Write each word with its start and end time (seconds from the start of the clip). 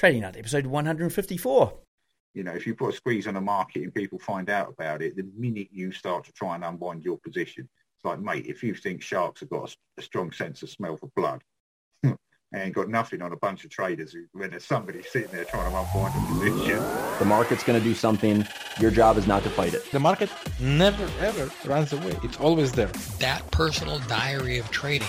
Trading 0.00 0.22
Nut, 0.22 0.34
episode 0.38 0.64
154. 0.64 1.74
You 2.32 2.42
know, 2.42 2.52
if 2.52 2.66
you 2.66 2.74
put 2.74 2.94
a 2.94 2.96
squeeze 2.96 3.26
on 3.26 3.34
the 3.34 3.40
market 3.42 3.82
and 3.82 3.94
people 3.94 4.18
find 4.18 4.48
out 4.48 4.70
about 4.70 5.02
it, 5.02 5.14
the 5.14 5.28
minute 5.36 5.68
you 5.70 5.92
start 5.92 6.24
to 6.24 6.32
try 6.32 6.54
and 6.54 6.64
unwind 6.64 7.04
your 7.04 7.18
position, 7.18 7.68
it's 7.96 8.04
like, 8.06 8.18
mate, 8.18 8.46
if 8.46 8.62
you 8.62 8.74
think 8.74 9.02
sharks 9.02 9.40
have 9.40 9.50
got 9.50 9.68
a, 9.70 10.00
a 10.00 10.02
strong 10.02 10.32
sense 10.32 10.62
of 10.62 10.70
smell 10.70 10.96
for 10.96 11.10
blood, 11.14 11.42
and 12.54 12.72
got 12.72 12.88
nothing 12.88 13.20
on 13.20 13.34
a 13.34 13.36
bunch 13.36 13.62
of 13.64 13.70
traders 13.70 14.14
who, 14.14 14.24
when 14.32 14.48
there's 14.48 14.64
somebody 14.64 15.02
sitting 15.02 15.32
there 15.32 15.44
trying 15.44 15.70
to 15.70 15.76
unwind 15.76 16.14
a 16.16 16.32
position. 16.32 16.82
The 17.18 17.26
market's 17.26 17.62
going 17.62 17.78
to 17.78 17.84
do 17.84 17.94
something. 17.94 18.46
Your 18.78 18.90
job 18.90 19.18
is 19.18 19.26
not 19.26 19.42
to 19.42 19.50
fight 19.50 19.74
it. 19.74 19.84
The 19.92 20.00
market 20.00 20.30
never 20.58 21.06
ever 21.20 21.50
runs 21.66 21.92
away. 21.92 22.18
It's 22.22 22.38
always 22.38 22.72
there. 22.72 22.90
That 23.18 23.42
personal 23.50 23.98
diary 24.08 24.56
of 24.56 24.70
trading 24.70 25.08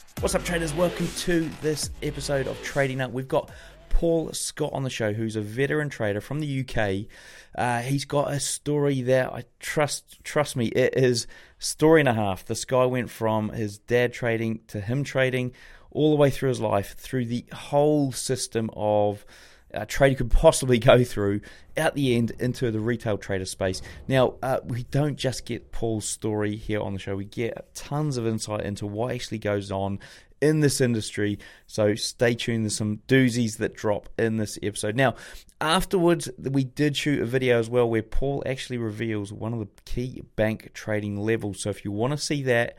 What's 0.19 0.35
up, 0.35 0.43
traders? 0.43 0.71
Welcome 0.73 1.07
to 1.19 1.49
this 1.61 1.89
episode 2.03 2.45
of 2.45 2.61
Trading 2.61 2.99
Nut. 2.99 3.11
We've 3.11 3.27
got 3.27 3.49
Paul 3.89 4.31
Scott 4.33 4.71
on 4.71 4.83
the 4.83 4.89
show, 4.91 5.13
who's 5.13 5.35
a 5.35 5.41
veteran 5.41 5.89
trader 5.89 6.21
from 6.21 6.39
the 6.41 6.59
UK. 6.59 7.07
Uh, 7.55 7.81
he's 7.81 8.05
got 8.05 8.31
a 8.31 8.39
story 8.39 9.01
there. 9.01 9.33
I 9.33 9.45
trust. 9.59 10.23
Trust 10.23 10.55
me, 10.55 10.67
it 10.67 10.93
is 10.95 11.25
story 11.57 12.01
and 12.01 12.09
a 12.09 12.13
half. 12.13 12.45
This 12.45 12.65
guy 12.65 12.85
went 12.85 13.09
from 13.09 13.49
his 13.49 13.79
dad 13.79 14.13
trading 14.13 14.59
to 14.67 14.79
him 14.79 15.03
trading, 15.03 15.53
all 15.89 16.11
the 16.11 16.17
way 16.17 16.29
through 16.29 16.49
his 16.49 16.61
life, 16.61 16.95
through 16.97 17.25
the 17.25 17.45
whole 17.51 18.11
system 18.11 18.69
of 18.73 19.25
a 19.73 19.85
trader 19.85 20.15
could 20.15 20.31
possibly 20.31 20.79
go 20.79 21.03
through 21.03 21.41
at 21.77 21.95
the 21.95 22.15
end 22.15 22.31
into 22.39 22.71
the 22.71 22.79
retail 22.79 23.17
trader 23.17 23.45
space. 23.45 23.81
Now, 24.07 24.35
uh, 24.41 24.59
we 24.63 24.83
don't 24.83 25.17
just 25.17 25.45
get 25.45 25.71
Paul's 25.71 26.05
story 26.05 26.55
here 26.55 26.81
on 26.81 26.93
the 26.93 26.99
show, 26.99 27.15
we 27.15 27.25
get 27.25 27.73
tons 27.73 28.17
of 28.17 28.27
insight 28.27 28.61
into 28.61 28.85
what 28.85 29.13
actually 29.13 29.39
goes 29.39 29.71
on 29.71 29.99
in 30.41 30.59
this 30.59 30.81
industry. 30.81 31.39
So 31.67 31.95
stay 31.95 32.33
tuned. 32.33 32.65
There's 32.65 32.75
some 32.75 33.01
doozies 33.07 33.57
that 33.57 33.75
drop 33.75 34.09
in 34.17 34.37
this 34.37 34.57
episode. 34.61 34.95
Now, 34.95 35.15
afterwards, 35.61 36.29
we 36.37 36.63
did 36.63 36.97
shoot 36.97 37.21
a 37.21 37.25
video 37.25 37.59
as 37.59 37.69
well 37.69 37.87
where 37.87 38.01
Paul 38.01 38.43
actually 38.45 38.79
reveals 38.79 39.31
one 39.31 39.53
of 39.53 39.59
the 39.59 39.67
key 39.85 40.23
bank 40.35 40.71
trading 40.73 41.17
levels. 41.17 41.61
So 41.61 41.69
if 41.69 41.85
you 41.85 41.91
want 41.91 42.11
to 42.11 42.17
see 42.17 42.41
that, 42.43 42.75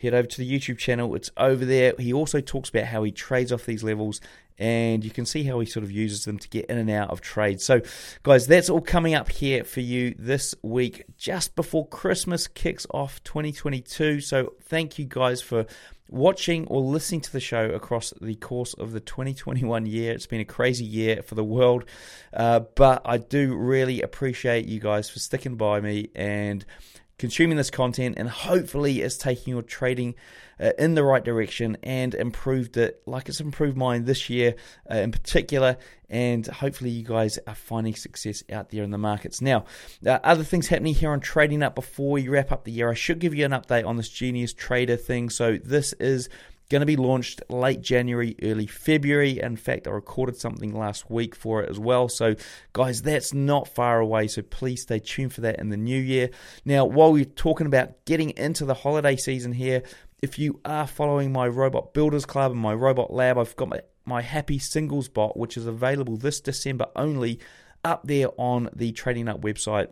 head 0.00 0.14
over 0.14 0.28
to 0.28 0.38
the 0.38 0.50
YouTube 0.50 0.78
channel. 0.78 1.14
It's 1.16 1.30
over 1.36 1.64
there. 1.64 1.94
He 1.98 2.12
also 2.12 2.40
talks 2.40 2.68
about 2.68 2.84
how 2.84 3.02
he 3.02 3.10
trades 3.10 3.52
off 3.52 3.66
these 3.66 3.82
levels 3.82 4.20
and 4.58 5.04
you 5.04 5.10
can 5.10 5.24
see 5.24 5.44
how 5.44 5.60
he 5.60 5.66
sort 5.66 5.84
of 5.84 5.90
uses 5.90 6.24
them 6.24 6.38
to 6.38 6.48
get 6.48 6.66
in 6.66 6.78
and 6.78 6.90
out 6.90 7.10
of 7.10 7.20
trades. 7.20 7.64
So, 7.64 7.80
guys, 8.22 8.46
that's 8.46 8.68
all 8.68 8.80
coming 8.80 9.14
up 9.14 9.30
here 9.30 9.64
for 9.64 9.80
you 9.80 10.14
this 10.18 10.54
week, 10.62 11.04
just 11.16 11.54
before 11.54 11.86
Christmas 11.86 12.48
kicks 12.48 12.86
off 12.90 13.22
2022. 13.24 14.20
So, 14.20 14.54
thank 14.62 14.98
you 14.98 15.04
guys 15.04 15.40
for 15.40 15.66
watching 16.10 16.66
or 16.68 16.80
listening 16.80 17.20
to 17.20 17.32
the 17.32 17.40
show 17.40 17.66
across 17.70 18.12
the 18.20 18.34
course 18.36 18.72
of 18.74 18.92
the 18.92 19.00
2021 19.00 19.86
year. 19.86 20.12
It's 20.12 20.26
been 20.26 20.40
a 20.40 20.44
crazy 20.44 20.84
year 20.84 21.22
for 21.22 21.34
the 21.34 21.44
world, 21.44 21.84
uh, 22.32 22.60
but 22.60 23.02
I 23.04 23.18
do 23.18 23.54
really 23.54 24.02
appreciate 24.02 24.66
you 24.66 24.80
guys 24.80 25.10
for 25.10 25.18
sticking 25.18 25.56
by 25.56 25.80
me 25.80 26.08
and 26.14 26.64
consuming 27.18 27.56
this 27.56 27.70
content, 27.70 28.14
and 28.18 28.28
hopefully, 28.28 29.02
it's 29.02 29.16
taking 29.16 29.52
your 29.52 29.62
trading 29.62 30.14
uh, 30.60 30.72
in 30.78 30.94
the 30.94 31.04
right 31.04 31.24
direction 31.24 31.76
and 31.82 32.14
improved 32.14 32.76
it 32.76 33.02
like 33.06 33.28
it's 33.28 33.40
improved 33.40 33.76
mine 33.76 34.04
this 34.04 34.30
year 34.30 34.54
uh, 34.90 34.96
in 34.96 35.12
particular. 35.12 35.76
And 36.08 36.46
hopefully, 36.46 36.90
you 36.90 37.04
guys 37.04 37.38
are 37.46 37.54
finding 37.54 37.94
success 37.94 38.42
out 38.50 38.70
there 38.70 38.82
in 38.82 38.90
the 38.90 38.98
markets. 38.98 39.42
Now, 39.42 39.66
uh, 40.06 40.18
other 40.24 40.44
things 40.44 40.68
happening 40.68 40.94
here 40.94 41.10
on 41.10 41.20
Trading 41.20 41.58
Nut 41.58 41.74
before 41.74 42.12
we 42.12 42.28
wrap 42.28 42.50
up 42.50 42.64
the 42.64 42.72
year. 42.72 42.90
I 42.90 42.94
should 42.94 43.18
give 43.18 43.34
you 43.34 43.44
an 43.44 43.52
update 43.52 43.86
on 43.86 43.96
this 43.96 44.08
Genius 44.08 44.54
Trader 44.54 44.96
thing. 44.96 45.28
So, 45.28 45.58
this 45.62 45.92
is 45.94 46.28
going 46.68 46.80
to 46.80 46.86
be 46.86 46.96
launched 46.96 47.42
late 47.48 47.80
January, 47.80 48.36
early 48.42 48.66
February. 48.66 49.40
In 49.40 49.56
fact, 49.56 49.86
I 49.86 49.90
recorded 49.90 50.36
something 50.36 50.74
last 50.74 51.10
week 51.10 51.34
for 51.34 51.62
it 51.62 51.70
as 51.70 51.78
well. 51.78 52.08
So, 52.08 52.34
guys, 52.72 53.02
that's 53.02 53.32
not 53.32 53.68
far 53.68 54.00
away. 54.00 54.28
So, 54.28 54.42
please 54.42 54.82
stay 54.82 54.98
tuned 54.98 55.32
for 55.32 55.40
that 55.42 55.58
in 55.58 55.70
the 55.70 55.76
new 55.76 56.00
year. 56.00 56.30
Now, 56.64 56.84
while 56.84 57.12
we're 57.12 57.24
talking 57.24 57.66
about 57.66 58.04
getting 58.04 58.30
into 58.30 58.64
the 58.64 58.74
holiday 58.74 59.16
season 59.16 59.52
here, 59.52 59.82
if 60.22 60.38
you 60.38 60.60
are 60.64 60.86
following 60.86 61.32
my 61.32 61.46
Robot 61.46 61.94
Builders 61.94 62.26
Club 62.26 62.52
and 62.52 62.60
my 62.60 62.74
Robot 62.74 63.12
Lab, 63.12 63.38
I've 63.38 63.56
got 63.56 63.68
my, 63.68 63.80
my 64.04 64.20
Happy 64.20 64.58
Singles 64.58 65.08
bot, 65.08 65.36
which 65.36 65.56
is 65.56 65.66
available 65.66 66.16
this 66.16 66.40
December 66.40 66.86
only, 66.96 67.38
up 67.84 68.06
there 68.06 68.28
on 68.36 68.68
the 68.74 68.92
Trading 68.92 69.26
Nut 69.26 69.40
website 69.40 69.88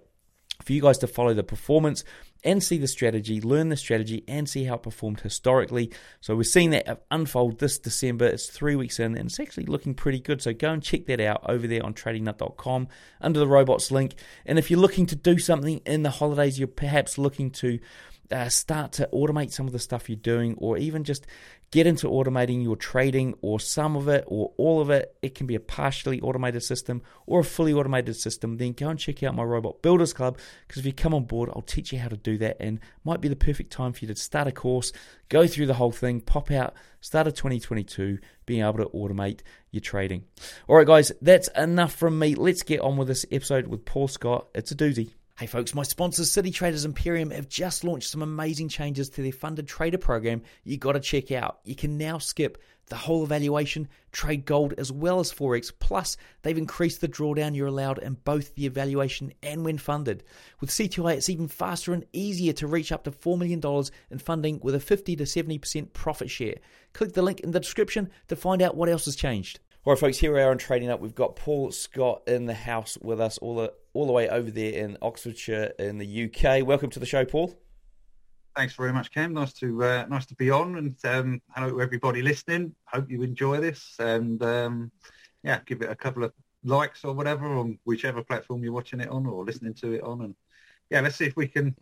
for 0.63 0.73
you 0.73 0.81
guys 0.81 0.99
to 0.99 1.07
follow 1.07 1.35
the 1.35 1.43
performance 1.43 2.05
and 2.45 2.63
see 2.63 2.79
the 2.79 2.87
strategy, 2.87 3.41
learn 3.41 3.69
the 3.69 3.77
strategy, 3.77 4.25
and 4.29 4.49
see 4.49 4.65
how 4.65 4.75
it 4.75 4.83
performed 4.83 5.21
historically. 5.21 5.93
So 6.21 6.37
we're 6.37 6.45
seeing 6.45 6.71
that 6.71 7.05
unfold 7.11 7.59
this 7.59 7.79
December. 7.79 8.27
It's 8.27 8.49
three 8.49 8.77
weeks 8.77 9.01
in, 9.01 9.17
and 9.17 9.29
it's 9.29 9.41
actually 9.41 9.67
looking 9.67 9.95
pretty 9.95 10.21
good. 10.21 10.43
So 10.43 10.53
go 10.53 10.71
and 10.71 10.83
check 10.83 11.07
that 11.07 11.21
out 11.21 11.43
over 11.49 11.67
there 11.67 11.85
on 11.85 11.95
tradingnut.com 11.95 12.89
under 13.21 13.41
the 13.41 13.49
robots 13.49 13.91
link. 13.91 14.15
And 14.45 14.59
if 14.59 14.71
you're 14.71 14.81
looking 14.81 15.07
to 15.07 15.17
do 15.17 15.39
something 15.39 15.81
in 15.87 16.03
the 16.03 16.11
holidays, 16.11 16.59
you're 16.59 16.69
perhaps 16.69 17.19
looking 17.19 17.51
to 17.53 17.79
uh, 18.31 18.49
start 18.49 18.93
to 18.93 19.09
automate 19.13 19.53
some 19.53 19.67
of 19.67 19.73
the 19.73 19.79
stuff 19.79 20.09
you're 20.09 20.17
doing, 20.17 20.55
or 20.59 20.77
even 20.79 21.05
just 21.05 21.27
get 21.71 21.87
into 21.87 22.09
automating 22.09 22.63
your 22.63 22.77
trading 22.77 23.35
or 23.43 23.59
some 23.59 23.97
of 23.97 24.09
it 24.09 24.25
or 24.27 24.53
all 24.57 24.81
of 24.81 24.91
it. 24.91 25.17
It 25.23 25.35
can 25.35 25.47
be 25.47 25.55
a 25.55 25.61
partially 25.61 26.21
automated 26.21 26.63
system 26.63 27.03
or 27.27 27.41
a 27.41 27.45
fully 27.45 27.73
automated 27.73 28.17
system. 28.17 28.57
Then 28.57 28.73
go 28.73 28.89
and 28.89 28.99
check 28.99 29.23
out 29.23 29.35
my 29.35 29.43
Robot 29.43 29.83
Builders 29.83 30.13
Club 30.13 30.39
because 30.67 30.81
if 30.81 30.87
you 30.87 30.93
come 30.93 31.15
on 31.15 31.25
board, 31.25 31.51
I'll 31.55 31.63
teach 31.63 31.93
you 31.93 31.99
how 31.99 32.09
to 32.09 32.17
do 32.17 32.39
that 32.39 32.57
and 32.61 32.81
might 33.05 33.21
be 33.21 33.29
the 33.29 33.37
perfect 33.37 33.73
time 33.73 33.93
for 33.93 34.05
you 34.05 34.09
to 34.09 34.17
start 34.17 34.49
a 34.49 34.53
course, 34.53 34.93
go 35.29 35.47
through 35.47 35.67
the 35.67 35.75
whole 35.75 35.93
thing, 35.93 36.21
pop 36.21 36.51
out, 36.51 36.75
start 37.01 37.27
of 37.27 37.35
2022, 37.35 38.19
being 38.47 38.63
able 38.63 38.79
to 38.79 38.87
automate 38.87 39.41
your 39.71 39.81
trading. 39.81 40.25
All 40.69 40.77
right, 40.77 40.87
guys, 40.87 41.13
that's 41.21 41.49
enough 41.57 41.95
from 41.95 42.19
me. 42.19 42.35
Let's 42.35 42.63
get 42.63 42.81
on 42.81 42.97
with 42.97 43.09
this 43.09 43.27
episode 43.31 43.67
with 43.67 43.85
Paul 43.85 44.09
Scott. 44.09 44.47
It's 44.55 44.71
a 44.71 44.77
doozy. 44.77 45.13
Hey 45.39 45.45
folks, 45.45 45.75
my 45.75 45.83
sponsors 45.83 46.33
City 46.33 46.51
Traders 46.51 46.87
Imperium 46.87 47.31
have 47.31 47.47
just 47.47 47.85
launched 47.85 48.09
some 48.09 48.23
amazing 48.23 48.71
changes 48.71 49.11
to 49.11 49.21
their 49.21 49.33
funded 49.33 49.69
trader 49.69 49.99
program 49.99 50.41
you 50.65 50.79
got 50.79 50.93
to 50.93 51.01
check 51.01 51.31
out. 51.31 51.59
You 51.63 51.75
can 51.75 51.99
now 51.99 52.17
skip 52.17 52.57
the 52.87 52.97
whole 52.97 53.23
evaluation, 53.23 53.87
trade 54.13 54.47
gold 54.47 54.73
as 54.79 54.91
well 54.91 55.21
as 55.21 55.31
Forex, 55.31 55.71
plus 55.79 56.17
they've 56.41 56.57
increased 56.57 57.03
the 57.03 57.09
drawdown 57.09 57.55
you're 57.55 57.67
allowed 57.67 57.99
in 57.99 58.15
both 58.25 58.55
the 58.55 58.65
evaluation 58.65 59.31
and 59.43 59.63
when 59.63 59.77
funded. 59.77 60.25
With 60.61 60.71
CTI, 60.71 61.17
it's 61.17 61.29
even 61.29 61.49
faster 61.49 61.93
and 61.93 62.07
easier 62.15 62.55
to 62.55 62.67
reach 62.67 62.91
up 62.91 63.05
to 63.05 63.11
$4 63.11 63.39
million 63.39 63.61
in 64.11 64.19
funding 64.19 64.59
with 64.63 64.75
a 64.75 64.81
50 64.81 65.17
to 65.17 65.25
70% 65.25 65.93
profit 65.93 66.31
share. 66.31 66.55
Click 66.95 67.13
the 67.13 67.21
link 67.21 67.41
in 67.41 67.51
the 67.51 67.61
description 67.61 68.09
to 68.29 68.37
find 68.37 68.63
out 68.63 68.75
what 68.75 68.89
else 68.89 69.05
has 69.05 69.17
changed. 69.17 69.61
All 69.87 69.93
right, 69.93 70.01
folks, 70.01 70.19
here 70.19 70.35
we 70.35 70.41
are 70.41 70.51
on 70.51 70.59
Trading 70.59 70.89
Nut. 70.89 71.01
We've 71.01 71.15
got 71.15 71.37
Paul 71.37 71.71
Scott 71.71 72.23
in 72.27 72.47
the 72.47 72.55
house 72.55 72.99
with 73.01 73.21
us, 73.21 73.39
all 73.39 73.55
the 73.55 73.73
all 73.93 74.05
the 74.05 74.13
way 74.13 74.29
over 74.29 74.51
there 74.51 74.73
in 74.73 74.99
Oxfordshire 75.01 75.75
in 75.79 75.99
the 75.99 76.25
UK. 76.25 76.67
Welcome 76.67 76.91
to 76.91 76.99
the 76.99 77.07
show, 77.07 77.25
Paul. 77.25 77.55
Thanks 78.57 78.75
very 78.75 78.93
much, 78.93 79.13
Cam. 79.13 79.33
Nice 79.33 79.53
to 79.53 79.85
uh, 79.85 80.07
nice 80.11 80.27
to 80.27 80.35
be 80.35 80.51
on, 80.51 80.77
and 80.79 80.97
um, 81.05 81.41
hello 81.55 81.71
to 81.71 81.81
everybody 81.81 82.21
listening. 82.21 82.75
Hope 82.87 83.09
you 83.09 83.23
enjoy 83.23 83.61
this, 83.61 83.95
and 84.01 84.43
um, 84.43 84.91
yeah, 85.45 85.61
give 85.65 85.83
it 85.83 85.89
a 85.89 85.95
couple 85.95 86.25
of 86.25 86.33
likes 86.65 87.05
or 87.05 87.15
whatever 87.15 87.47
on 87.47 87.79
whichever 87.85 88.25
platform 88.25 88.65
you're 88.65 88.73
watching 88.73 88.99
it 88.99 89.09
on 89.09 89.25
or 89.25 89.45
listening 89.45 89.75
to 89.75 89.93
it 89.93 90.03
on, 90.03 90.23
and 90.23 90.35
yeah, 90.91 91.01
let's 91.01 91.15
see 91.15 91.27
if 91.27 91.37
we 91.37 91.47
can 91.47 91.77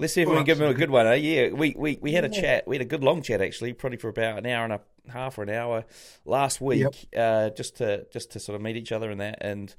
Let's 0.00 0.12
see 0.14 0.22
if 0.22 0.28
we 0.28 0.34
can 0.34 0.44
give 0.44 0.60
him 0.60 0.68
a 0.68 0.74
good 0.74 0.90
one. 0.90 1.06
Eh? 1.06 1.14
Yeah, 1.14 1.50
we, 1.50 1.72
we, 1.78 1.98
we 2.02 2.12
had 2.12 2.24
a 2.24 2.28
chat. 2.28 2.66
We 2.66 2.74
had 2.74 2.82
a 2.82 2.88
good 2.88 3.04
long 3.04 3.22
chat 3.22 3.40
actually, 3.40 3.72
probably 3.74 3.98
for 3.98 4.08
about 4.08 4.38
an 4.38 4.46
hour 4.46 4.64
and 4.64 4.72
a 4.72 4.80
half 5.08 5.38
or 5.38 5.42
an 5.42 5.50
hour 5.50 5.84
last 6.24 6.60
week, 6.60 6.80
yep. 6.80 6.94
uh, 7.16 7.54
just 7.54 7.76
to 7.76 8.06
just 8.12 8.32
to 8.32 8.40
sort 8.40 8.56
of 8.56 8.62
meet 8.62 8.76
each 8.76 8.92
other 8.92 9.10
and 9.10 9.20
that, 9.20 9.38
and 9.40 9.74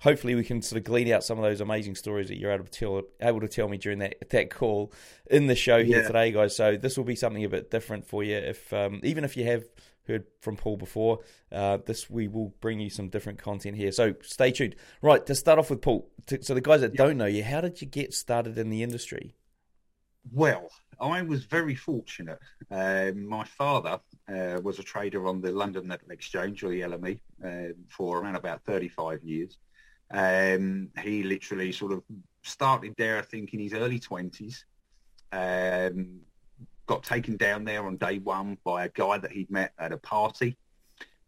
hopefully 0.00 0.34
we 0.34 0.44
can 0.44 0.62
sort 0.62 0.78
of 0.78 0.84
glean 0.84 1.12
out 1.12 1.22
some 1.22 1.38
of 1.38 1.44
those 1.44 1.60
amazing 1.60 1.94
stories 1.94 2.28
that 2.28 2.38
you're 2.38 2.50
able 2.50 2.64
to 2.64 2.70
tell 2.70 3.02
able 3.20 3.40
to 3.40 3.48
tell 3.48 3.68
me 3.68 3.78
during 3.78 3.98
that 3.98 4.30
that 4.30 4.50
call 4.50 4.92
in 5.30 5.46
the 5.46 5.54
show 5.54 5.84
here 5.84 6.00
yeah. 6.00 6.06
today, 6.06 6.32
guys. 6.32 6.56
So 6.56 6.76
this 6.76 6.96
will 6.96 7.04
be 7.04 7.16
something 7.16 7.44
a 7.44 7.48
bit 7.48 7.70
different 7.70 8.06
for 8.06 8.22
you. 8.24 8.36
If 8.36 8.72
um, 8.72 9.00
even 9.04 9.24
if 9.24 9.36
you 9.36 9.44
have 9.44 9.64
heard 10.06 10.24
from 10.40 10.56
Paul 10.56 10.76
before, 10.76 11.20
uh, 11.52 11.78
this 11.86 12.10
we 12.10 12.28
will 12.28 12.54
bring 12.60 12.80
you 12.80 12.90
some 12.90 13.08
different 13.08 13.38
content 13.38 13.76
here. 13.76 13.92
So 13.92 14.14
stay 14.22 14.50
tuned. 14.50 14.76
Right 15.02 15.24
to 15.26 15.34
start 15.34 15.58
off 15.58 15.70
with 15.70 15.82
Paul. 15.82 16.10
To, 16.26 16.42
so 16.42 16.54
the 16.54 16.60
guys 16.60 16.80
that 16.80 16.92
yep. 16.92 16.98
don't 16.98 17.18
know 17.18 17.26
you, 17.26 17.44
how 17.44 17.60
did 17.60 17.80
you 17.80 17.86
get 17.86 18.14
started 18.14 18.58
in 18.58 18.70
the 18.70 18.82
industry? 18.82 19.36
Well, 20.32 20.70
I 21.00 21.22
was 21.22 21.44
very 21.44 21.74
fortunate. 21.74 22.38
Um, 22.70 23.26
my 23.26 23.44
father 23.44 24.00
uh, 24.28 24.60
was 24.62 24.78
a 24.78 24.82
trader 24.82 25.26
on 25.26 25.40
the 25.40 25.50
London 25.50 25.86
Metal 25.86 26.10
Exchange, 26.10 26.62
or 26.62 26.70
the 26.70 26.82
LME, 26.82 27.20
uh, 27.44 27.72
for 27.88 28.18
around 28.18 28.36
about 28.36 28.62
35 28.64 29.22
years. 29.22 29.58
Um, 30.10 30.88
he 31.02 31.22
literally 31.22 31.72
sort 31.72 31.92
of 31.92 32.02
started 32.42 32.94
there, 32.98 33.18
I 33.18 33.22
think, 33.22 33.54
in 33.54 33.60
his 33.60 33.72
early 33.72 34.00
20s. 34.00 34.64
Um, 35.32 36.20
got 36.86 37.02
taken 37.02 37.36
down 37.36 37.64
there 37.64 37.86
on 37.86 37.96
day 37.96 38.18
one 38.18 38.58
by 38.64 38.84
a 38.84 38.88
guy 38.88 39.16
that 39.18 39.30
he'd 39.30 39.50
met 39.50 39.72
at 39.78 39.92
a 39.92 39.98
party. 39.98 40.56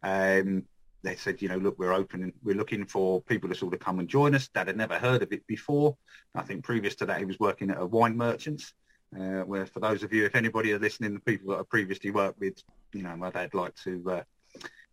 Um, 0.02 0.64
they 1.02 1.16
said, 1.16 1.40
you 1.40 1.48
know, 1.48 1.56
look, 1.56 1.78
we're 1.78 1.92
open. 1.92 2.32
We're 2.42 2.56
looking 2.56 2.84
for 2.84 3.22
people 3.22 3.48
to 3.48 3.54
sort 3.54 3.74
of 3.74 3.80
come 3.80 3.98
and 3.98 4.08
join 4.08 4.34
us. 4.34 4.48
Dad 4.48 4.68
had 4.68 4.76
never 4.76 4.98
heard 4.98 5.22
of 5.22 5.32
it 5.32 5.46
before. 5.46 5.96
I 6.34 6.42
think 6.42 6.64
previous 6.64 6.94
to 6.96 7.06
that, 7.06 7.18
he 7.18 7.24
was 7.24 7.40
working 7.40 7.70
at 7.70 7.80
a 7.80 7.86
wine 7.86 8.16
merchant's. 8.16 8.74
Uh, 9.14 9.42
where 9.42 9.66
for 9.66 9.80
those 9.80 10.02
of 10.02 10.12
you, 10.12 10.24
if 10.24 10.34
anybody 10.34 10.72
are 10.72 10.78
listening, 10.78 11.12
the 11.12 11.20
people 11.20 11.52
that 11.52 11.60
I 11.60 11.62
previously 11.68 12.10
worked 12.10 12.40
with, 12.40 12.62
you 12.94 13.02
know, 13.02 13.14
my 13.16 13.30
dad 13.30 13.52
liked 13.52 13.82
to 13.84 14.02
uh, 14.10 14.22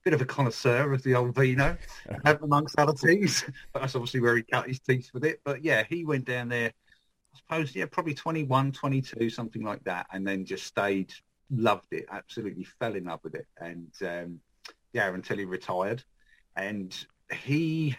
bit 0.04 0.14
of 0.14 0.22
a 0.22 0.26
connoisseur 0.26 0.92
of 0.94 1.04
the 1.04 1.16
old 1.16 1.36
vino, 1.36 1.78
amongst 2.26 2.80
other 2.80 2.94
things. 2.94 3.44
But 3.74 3.82
that's 3.82 3.96
obviously 3.96 4.20
where 4.20 4.36
he 4.36 4.44
cut 4.44 4.68
his 4.68 4.80
teeth 4.80 5.10
with 5.14 5.26
it. 5.26 5.42
But 5.44 5.64
yeah, 5.64 5.84
he 5.88 6.06
went 6.06 6.26
down 6.26 6.50
there, 6.50 6.72
I 7.34 7.38
suppose, 7.38 7.76
yeah, 7.76 7.86
probably 7.86 8.14
21, 8.14 8.72
22, 8.72 9.30
something 9.30 9.64
like 9.64 9.84
that, 9.84 10.08
and 10.12 10.26
then 10.26 10.46
just 10.46 10.66
stayed, 10.66 11.14
loved 11.50 11.92
it, 11.92 12.06
absolutely 12.12 12.66
fell 12.80 12.96
in 12.96 13.06
love 13.06 13.20
with 13.24 13.36
it. 13.36 13.48
And 13.60 13.92
um, 14.02 14.40
yeah, 14.94 15.14
until 15.14 15.38
he 15.38 15.46
retired. 15.46 16.04
And 16.56 16.96
he 17.32 17.96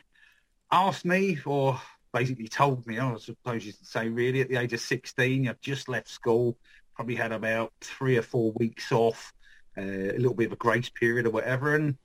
asked 0.71 1.05
me, 1.05 1.39
or 1.45 1.81
basically 2.13 2.49
told 2.49 2.87
me, 2.87 2.99
I 2.99 3.17
suppose 3.17 3.65
you 3.65 3.73
could 3.73 3.87
say 3.87 4.09
really, 4.09 4.41
at 4.41 4.49
the 4.49 4.57
age 4.57 4.73
of 4.73 4.81
16, 4.81 5.49
I'd 5.49 5.63
just 5.63 5.89
left 5.89 6.09
school, 6.09 6.59
probably 6.95 7.15
had 7.15 7.33
about 7.33 7.73
three 7.81 8.17
or 8.17 8.23
four 8.23 8.53
weeks 8.53 8.93
off, 8.93 9.33
uh, 9.79 9.83
a 9.83 10.19
little 10.19 10.35
bit 10.35 10.47
of 10.47 10.53
a 10.53 10.57
grace 10.57 10.91
period 10.91 11.27
or 11.27 11.31
whatever. 11.31 11.75
And 11.75 11.97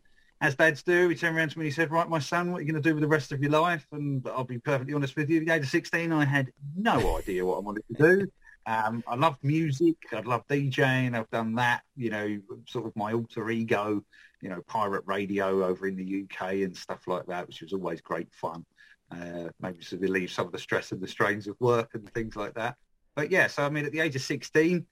as 0.42 0.56
dads 0.56 0.84
do, 0.84 1.10
he 1.10 1.16
turned 1.16 1.38
around 1.38 1.50
to 1.52 1.60
me 1.60 1.66
and 1.66 1.72
he 1.72 1.76
said, 1.76 1.92
right, 1.92 2.10
my 2.10 2.20
son, 2.20 2.52
what 2.52 2.60
are 2.60 2.62
you 2.62 2.72
going 2.72 2.82
to 2.82 2.90
do 2.90 2.94
with 2.94 3.02
the 3.02 3.08
rest 3.08 3.32
of 3.32 3.42
your 3.42 3.52
life? 3.52 3.88
And 3.92 4.26
I'll 4.28 4.44
be 4.44 4.60
perfectly 4.60 4.94
honest 4.94 5.16
with 5.16 5.30
you, 5.30 5.40
at 5.40 5.46
the 5.46 5.54
age 5.54 5.64
of 5.64 5.70
16, 5.70 6.12
I 6.12 6.26
had 6.26 6.52
no 6.76 7.18
idea 7.18 7.46
what 7.46 7.58
I 7.58 7.62
wanted 7.62 7.84
to 7.96 8.04
do. 8.04 8.28
Um, 8.68 9.04
I 9.08 9.16
loved 9.16 9.44
music. 9.44 9.96
I 10.12 10.22
love 10.22 10.48
DJing. 10.48 11.16
I've 11.16 11.30
done 11.30 11.56
that, 11.56 11.82
you 11.96 12.10
know, 12.10 12.40
sort 12.68 12.88
of 12.88 12.96
my 12.96 13.14
alter 13.14 13.50
ego, 13.52 14.04
you 14.42 14.50
know, 14.50 14.62
pirate 14.68 15.04
radio 15.06 15.66
over 15.66 15.88
in 15.88 15.96
the 15.96 16.24
UK 16.24 16.54
and 16.64 16.76
stuff 16.76 17.08
like 17.08 17.28
that, 17.28 17.48
which 17.48 17.62
was 17.62 17.74
always 17.74 18.02
great 18.02 18.34
fun. 18.34 18.66
Uh, 19.12 19.50
maybe 19.62 19.78
to 19.78 19.98
relieve 20.00 20.32
some 20.32 20.48
of 20.48 20.52
the 20.52 20.58
stress 20.58 20.92
and 20.92 21.00
the 21.00 21.08
strains 21.08 21.48
of 21.48 21.56
work 21.60 21.92
and 21.94 22.12
things 22.14 22.36
like 22.36 22.54
that. 22.56 22.76
But 23.16 23.32
yeah, 23.32 23.48
so 23.48 23.64
I 23.64 23.70
mean, 23.70 23.86
at 23.86 23.92
the 23.92 24.00
age 24.00 24.16
of 24.16 24.22
16, 24.24 24.86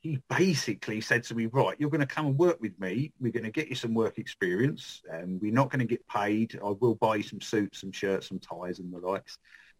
he 0.00 0.20
basically 0.28 1.00
said 1.00 1.24
to 1.24 1.34
me, 1.34 1.46
right, 1.46 1.76
you're 1.78 1.90
going 1.90 2.00
to 2.00 2.06
come 2.06 2.26
and 2.26 2.38
work 2.38 2.60
with 2.60 2.78
me. 2.78 3.12
We're 3.20 3.32
going 3.32 3.44
to 3.44 3.50
get 3.50 3.68
you 3.68 3.74
some 3.74 3.92
work 3.92 4.18
experience. 4.18 5.02
and 5.10 5.40
we're 5.40 5.52
not 5.52 5.70
going 5.70 5.80
to 5.80 5.86
get 5.86 6.06
paid. 6.06 6.58
I 6.64 6.70
will 6.80 6.94
buy 6.94 7.16
you 7.16 7.22
some 7.22 7.40
suits, 7.40 7.80
some 7.80 7.92
shirts, 7.92 8.28
some 8.28 8.38
ties 8.38 8.78
and 8.78 8.92
the 8.92 8.98
likes. 8.98 9.38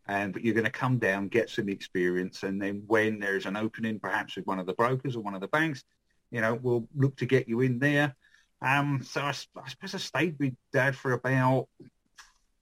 Um, 0.09 0.33
but 0.33 0.45
you're 0.45 0.55
going 0.55 0.65
to 0.65 0.71
come 0.71 0.99
down, 0.99 1.29
get 1.29 1.51
some 1.51 1.69
experience. 1.69 2.43
And 2.43 2.61
then 2.61 2.83
when 2.87 3.19
there's 3.19 3.47
an 3.47 3.57
opening, 3.57 3.99
perhaps 3.99 4.37
with 4.37 4.47
one 4.47 4.59
of 4.59 4.67
the 4.67 4.75
brokers 4.75 5.17
or 5.17 5.21
one 5.21 5.35
of 5.35 5.41
the 5.41 5.49
banks, 5.49 5.85
you 6.31 6.41
know, 6.41 6.55
we'll 6.55 6.89
look 6.95 7.17
to 7.17 7.27
get 7.27 7.49
you 7.49 7.61
in 7.61 7.79
there. 7.79 8.15
Um, 8.63 9.03
so 9.05 9.21
I, 9.21 9.31
I 9.31 9.69
suppose 9.69 9.95
I 9.95 9.99
stayed 9.99 10.37
with 10.39 10.55
Dad 10.73 10.97
for 10.97 11.13
about 11.13 11.69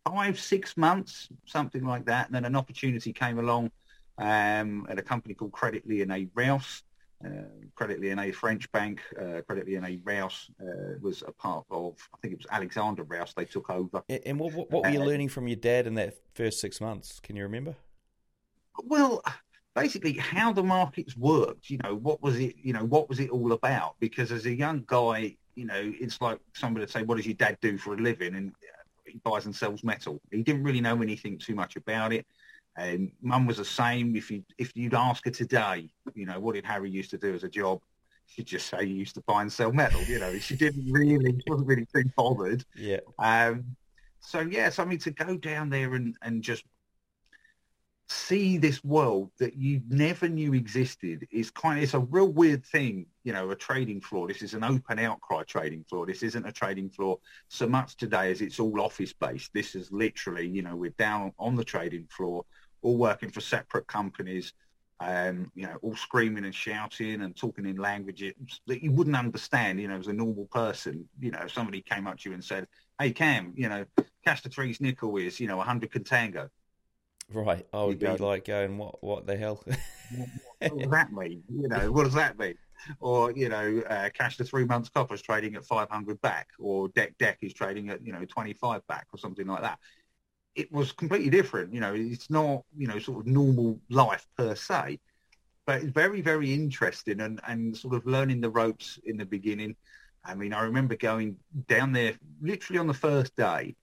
five, 0.04 0.38
six 0.38 0.76
months, 0.76 1.28
something 1.46 1.84
like 1.84 2.04
that. 2.06 2.26
And 2.26 2.34
then 2.34 2.44
an 2.44 2.56
opportunity 2.56 3.12
came 3.12 3.38
along 3.38 3.70
um, 4.18 4.86
at 4.90 4.98
a 4.98 5.02
company 5.02 5.34
called 5.34 5.52
Credit 5.52 5.82
Lyonnais 5.86 6.28
Rouse. 6.34 6.82
Uh, 7.24 7.44
Credit 7.74 8.02
Lyonnais 8.02 8.32
French 8.32 8.70
Bank, 8.70 9.00
uh, 9.18 9.40
Credit 9.46 9.66
Lyonnais 9.66 10.00
Rouse 10.04 10.50
uh, 10.60 10.98
was 11.00 11.22
a 11.26 11.32
part 11.32 11.64
of, 11.70 11.96
I 12.12 12.18
think 12.18 12.34
it 12.34 12.36
was 12.36 12.46
Alexander 12.50 13.02
Rouse 13.04 13.32
they 13.34 13.46
took 13.46 13.70
over. 13.70 14.02
And 14.26 14.38
what, 14.38 14.52
what, 14.52 14.70
what 14.70 14.82
were 14.84 14.90
you 14.90 15.00
uh, 15.00 15.06
learning 15.06 15.30
from 15.30 15.48
your 15.48 15.56
dad 15.56 15.86
in 15.86 15.94
that 15.94 16.16
first 16.34 16.60
six 16.60 16.82
months? 16.82 17.20
Can 17.20 17.34
you 17.36 17.44
remember? 17.44 17.76
Well, 18.82 19.22
basically 19.74 20.12
how 20.14 20.52
the 20.52 20.62
markets 20.62 21.16
worked, 21.16 21.70
you 21.70 21.78
know, 21.82 21.94
what 21.94 22.22
was 22.22 22.38
it, 22.38 22.56
you 22.62 22.74
know, 22.74 22.84
what 22.84 23.08
was 23.08 23.20
it 23.20 23.30
all 23.30 23.52
about? 23.52 23.94
Because 24.00 24.30
as 24.30 24.44
a 24.44 24.54
young 24.54 24.84
guy, 24.86 25.36
you 25.54 25.64
know, 25.64 25.92
it's 25.98 26.20
like 26.20 26.40
somebody 26.52 26.82
would 26.82 26.90
say, 26.90 27.04
what 27.04 27.16
does 27.16 27.26
your 27.26 27.36
dad 27.36 27.56
do 27.62 27.78
for 27.78 27.94
a 27.94 27.96
living? 27.96 28.34
And 28.34 28.52
he 29.06 29.18
buys 29.18 29.46
and 29.46 29.54
sells 29.54 29.84
metal. 29.84 30.20
He 30.30 30.42
didn't 30.42 30.64
really 30.64 30.80
know 30.80 31.02
anything 31.02 31.38
too 31.38 31.54
much 31.54 31.76
about 31.76 32.12
it. 32.12 32.26
And 32.76 33.12
mum 33.22 33.46
was 33.46 33.58
the 33.58 33.64
same. 33.64 34.16
If 34.16 34.30
you 34.30 34.44
if 34.58 34.76
you'd 34.76 34.94
ask 34.94 35.24
her 35.24 35.30
today, 35.30 35.90
you 36.14 36.26
know, 36.26 36.40
what 36.40 36.54
did 36.54 36.64
Harry 36.64 36.90
used 36.90 37.10
to 37.10 37.18
do 37.18 37.34
as 37.34 37.44
a 37.44 37.48
job? 37.48 37.80
She'd 38.26 38.46
just 38.46 38.66
say 38.68 38.86
he 38.86 38.92
used 38.92 39.14
to 39.14 39.22
buy 39.26 39.42
and 39.42 39.52
sell 39.52 39.72
metal. 39.72 40.02
You 40.02 40.18
know, 40.18 40.36
she 40.38 40.56
didn't 40.56 40.84
really 40.92 41.36
wasn't 41.46 41.68
really 41.68 41.86
too 41.94 42.04
bothered. 42.16 42.64
Yeah. 42.74 43.00
Um. 43.18 43.76
So 44.20 44.40
yes, 44.40 44.78
yeah, 44.78 44.84
I 44.84 44.86
mean 44.86 44.98
to 45.00 45.10
go 45.10 45.36
down 45.36 45.70
there 45.70 45.94
and 45.94 46.16
and 46.22 46.42
just 46.42 46.64
see 48.08 48.58
this 48.58 48.84
world 48.84 49.30
that 49.38 49.56
you 49.56 49.80
never 49.88 50.28
knew 50.28 50.52
existed 50.52 51.26
is 51.30 51.50
kind 51.50 51.78
of, 51.78 51.84
it's 51.84 51.94
a 51.94 52.00
real 52.00 52.28
weird 52.28 52.64
thing, 52.64 53.06
you 53.22 53.32
know, 53.32 53.50
a 53.50 53.56
trading 53.56 54.00
floor. 54.00 54.28
This 54.28 54.42
is 54.42 54.54
an 54.54 54.62
open 54.62 54.98
outcry 54.98 55.42
trading 55.44 55.84
floor. 55.84 56.04
This 56.04 56.22
isn't 56.22 56.46
a 56.46 56.52
trading 56.52 56.90
floor 56.90 57.18
so 57.48 57.66
much 57.66 57.96
today 57.96 58.30
as 58.30 58.42
it's 58.42 58.60
all 58.60 58.80
office 58.80 59.12
based. 59.12 59.52
This 59.54 59.74
is 59.74 59.90
literally, 59.90 60.46
you 60.46 60.62
know, 60.62 60.76
we're 60.76 60.90
down 60.98 61.32
on 61.38 61.54
the 61.54 61.64
trading 61.64 62.06
floor, 62.10 62.44
all 62.82 62.98
working 62.98 63.30
for 63.30 63.40
separate 63.40 63.86
companies, 63.86 64.52
um, 65.00 65.50
you 65.54 65.66
know, 65.66 65.76
all 65.80 65.96
screaming 65.96 66.44
and 66.44 66.54
shouting 66.54 67.22
and 67.22 67.34
talking 67.34 67.64
in 67.64 67.76
languages 67.76 68.34
that 68.66 68.82
you 68.82 68.92
wouldn't 68.92 69.16
understand, 69.16 69.80
you 69.80 69.88
know, 69.88 69.96
as 69.96 70.08
a 70.08 70.12
normal 70.12 70.46
person. 70.46 71.08
You 71.20 71.30
know, 71.30 71.40
if 71.44 71.52
somebody 71.52 71.80
came 71.80 72.06
up 72.06 72.18
to 72.18 72.28
you 72.28 72.34
and 72.34 72.44
said, 72.44 72.68
hey, 72.98 73.12
Cam, 73.12 73.54
you 73.56 73.70
know, 73.70 73.86
cash 74.24 74.42
to 74.42 74.50
three's 74.50 74.80
nickel 74.80 75.16
is, 75.16 75.40
you 75.40 75.48
know, 75.48 75.56
100 75.56 75.90
contango 75.90 76.50
Right, 77.32 77.66
I 77.72 77.84
would 77.84 77.98
be 77.98 78.06
go, 78.06 78.16
like 78.18 78.44
going, 78.44 78.78
"What? 78.78 79.02
What 79.02 79.26
the 79.26 79.36
hell?" 79.36 79.64
what 80.60 80.78
does 80.78 80.90
that 80.90 81.12
mean? 81.12 81.42
You 81.48 81.68
know, 81.68 81.90
what 81.90 82.04
does 82.04 82.14
that 82.14 82.38
mean? 82.38 82.54
Or 83.00 83.32
you 83.32 83.48
know, 83.48 83.82
uh, 83.88 84.10
cash 84.10 84.36
to 84.36 84.44
three 84.44 84.64
months 84.64 84.88
copper 84.88 85.14
is 85.14 85.22
trading 85.22 85.54
at 85.54 85.64
five 85.64 85.88
hundred 85.88 86.20
back, 86.20 86.48
or 86.58 86.88
deck 86.88 87.16
deck 87.18 87.38
is 87.42 87.54
trading 87.54 87.88
at 87.88 88.04
you 88.04 88.12
know 88.12 88.24
twenty 88.26 88.52
five 88.52 88.86
back, 88.86 89.06
or 89.12 89.18
something 89.18 89.46
like 89.46 89.62
that. 89.62 89.78
It 90.54 90.70
was 90.70 90.92
completely 90.92 91.30
different. 91.30 91.72
You 91.72 91.80
know, 91.80 91.94
it's 91.94 92.30
not 92.30 92.64
you 92.76 92.86
know 92.86 92.98
sort 92.98 93.20
of 93.20 93.26
normal 93.26 93.80
life 93.88 94.26
per 94.36 94.54
se, 94.54 95.00
but 95.66 95.82
it's 95.82 95.92
very 95.92 96.20
very 96.20 96.52
interesting 96.52 97.20
and 97.20 97.40
and 97.48 97.76
sort 97.76 97.94
of 97.94 98.06
learning 98.06 98.42
the 98.42 98.50
ropes 98.50 98.98
in 99.04 99.16
the 99.16 99.26
beginning. 99.26 99.76
I 100.24 100.34
mean, 100.34 100.52
I 100.52 100.62
remember 100.62 100.96
going 100.96 101.36
down 101.68 101.92
there 101.92 102.14
literally 102.40 102.78
on 102.78 102.86
the 102.86 102.94
first 102.94 103.34
day 103.36 103.76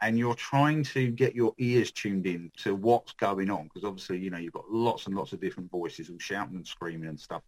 and 0.00 0.18
you're 0.18 0.34
trying 0.34 0.82
to 0.84 1.10
get 1.10 1.34
your 1.34 1.52
ears 1.58 1.90
tuned 1.90 2.26
in 2.26 2.50
to 2.58 2.74
what's 2.74 3.12
going 3.14 3.50
on 3.50 3.64
because 3.64 3.84
obviously 3.84 4.18
you 4.18 4.30
know 4.30 4.38
you've 4.38 4.52
got 4.52 4.70
lots 4.70 5.06
and 5.06 5.14
lots 5.14 5.32
of 5.32 5.40
different 5.40 5.70
voices 5.70 6.08
all 6.10 6.18
shouting 6.18 6.56
and 6.56 6.66
screaming 6.66 7.08
and 7.08 7.18
stuff. 7.18 7.42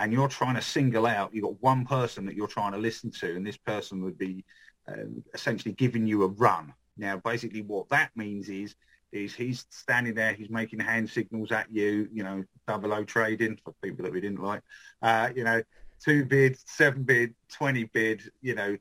And 0.00 0.12
you're 0.12 0.28
trying 0.28 0.56
to 0.56 0.62
single 0.62 1.06
out 1.06 1.32
you've 1.32 1.44
got 1.44 1.62
one 1.62 1.84
person 1.84 2.26
that 2.26 2.34
you're 2.34 2.48
trying 2.48 2.72
to 2.72 2.78
listen 2.78 3.10
to 3.12 3.36
and 3.36 3.46
this 3.46 3.56
person 3.56 4.02
would 4.02 4.18
be 4.18 4.44
uh, 4.88 5.04
essentially 5.34 5.74
giving 5.74 6.06
you 6.06 6.24
a 6.24 6.28
run. 6.28 6.74
Now 6.96 7.18
basically 7.18 7.62
what 7.62 7.88
that 7.90 8.10
means 8.16 8.48
is 8.48 8.74
is 9.12 9.34
he's 9.34 9.66
standing 9.70 10.14
there 10.14 10.32
he's 10.32 10.50
making 10.50 10.80
hand 10.80 11.08
signals 11.08 11.52
at 11.52 11.70
you 11.70 12.08
you 12.12 12.24
know 12.24 12.42
double 12.66 12.92
o 12.92 13.04
trading 13.04 13.58
for 13.62 13.72
people 13.82 14.02
that 14.04 14.12
we 14.12 14.20
didn't 14.20 14.42
like 14.42 14.62
uh, 15.02 15.28
you 15.36 15.44
know 15.44 15.62
two 16.02 16.24
bid 16.24 16.58
seven 16.66 17.02
bid 17.02 17.34
20 17.52 17.84
bid 17.84 18.22
you 18.40 18.54
know 18.54 18.76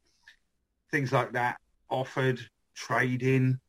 things 0.89 1.11
like 1.11 1.33
that 1.33 1.57
offered 1.89 2.39
trading, 2.75 3.59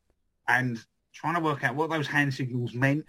and 0.49 0.79
trying 1.13 1.35
to 1.35 1.41
work 1.41 1.65
out 1.65 1.75
what 1.75 1.91
those 1.91 2.07
hand 2.07 2.33
signals 2.33 2.75
meant. 2.75 3.07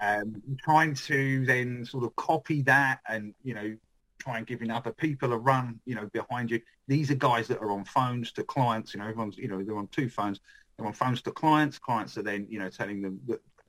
Um, 0.00 0.40
trying 0.60 0.94
to 0.94 1.44
then 1.44 1.84
sort 1.84 2.04
of 2.04 2.14
copy 2.14 2.62
that 2.62 3.00
and, 3.08 3.34
you 3.42 3.52
know, 3.52 3.76
try 4.20 4.38
and 4.38 4.46
giving 4.46 4.70
other 4.70 4.92
people 4.92 5.32
a 5.32 5.36
run, 5.36 5.80
you 5.86 5.96
know, 5.96 6.06
behind 6.12 6.52
you. 6.52 6.60
These 6.86 7.10
are 7.10 7.16
guys 7.16 7.48
that 7.48 7.58
are 7.58 7.72
on 7.72 7.84
phones 7.84 8.30
to 8.32 8.44
clients, 8.44 8.94
you 8.94 9.00
know, 9.00 9.06
everyone's, 9.06 9.36
you 9.36 9.48
know, 9.48 9.60
they're 9.62 9.76
on 9.76 9.88
two 9.88 10.08
phones. 10.08 10.38
They're 10.76 10.86
on 10.86 10.92
phones 10.92 11.22
to 11.22 11.32
clients. 11.32 11.78
Clients 11.78 12.16
are 12.16 12.22
then, 12.22 12.46
you 12.48 12.60
know, 12.60 12.68
telling 12.68 13.02
them 13.02 13.20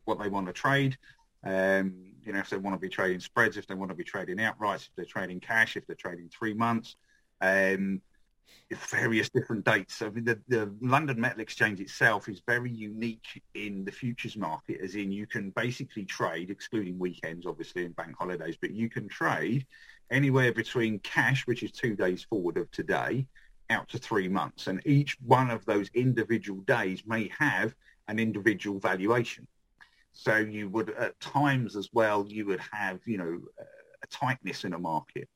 what 0.05 0.19
they 0.19 0.29
want 0.29 0.45
to 0.45 0.53
trade. 0.53 0.97
Um, 1.43 2.13
you 2.23 2.31
know, 2.33 2.39
if 2.39 2.49
they 2.51 2.57
want 2.57 2.75
to 2.75 2.79
be 2.79 2.89
trading 2.89 3.19
spreads, 3.19 3.57
if 3.57 3.65
they 3.65 3.73
want 3.73 3.89
to 3.89 3.95
be 3.95 4.03
trading 4.03 4.37
outrights, 4.37 4.87
if 4.87 4.89
they're 4.95 5.05
trading 5.05 5.39
cash, 5.39 5.77
if 5.77 5.87
they're 5.87 5.95
trading 5.95 6.29
three 6.29 6.53
months. 6.53 6.95
Um, 7.41 8.01
various 8.71 9.29
different 9.29 9.65
dates. 9.65 10.01
I 10.01 10.09
mean, 10.09 10.25
the, 10.25 10.39
the 10.47 10.71
London 10.81 11.19
Metal 11.19 11.41
Exchange 11.41 11.79
itself 11.79 12.29
is 12.29 12.41
very 12.45 12.71
unique 12.71 13.41
in 13.55 13.83
the 13.83 13.91
futures 13.91 14.37
market, 14.37 14.79
as 14.81 14.95
in 14.95 15.11
you 15.11 15.25
can 15.25 15.49
basically 15.51 16.05
trade, 16.05 16.49
excluding 16.49 16.99
weekends, 16.99 17.45
obviously, 17.45 17.85
and 17.85 17.95
bank 17.95 18.15
holidays, 18.17 18.57
but 18.61 18.71
you 18.71 18.89
can 18.89 19.07
trade 19.07 19.65
anywhere 20.11 20.53
between 20.53 20.99
cash, 20.99 21.47
which 21.47 21.63
is 21.63 21.71
two 21.71 21.95
days 21.95 22.23
forward 22.23 22.57
of 22.57 22.69
today, 22.71 23.25
out 23.71 23.87
to 23.89 23.97
three 23.97 24.27
months. 24.27 24.67
And 24.67 24.81
each 24.85 25.17
one 25.25 25.49
of 25.49 25.65
those 25.65 25.89
individual 25.93 26.61
days 26.61 27.03
may 27.05 27.31
have 27.37 27.73
an 28.07 28.19
individual 28.19 28.79
valuation. 28.79 29.47
So 30.11 30.37
you 30.37 30.69
would, 30.69 30.91
at 30.91 31.19
times 31.19 31.75
as 31.75 31.89
well, 31.93 32.25
you 32.27 32.45
would 32.47 32.61
have, 32.71 32.99
you 33.05 33.17
know, 33.17 33.39
a 34.03 34.07
tightness 34.07 34.63
in 34.63 34.73
a 34.73 34.79
market, 34.79 35.27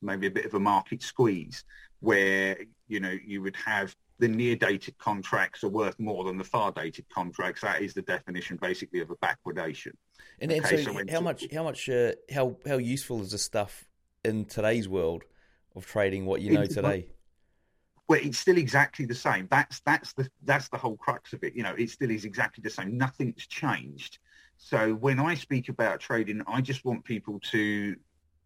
maybe 0.00 0.26
a 0.26 0.30
bit 0.30 0.46
of 0.46 0.54
a 0.54 0.60
market 0.60 1.02
squeeze 1.02 1.64
where 2.02 2.58
you 2.88 3.00
know 3.00 3.16
you 3.24 3.40
would 3.42 3.56
have 3.56 3.96
the 4.18 4.28
near-dated 4.28 4.96
contracts 4.98 5.64
are 5.64 5.68
worth 5.68 5.98
more 5.98 6.22
than 6.22 6.38
the 6.38 6.44
far-dated 6.44 7.04
contracts. 7.08 7.62
That 7.62 7.82
is 7.82 7.92
the 7.92 8.02
definition, 8.02 8.56
basically, 8.56 9.00
of 9.00 9.10
a 9.10 9.16
backwardation. 9.16 9.92
And, 10.40 10.52
and 10.52 10.64
so, 10.64 10.76
so 10.76 10.92
how 11.10 11.20
much, 11.20 11.44
how 11.52 11.64
much, 11.64 11.88
uh, 11.88 12.12
how 12.32 12.56
how 12.66 12.76
useful 12.76 13.20
is 13.22 13.32
this 13.32 13.42
stuff 13.42 13.84
in 14.24 14.44
today's 14.44 14.88
world 14.88 15.24
of 15.74 15.86
trading? 15.86 16.26
What 16.26 16.40
you 16.40 16.52
know 16.52 16.66
today? 16.66 17.08
Well, 18.08 18.20
it's 18.22 18.38
still 18.38 18.58
exactly 18.58 19.06
the 19.06 19.14
same. 19.14 19.48
That's 19.50 19.80
that's 19.80 20.12
the 20.12 20.28
that's 20.44 20.68
the 20.68 20.76
whole 20.76 20.96
crux 20.96 21.32
of 21.32 21.42
it. 21.42 21.54
You 21.56 21.62
know, 21.62 21.74
it 21.76 21.90
still 21.90 22.10
is 22.10 22.24
exactly 22.24 22.62
the 22.62 22.70
same. 22.70 22.96
Nothing's 22.96 23.46
changed. 23.46 24.18
So 24.56 24.94
when 24.94 25.18
I 25.18 25.34
speak 25.34 25.68
about 25.68 25.98
trading, 25.98 26.42
I 26.46 26.60
just 26.60 26.84
want 26.84 27.04
people 27.04 27.40
to 27.50 27.96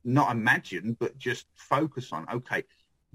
not 0.05 0.31
imagine, 0.31 0.97
but 0.99 1.19
just 1.19 1.47
focus 1.57 2.13
on, 2.13 2.27
okay, 2.33 2.63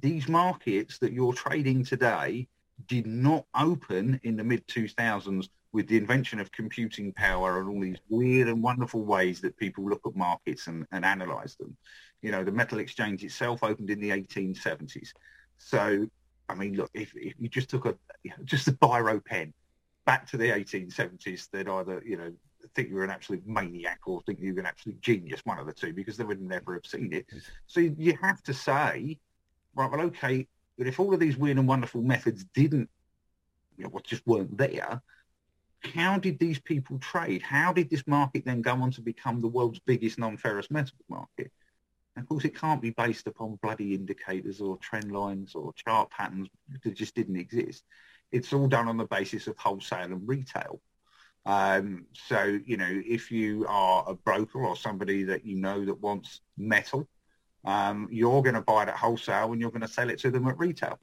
these 0.01 0.27
markets 0.27 0.98
that 1.00 1.13
you're 1.13 1.34
trading 1.34 1.84
today 1.84 2.48
did 2.88 3.05
not 3.05 3.46
open 3.60 4.20
in 4.24 4.36
the 4.36 4.43
mid 4.43 4.67
2000s 4.67 5.50
with 5.74 5.88
the 5.88 5.98
invention 5.98 6.39
of 6.39 6.51
computing 6.51 7.13
power 7.13 7.60
and 7.60 7.70
all 7.70 7.79
these 7.79 8.00
weird 8.10 8.50
and 8.50 8.62
wonderful 8.62 9.05
ways 9.05 9.39
that 9.39 9.55
people 9.58 9.88
look 9.88 10.01
at 10.05 10.15
markets 10.15 10.67
and, 10.67 10.86
and 10.91 11.05
analyze 11.05 11.55
them. 11.55 11.75
You 12.22 12.31
know, 12.31 12.43
the 12.43 12.51
metal 12.51 12.79
exchange 12.79 13.24
itself 13.24 13.63
opened 13.63 13.89
in 13.89 14.01
the 14.01 14.10
1870s. 14.10 15.10
So, 15.58 16.08
I 16.50 16.55
mean, 16.55 16.75
look, 16.75 16.89
if, 16.93 17.13
if 17.15 17.34
you 17.39 17.48
just 17.48 17.70
took 17.70 17.86
a 17.86 17.96
just 18.43 18.67
a 18.67 18.74
biro 18.74 19.24
pen 19.24 19.53
back 20.05 20.27
to 20.31 20.38
the 20.38 20.50
1870s, 20.50 21.50
they'd 21.51 21.70
either, 21.70 22.03
you 22.05 22.17
know, 22.17 22.34
think 22.75 22.89
you 22.89 22.96
were 22.96 23.03
an 23.03 23.10
absolute 23.10 23.46
maniac 23.48 24.00
or 24.05 24.22
think 24.24 24.39
you 24.39 24.53
were 24.53 24.60
an 24.60 24.65
absolute 24.65 25.00
genius, 25.01 25.41
one 25.46 25.60
of 25.60 25.65
the 25.65 25.74
two, 25.74 25.93
because 25.93 26.17
they 26.17 26.24
would 26.24 26.41
never 26.41 26.74
have 26.74 26.86
seen 26.86 27.13
it. 27.13 27.25
So 27.67 27.79
you 27.79 28.17
have 28.22 28.41
to 28.43 28.53
say, 28.53 29.17
right, 29.75 29.91
well, 29.91 30.01
okay, 30.01 30.47
but 30.77 30.87
if 30.87 30.99
all 30.99 31.13
of 31.13 31.19
these 31.19 31.37
weird 31.37 31.57
and 31.57 31.67
wonderful 31.67 32.01
methods 32.01 32.45
didn't, 32.53 32.89
you 33.77 33.83
know, 33.83 33.99
just 34.03 34.25
weren't 34.25 34.57
there, 34.57 35.01
how 35.83 36.19
did 36.19 36.39
these 36.39 36.59
people 36.59 36.99
trade? 36.99 37.41
How 37.41 37.73
did 37.73 37.89
this 37.89 38.05
market 38.05 38.45
then 38.45 38.61
go 38.61 38.73
on 38.73 38.91
to 38.91 39.01
become 39.01 39.41
the 39.41 39.47
world's 39.47 39.79
biggest 39.79 40.19
non-ferrous 40.19 40.69
metals 40.69 41.01
market? 41.09 41.51
And 42.15 42.23
of 42.23 42.29
course, 42.29 42.45
it 42.45 42.59
can't 42.59 42.81
be 42.81 42.91
based 42.91 43.27
upon 43.27 43.59
bloody 43.61 43.95
indicators 43.95 44.61
or 44.61 44.77
trend 44.77 45.11
lines 45.11 45.55
or 45.55 45.73
chart 45.73 46.11
patterns 46.11 46.49
that 46.83 46.93
just 46.93 47.15
didn't 47.15 47.37
exist. 47.37 47.83
It's 48.31 48.53
all 48.53 48.67
done 48.67 48.87
on 48.87 48.97
the 48.97 49.05
basis 49.05 49.47
of 49.47 49.57
wholesale 49.57 50.05
and 50.05 50.27
retail. 50.27 50.81
Um, 51.45 52.05
so, 52.13 52.59
you 52.65 52.77
know, 52.77 52.89
if 52.89 53.31
you 53.31 53.65
are 53.67 54.03
a 54.07 54.13
broker 54.13 54.63
or 54.63 54.75
somebody 54.75 55.23
that 55.23 55.45
you 55.45 55.57
know 55.57 55.85
that 55.85 55.99
wants 55.99 56.41
metal, 56.57 57.07
um, 57.65 58.07
you're 58.11 58.41
going 58.41 58.55
to 58.55 58.61
buy 58.61 58.83
it 58.83 58.89
at 58.89 58.97
wholesale 58.97 59.51
and 59.51 59.61
you're 59.61 59.71
going 59.71 59.81
to 59.81 59.87
sell 59.87 60.09
it 60.09 60.19
to 60.19 60.31
them 60.31 60.47
at 60.47 60.57
retail 60.57 60.99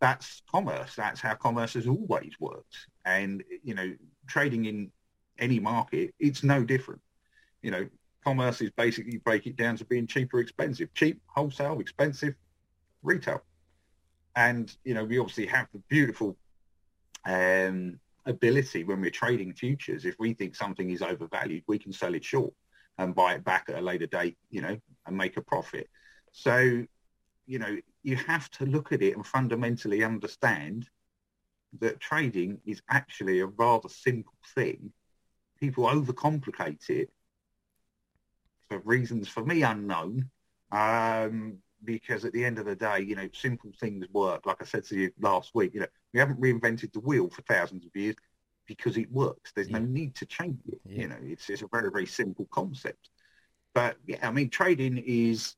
that's 0.00 0.42
commerce. 0.50 0.94
That's 0.96 1.20
how 1.20 1.34
commerce 1.34 1.74
has 1.74 1.86
always 1.86 2.32
worked. 2.40 2.88
And, 3.04 3.44
you 3.62 3.74
know, 3.74 3.94
trading 4.26 4.64
in 4.64 4.90
any 5.38 5.60
market, 5.60 6.14
it's 6.18 6.42
no 6.42 6.64
different. 6.64 7.02
You 7.62 7.70
know, 7.70 7.88
commerce 8.24 8.62
is 8.62 8.70
basically 8.70 9.18
break 9.18 9.46
it 9.46 9.56
down 9.56 9.76
to 9.76 9.84
being 9.84 10.06
cheap 10.06 10.32
or 10.32 10.40
expensive. 10.40 10.92
Cheap, 10.94 11.20
wholesale, 11.26 11.80
expensive, 11.80 12.34
retail. 13.02 13.42
And, 14.34 14.74
you 14.84 14.94
know, 14.94 15.04
we 15.04 15.18
obviously 15.18 15.46
have 15.46 15.68
the 15.72 15.82
beautiful 15.88 16.36
um, 17.26 18.00
ability 18.24 18.84
when 18.84 19.02
we're 19.02 19.10
trading 19.10 19.52
futures. 19.52 20.06
If 20.06 20.16
we 20.18 20.32
think 20.32 20.54
something 20.54 20.90
is 20.90 21.02
overvalued, 21.02 21.64
we 21.66 21.78
can 21.78 21.92
sell 21.92 22.14
it 22.14 22.24
short 22.24 22.54
and 23.00 23.14
buy 23.14 23.34
it 23.34 23.42
back 23.44 23.66
at 23.68 23.78
a 23.78 23.80
later 23.80 24.06
date, 24.06 24.36
you 24.50 24.60
know, 24.60 24.76
and 25.06 25.16
make 25.16 25.36
a 25.38 25.42
profit. 25.42 25.88
So, 26.32 26.84
you 27.46 27.58
know, 27.58 27.78
you 28.02 28.16
have 28.16 28.50
to 28.52 28.66
look 28.66 28.92
at 28.92 29.02
it 29.02 29.16
and 29.16 29.26
fundamentally 29.26 30.04
understand 30.04 30.86
that 31.80 31.98
trading 31.98 32.60
is 32.66 32.82
actually 32.90 33.40
a 33.40 33.46
rather 33.46 33.88
simple 33.88 34.36
thing. 34.54 34.92
People 35.58 35.84
overcomplicate 35.84 36.90
it 36.90 37.10
for 38.68 38.78
reasons 38.80 39.28
for 39.28 39.44
me 39.44 39.62
unknown. 39.62 40.30
Um, 40.70 41.58
because 41.82 42.26
at 42.26 42.34
the 42.34 42.44
end 42.44 42.58
of 42.58 42.66
the 42.66 42.76
day, 42.76 43.00
you 43.00 43.16
know, 43.16 43.28
simple 43.32 43.70
things 43.80 44.04
work. 44.12 44.44
Like 44.44 44.58
I 44.60 44.66
said 44.66 44.84
to 44.84 44.96
you 44.96 45.10
last 45.18 45.52
week, 45.54 45.72
you 45.72 45.80
know, 45.80 45.86
we 46.12 46.20
haven't 46.20 46.40
reinvented 46.40 46.92
the 46.92 47.00
wheel 47.00 47.30
for 47.30 47.40
thousands 47.42 47.86
of 47.86 47.90
years 47.94 48.16
because 48.70 48.96
it 48.96 49.10
works. 49.10 49.50
There's 49.50 49.68
yeah. 49.68 49.80
no 49.80 49.84
need 49.84 50.14
to 50.14 50.26
change 50.26 50.60
it. 50.68 50.80
Yeah. 50.86 51.02
You 51.02 51.08
know, 51.08 51.16
it's, 51.24 51.50
it's 51.50 51.62
a 51.62 51.66
very, 51.72 51.90
very 51.90 52.06
simple 52.06 52.46
concept. 52.52 53.10
But 53.74 53.96
yeah, 54.06 54.28
I 54.28 54.30
mean, 54.30 54.48
trading 54.48 54.96
is 55.04 55.56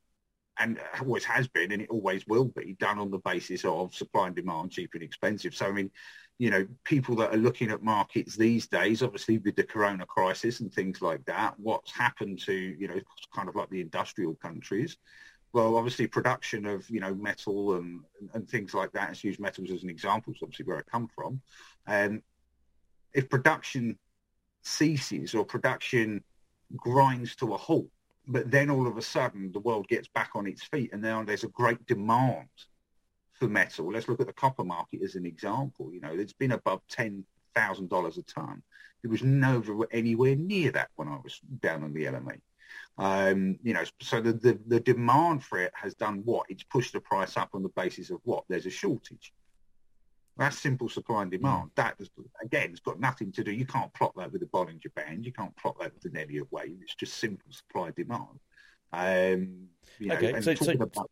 and 0.59 0.81
always 0.99 1.25
has 1.25 1.47
been, 1.47 1.73
and 1.73 1.83
it 1.83 1.91
always 1.91 2.27
will 2.27 2.47
be, 2.47 2.75
done 2.79 2.99
on 2.99 3.11
the 3.11 3.19
basis 3.19 3.67
of 3.67 3.95
supply 3.95 4.29
and 4.29 4.37
demand, 4.37 4.71
cheap 4.71 4.93
and 4.95 5.03
expensive. 5.03 5.55
So, 5.55 5.67
I 5.67 5.73
mean, 5.73 5.91
you 6.39 6.51
know, 6.51 6.67
people 6.85 7.15
that 7.17 7.35
are 7.35 7.39
looking 7.39 7.71
at 7.71 7.83
markets 7.83 8.35
these 8.35 8.67
days, 8.67 9.03
obviously 9.03 9.37
with 9.37 9.57
the 9.57 9.65
corona 9.65 10.07
crisis 10.07 10.61
and 10.61 10.73
things 10.73 11.03
like 11.03 11.23
that, 11.27 11.53
what's 11.59 11.93
happened 11.93 12.41
to, 12.47 12.55
you 12.55 12.89
know, 12.89 12.99
kind 13.35 13.51
of 13.51 13.57
like 13.57 13.69
the 13.69 13.83
industrial 13.83 14.35
countries, 14.37 14.97
well, 15.53 15.77
obviously 15.77 16.07
production 16.07 16.65
of, 16.65 16.89
you 16.89 17.01
know, 17.01 17.15
metal 17.15 17.75
and, 17.75 18.01
and 18.33 18.49
things 18.49 18.73
like 18.73 18.91
that, 18.93 19.09
let's 19.09 19.23
use 19.23 19.39
metals 19.39 19.71
as 19.71 19.83
an 19.83 19.91
example, 19.91 20.33
it's 20.33 20.43
obviously 20.43 20.65
where 20.65 20.79
I 20.79 20.83
come 20.91 21.09
from. 21.15 21.43
And 21.87 22.23
if 23.15 23.29
production 23.29 23.99
ceases 24.63 25.35
or 25.35 25.45
production 25.45 26.23
grinds 26.77 27.37
to 27.37 27.55
a 27.55 27.57
halt, 27.57 27.89
but 28.27 28.51
then 28.51 28.71
all 28.71 28.87
of 28.87 28.97
a 28.97 29.03
sudden 29.03 29.51
the 29.53 29.61
world 29.61 29.89
gets 29.89 30.09
back 30.09 30.31
on 30.35 30.47
its 30.47 30.63
feet 30.63 30.93
and 30.93 31.03
now 31.03 31.23
there's 31.23 31.45
a 31.45 31.49
great 31.49 31.85
demand 31.87 32.49
for 33.35 33.49
metal. 33.49 33.91
Let's 33.93 34.09
look 34.09 34.21
at 34.21 34.27
the 34.27 34.33
copper 34.33 34.65
market 34.65 35.03
as 35.03 35.17
an 35.17 35.27
example. 35.27 35.93
You 35.93 36.01
know, 36.01 36.13
it's 36.13 36.33
been 36.33 36.53
above 36.53 36.81
ten 36.89 37.25
thousand 37.55 37.91
dollars 37.91 38.19
a 38.19 38.23
ton. 38.23 38.63
It 39.03 39.11
was 39.11 39.23
never 39.23 39.87
anywhere 39.91 40.37
near 40.37 40.71
that 40.73 40.91
when 40.95 41.09
I 41.09 41.19
was 41.23 41.41
down 41.61 41.83
on 41.83 41.93
the 41.93 42.05
LME. 42.05 42.41
Um, 42.99 43.59
you 43.63 43.75
know, 43.75 43.83
so 44.01 44.21
the, 44.21 44.33
the, 44.33 44.59
the 44.67 44.81
demand 44.81 45.43
for 45.43 45.59
it 45.59 45.73
has 45.75 45.95
done 45.95 46.23
what? 46.25 46.47
It's 46.49 46.63
pushed 46.63 46.93
the 46.93 47.01
price 47.01 47.37
up 47.37 47.51
on 47.53 47.63
the 47.63 47.69
basis 47.71 48.11
of 48.11 48.21
what? 48.25 48.45
There's 48.49 48.67
a 48.67 48.71
shortage. 48.71 49.33
That's 50.37 50.59
simple 50.59 50.89
supply 50.89 51.23
and 51.23 51.31
demand. 51.31 51.71
That, 51.75 52.01
again, 52.43 52.71
it's 52.71 52.81
got 52.81 52.99
nothing 52.99 53.33
to 53.33 53.45
do. 53.45 53.53
You 53.53 53.67
can't 53.67 53.93
plot 53.93 54.15
that 54.17 54.33
with 54.33 54.43
a 54.43 54.47
Bollinger 54.47 54.95
Band. 54.95 55.27
You 55.27 55.33
can't 55.33 55.55
plot 55.57 55.77
that 55.81 55.93
with 55.95 56.05
an 56.07 56.17
Elliott 56.17 56.51
wave. 56.51 56.79
It's 56.81 56.95
just 56.95 57.15
simple 57.15 57.51
supply 57.51 57.89
and 57.89 57.97
demand. 57.97 58.41
Um, 58.93 59.69
you 59.99 60.09
know, 60.09 60.15
okay, 60.15 60.41
so, 60.41 60.55
so, 60.55 60.73
about... 60.73 61.11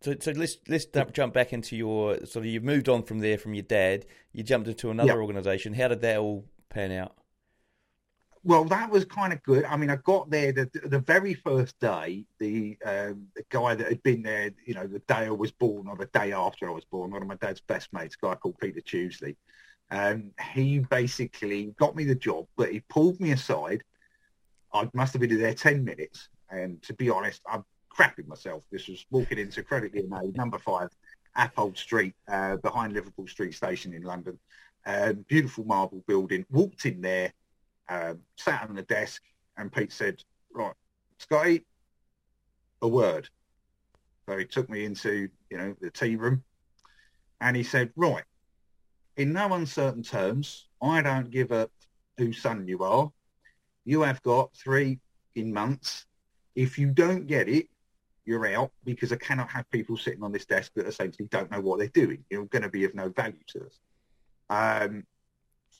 so, 0.00 0.14
so, 0.20 0.32
let's 0.32 0.58
let's 0.68 0.86
jump 1.12 1.34
back 1.34 1.52
into 1.52 1.76
your 1.76 2.16
sort 2.18 2.36
of 2.36 2.46
you've 2.46 2.64
moved 2.64 2.88
on 2.88 3.02
from 3.02 3.18
there 3.20 3.38
from 3.38 3.54
your 3.54 3.62
dad. 3.62 4.06
You 4.32 4.42
jumped 4.42 4.68
into 4.68 4.90
another 4.90 5.08
yep. 5.08 5.16
organisation. 5.16 5.74
How 5.74 5.88
did 5.88 6.00
that 6.02 6.18
all 6.18 6.44
pan 6.68 6.92
out? 6.92 7.16
Well, 8.42 8.64
that 8.64 8.90
was 8.90 9.04
kind 9.04 9.34
of 9.34 9.42
good. 9.42 9.64
I 9.64 9.76
mean, 9.76 9.90
I 9.90 9.96
got 9.96 10.30
there 10.30 10.50
the, 10.50 10.70
the 10.84 10.98
very 10.98 11.34
first 11.34 11.78
day. 11.78 12.24
The, 12.38 12.78
um, 12.84 13.26
the 13.36 13.44
guy 13.50 13.74
that 13.74 13.86
had 13.86 14.02
been 14.02 14.22
there, 14.22 14.50
you 14.64 14.72
know, 14.72 14.86
the 14.86 15.00
day 15.00 15.26
I 15.26 15.30
was 15.30 15.50
born 15.50 15.88
or 15.88 15.96
the 15.96 16.06
day 16.06 16.32
after 16.32 16.68
I 16.68 16.72
was 16.72 16.84
born, 16.86 17.10
one 17.10 17.20
of 17.20 17.28
my 17.28 17.34
dad's 17.34 17.60
best 17.60 17.92
mates, 17.92 18.16
a 18.20 18.26
guy 18.26 18.34
called 18.36 18.58
Peter 18.58 18.80
Tuesley. 18.80 19.36
Um, 19.90 20.30
he 20.52 20.78
basically 20.78 21.74
got 21.78 21.94
me 21.94 22.04
the 22.04 22.14
job, 22.14 22.46
but 22.56 22.72
he 22.72 22.80
pulled 22.80 23.20
me 23.20 23.32
aside. 23.32 23.82
I 24.72 24.88
must 24.94 25.12
have 25.12 25.20
been 25.20 25.38
there 25.38 25.52
10 25.52 25.84
minutes. 25.84 26.28
And 26.50 26.82
to 26.84 26.94
be 26.94 27.10
honest, 27.10 27.42
I'm 27.46 27.64
crapping 27.94 28.26
myself. 28.26 28.62
This 28.72 28.88
was 28.88 29.04
walking 29.10 29.38
into 29.38 29.62
Credit 29.62 29.94
Lyonnais, 29.94 30.32
number 30.34 30.58
five, 30.58 30.88
Appold 31.36 31.76
Street, 31.76 32.14
uh, 32.26 32.56
behind 32.56 32.94
Liverpool 32.94 33.26
Street 33.26 33.52
Station 33.52 33.92
in 33.92 34.02
London. 34.02 34.38
Um, 34.86 35.26
beautiful 35.28 35.64
marble 35.64 36.02
building. 36.06 36.46
Walked 36.50 36.86
in 36.86 37.02
there 37.02 37.34
um, 37.90 38.20
sat 38.38 38.68
on 38.68 38.76
the 38.76 38.82
desk, 38.82 39.22
and 39.58 39.70
Pete 39.70 39.92
said, 39.92 40.22
"Right, 40.54 40.74
Scotty, 41.18 41.66
a 42.80 42.88
word." 42.88 43.28
So 44.28 44.38
he 44.38 44.46
took 44.46 44.70
me 44.70 44.84
into 44.84 45.28
you 45.50 45.58
know 45.58 45.74
the 45.80 45.90
tea 45.90 46.16
room, 46.16 46.44
and 47.40 47.56
he 47.56 47.64
said, 47.64 47.92
"Right, 47.96 48.24
in 49.16 49.32
no 49.32 49.52
uncertain 49.52 50.02
terms, 50.02 50.68
I 50.80 51.02
don't 51.02 51.30
give 51.30 51.52
up 51.52 51.70
whose 52.16 52.40
son 52.40 52.66
you 52.66 52.82
are. 52.84 53.10
You 53.84 54.02
have 54.02 54.22
got 54.22 54.54
three 54.56 55.00
in 55.34 55.52
months. 55.52 56.06
If 56.54 56.78
you 56.78 56.90
don't 56.90 57.26
get 57.26 57.48
it, 57.48 57.66
you're 58.24 58.46
out 58.46 58.70
because 58.84 59.12
I 59.12 59.16
cannot 59.16 59.50
have 59.50 59.70
people 59.70 59.96
sitting 59.96 60.22
on 60.22 60.32
this 60.32 60.46
desk 60.46 60.72
that 60.76 60.86
essentially 60.86 61.28
don't 61.28 61.50
know 61.50 61.60
what 61.60 61.78
they're 61.78 61.88
doing. 61.88 62.24
You're 62.30 62.46
going 62.46 62.62
to 62.62 62.68
be 62.68 62.84
of 62.84 62.94
no 62.94 63.08
value 63.08 63.42
to 63.48 63.66
us. 63.66 63.80
Um, 64.48 65.04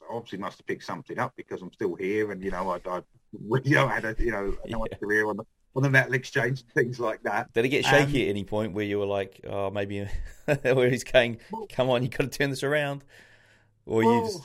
obviously 0.08 0.38
must 0.38 0.58
have 0.58 0.66
picked 0.66 0.84
something 0.84 1.18
up 1.18 1.32
because 1.36 1.62
I'm 1.62 1.72
still 1.72 1.94
here, 1.94 2.32
and 2.32 2.42
you 2.42 2.50
know, 2.50 2.70
I, 2.70 2.80
I 2.88 3.02
you 3.64 3.74
know, 3.74 3.88
had 3.88 4.04
a 4.04 4.14
you 4.18 4.30
know, 4.30 4.56
a 4.64 4.68
yeah. 4.68 4.96
career 4.98 5.26
on 5.26 5.36
the 5.36 5.44
on 5.76 5.82
the 5.82 5.90
metal 5.90 6.14
exchange 6.14 6.64
things 6.74 6.98
like 6.98 7.22
that. 7.22 7.52
Did 7.52 7.64
it 7.64 7.68
get 7.68 7.84
shaky 7.84 8.22
um, 8.22 8.28
at 8.28 8.30
any 8.30 8.44
point 8.44 8.72
where 8.72 8.84
you 8.84 8.98
were 8.98 9.06
like, 9.06 9.40
oh, 9.48 9.70
maybe 9.70 10.06
where 10.62 10.90
he's 10.90 11.04
going, 11.04 11.38
come 11.70 11.90
on, 11.90 12.02
you 12.02 12.08
got 12.08 12.24
to 12.24 12.28
turn 12.28 12.50
this 12.50 12.62
around, 12.62 13.04
or 13.86 14.04
well, 14.04 14.14
you 14.14 14.24
just. 14.26 14.42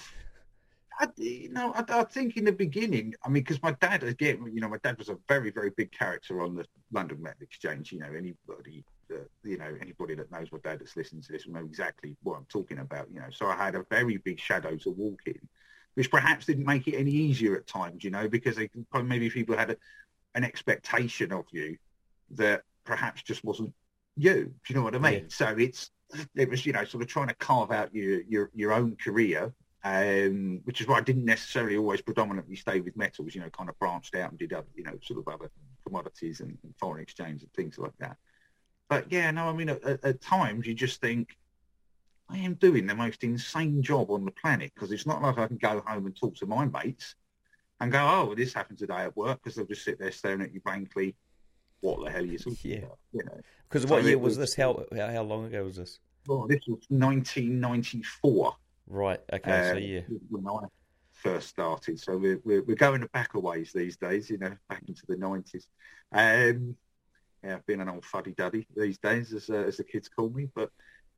I, 0.98 1.08
you 1.18 1.52
know, 1.52 1.74
I, 1.74 1.84
I, 1.90 2.04
think 2.06 2.38
in 2.38 2.46
the 2.46 2.54
beginning, 2.54 3.16
I 3.26 3.28
mean, 3.28 3.44
because 3.44 3.62
my 3.62 3.74
dad, 3.82 4.04
again, 4.04 4.50
you 4.54 4.62
know, 4.62 4.70
my 4.70 4.78
dad 4.82 4.98
was 4.98 5.10
a 5.10 5.18
very, 5.28 5.52
very 5.52 5.70
big 5.76 5.92
character 5.92 6.42
on 6.42 6.56
the 6.56 6.66
London 6.94 7.22
Metal 7.22 7.42
Exchange. 7.42 7.92
You 7.92 8.00
know, 8.00 8.08
anybody 8.08 8.86
uh, 9.12 9.20
you 9.44 9.58
know, 9.58 9.76
anybody 9.82 10.16
that 10.16 10.32
knows 10.32 10.52
my 10.52 10.60
dad 10.64 10.80
that's 10.80 10.96
listening 10.96 11.22
to 11.24 11.32
this 11.32 11.46
will 11.46 11.54
know 11.54 11.66
exactly 11.66 12.16
what 12.24 12.38
I'm 12.38 12.46
talking 12.46 12.80
about. 12.80 13.08
You 13.12 13.20
know, 13.20 13.30
so 13.32 13.48
I 13.48 13.56
had 13.56 13.76
a 13.76 13.86
very 13.90 14.18
big 14.18 14.40
shadow 14.40 14.76
to 14.78 14.92
walk 14.92 15.22
in, 15.26 15.40
which 15.96 16.12
perhaps 16.12 16.46
didn't 16.46 16.66
make 16.66 16.88
it 16.88 16.96
any 16.96 17.12
easier 17.12 17.56
at 17.56 17.68
times. 17.68 18.04
You 18.04 18.12
know, 18.12 18.28
because 18.28 18.56
they, 18.56 18.70
maybe 19.04 19.30
people 19.30 19.58
had 19.58 19.72
a, 19.72 19.78
an 20.36 20.44
expectation 20.44 21.32
of 21.32 21.46
you 21.52 21.78
that 22.32 22.64
perhaps 22.84 23.24
just 23.24 23.44
wasn't 23.44 23.74
you. 24.16 24.46
Do 24.46 24.74
you 24.74 24.76
know 24.76 24.84
what 24.84 24.96
I 24.96 25.00
mean? 25.00 25.14
Yeah. 25.14 25.30
So 25.30 25.56
it's 25.58 25.92
it 26.36 26.50
was 26.50 26.66
you 26.66 26.74
know 26.74 26.86
sort 26.86 27.04
of 27.04 27.10
trying 27.10 27.28
to 27.28 27.36
carve 27.36 27.72
out 27.72 27.94
your 27.94 28.22
your 28.22 28.52
your 28.54 28.74
own 28.74 28.96
career 28.96 29.54
um, 29.86 30.62
which 30.64 30.82
is 30.82 30.88
why 30.88 30.98
I 30.98 31.02
didn't 31.02 31.26
necessarily 31.26 31.78
always 31.78 32.02
predominantly 32.02 32.56
stay 32.56 32.82
with 32.82 32.98
metals, 32.98 33.36
you 33.36 33.42
know, 33.42 33.52
kind 33.52 33.70
of 33.70 33.78
branched 33.78 34.16
out 34.16 34.32
and 34.32 34.40
did 34.40 34.52
other, 34.52 34.66
you 34.74 34.84
know, 34.84 34.98
sort 35.04 35.20
of 35.20 35.32
other 35.32 35.52
commodities 35.86 36.40
and 36.40 36.58
foreign 36.80 37.04
exchange 37.04 37.44
and 37.44 37.54
things 37.54 37.78
like 37.78 37.96
that. 38.00 38.18
But 38.89 39.12
yeah, 39.12 39.32
no, 39.32 39.50
I 39.50 39.54
mean, 39.54 39.70
at, 39.70 39.84
at, 39.84 40.22
times 40.22 40.68
you 40.68 40.74
just 40.74 41.01
think, 41.01 41.36
I 42.30 42.38
am 42.38 42.56
doing 42.56 42.86
the 42.86 42.96
most 42.96 43.24
insane 43.24 43.82
job 43.82 44.12
on 44.12 44.25
the 44.25 44.32
planet 44.32 44.72
because 44.74 44.92
it's 44.92 45.06
not 45.06 45.22
like 45.22 45.38
I 45.38 45.48
can 45.48 45.58
go 45.58 45.82
home 45.86 46.06
and 46.06 46.15
talk 46.15 46.36
to 46.38 46.46
my 46.46 46.65
mates 46.65 47.15
and 47.80 47.92
go, 47.92 48.00
oh, 48.00 48.36
this 48.36 48.54
happened 48.54 48.80
today 48.80 49.04
at 49.04 49.18
work 49.18 49.42
because 49.44 49.56
they'll 49.56 49.65
just 49.65 49.84
sit 49.84 50.00
there 50.00 50.12
staring 50.12 50.42
at 50.42 50.54
you 50.54 50.62
blankly. 50.62 51.15
What 51.82 52.04
the 52.04 52.12
hell 52.12 52.22
are 52.22 52.25
you 52.25 52.38
talking 52.38 52.72
yeah. 52.72 52.77
about? 52.77 52.98
You 53.13 53.24
know. 53.25 53.42
Because 53.70 53.84
so 53.84 53.89
what 53.89 54.04
year 54.04 54.18
was, 54.18 54.38
was 54.38 54.56
this? 54.56 54.56
How 54.56 54.86
how 54.96 55.24
long 55.24 55.46
ago 55.46 55.63
was 55.63 55.75
this? 55.75 56.00
Well, 56.27 56.48
this 56.48 56.62
was 56.68 56.80
1994. 56.89 58.56
Right. 58.88 59.20
Okay. 59.32 59.70
so 59.72 59.77
yeah. 59.77 60.01
When 60.30 60.48
I 60.48 60.68
first 61.12 61.50
started, 61.50 62.00
so 62.00 62.18
we're 62.18 62.39
we're, 62.44 62.63
we're 62.63 62.75
going 62.75 63.08
back 63.13 63.34
a 63.34 63.39
ways 63.39 63.72
these 63.74 63.98
days. 63.98 64.30
You 64.30 64.38
know, 64.38 64.56
back 64.70 64.84
into 64.88 65.04
the 65.08 65.18
nineties. 65.18 65.68
Um, 66.12 66.75
yeah, 67.46 67.60
been 67.66 67.82
an 67.82 67.90
old 67.90 68.06
fuddy 68.06 68.34
duddy 68.34 68.68
these 68.75 68.98
days, 68.98 69.34
as 69.34 69.50
uh, 69.50 69.66
as 69.68 69.78
the 69.78 69.84
kids 69.84 70.10
call 70.10 70.30
me. 70.30 70.50
But 70.56 70.72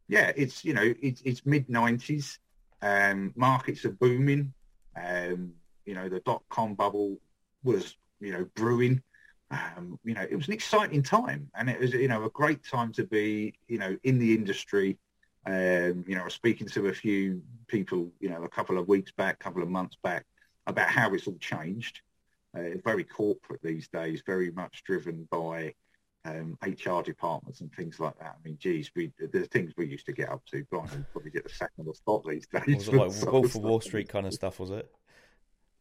yeah, 0.07 0.31
it's 0.36 0.65
you 0.65 0.74
know 0.74 0.93
it's 1.01 1.22
it's 1.22 1.46
mid 1.46 1.69
nineties. 1.69 2.39
Um, 2.81 3.34
markets 3.36 3.86
are 3.86 3.91
booming. 3.91 4.53
Um, 5.01 5.53
you 5.86 5.93
know, 5.93 6.10
the 6.10 6.19
dot 6.22 6.43
com 6.50 6.75
bubble 6.75 7.17
was 7.63 7.96
you 8.19 8.34
know 8.34 8.46
brewing. 8.55 9.01
Um, 9.50 9.98
you 10.03 10.13
know, 10.13 10.25
it 10.29 10.36
was 10.36 10.48
an 10.48 10.53
exciting 10.53 11.01
time, 11.01 11.50
and 11.55 11.69
it 11.69 11.79
was 11.79 11.93
you 11.93 12.07
know 12.07 12.25
a 12.25 12.29
great 12.29 12.63
time 12.63 12.91
to 12.93 13.03
be 13.03 13.53
you 13.67 13.77
know 13.77 13.98
in 14.03 14.19
the 14.19 14.34
industry 14.36 14.98
um, 15.48 16.03
you 16.05 16.15
know, 16.15 16.22
I 16.22 16.25
was 16.25 16.34
speaking 16.34 16.67
to 16.67 16.88
a 16.88 16.93
few 16.93 17.41
people, 17.67 18.12
you 18.19 18.29
know, 18.29 18.43
a 18.43 18.50
couple 18.50 18.77
of 18.77 18.89
weeks 18.89 19.13
back, 19.13 19.36
a 19.36 19.43
couple 19.43 19.63
of 19.63 19.69
months 19.69 19.96
back, 20.03 20.25
about 20.67 20.89
how 20.89 21.13
it's 21.13 21.25
all 21.25 21.38
changed. 21.39 22.01
Uh, 22.57 22.77
very 22.84 23.05
corporate 23.05 23.62
these 23.63 23.88
days, 23.88 24.22
very 24.25 24.51
much 24.51 24.84
driven 24.84 25.25
by 25.31 25.74
um, 26.27 26.57
HR 26.62 27.01
departments 27.01 27.62
and 27.62 27.72
things 27.74 28.00
like 28.00 28.17
that. 28.19 28.36
I 28.38 28.48
mean, 28.48 28.57
geez, 28.60 28.91
we 28.96 29.12
the 29.19 29.46
things 29.46 29.74
we 29.77 29.88
used 29.88 30.05
to 30.07 30.12
get 30.12 30.29
up 30.29 30.46
to, 30.48 30.63
Brian, 30.69 31.05
probably 31.12 31.31
get 31.31 31.43
the 31.43 31.50
second 31.50 31.88
or 31.88 31.93
spot 31.93 32.24
these 32.27 32.48
days. 32.48 32.88
Was 32.88 32.88
it 32.89 32.93
like 32.93 33.31
Wolf 33.31 33.55
of 33.55 33.62
Wall 33.62 33.81
Street 33.81 34.10
kind 34.10 34.25
of 34.25 34.34
stuff, 34.34 34.60
was 34.60 34.72
it? 34.72 34.91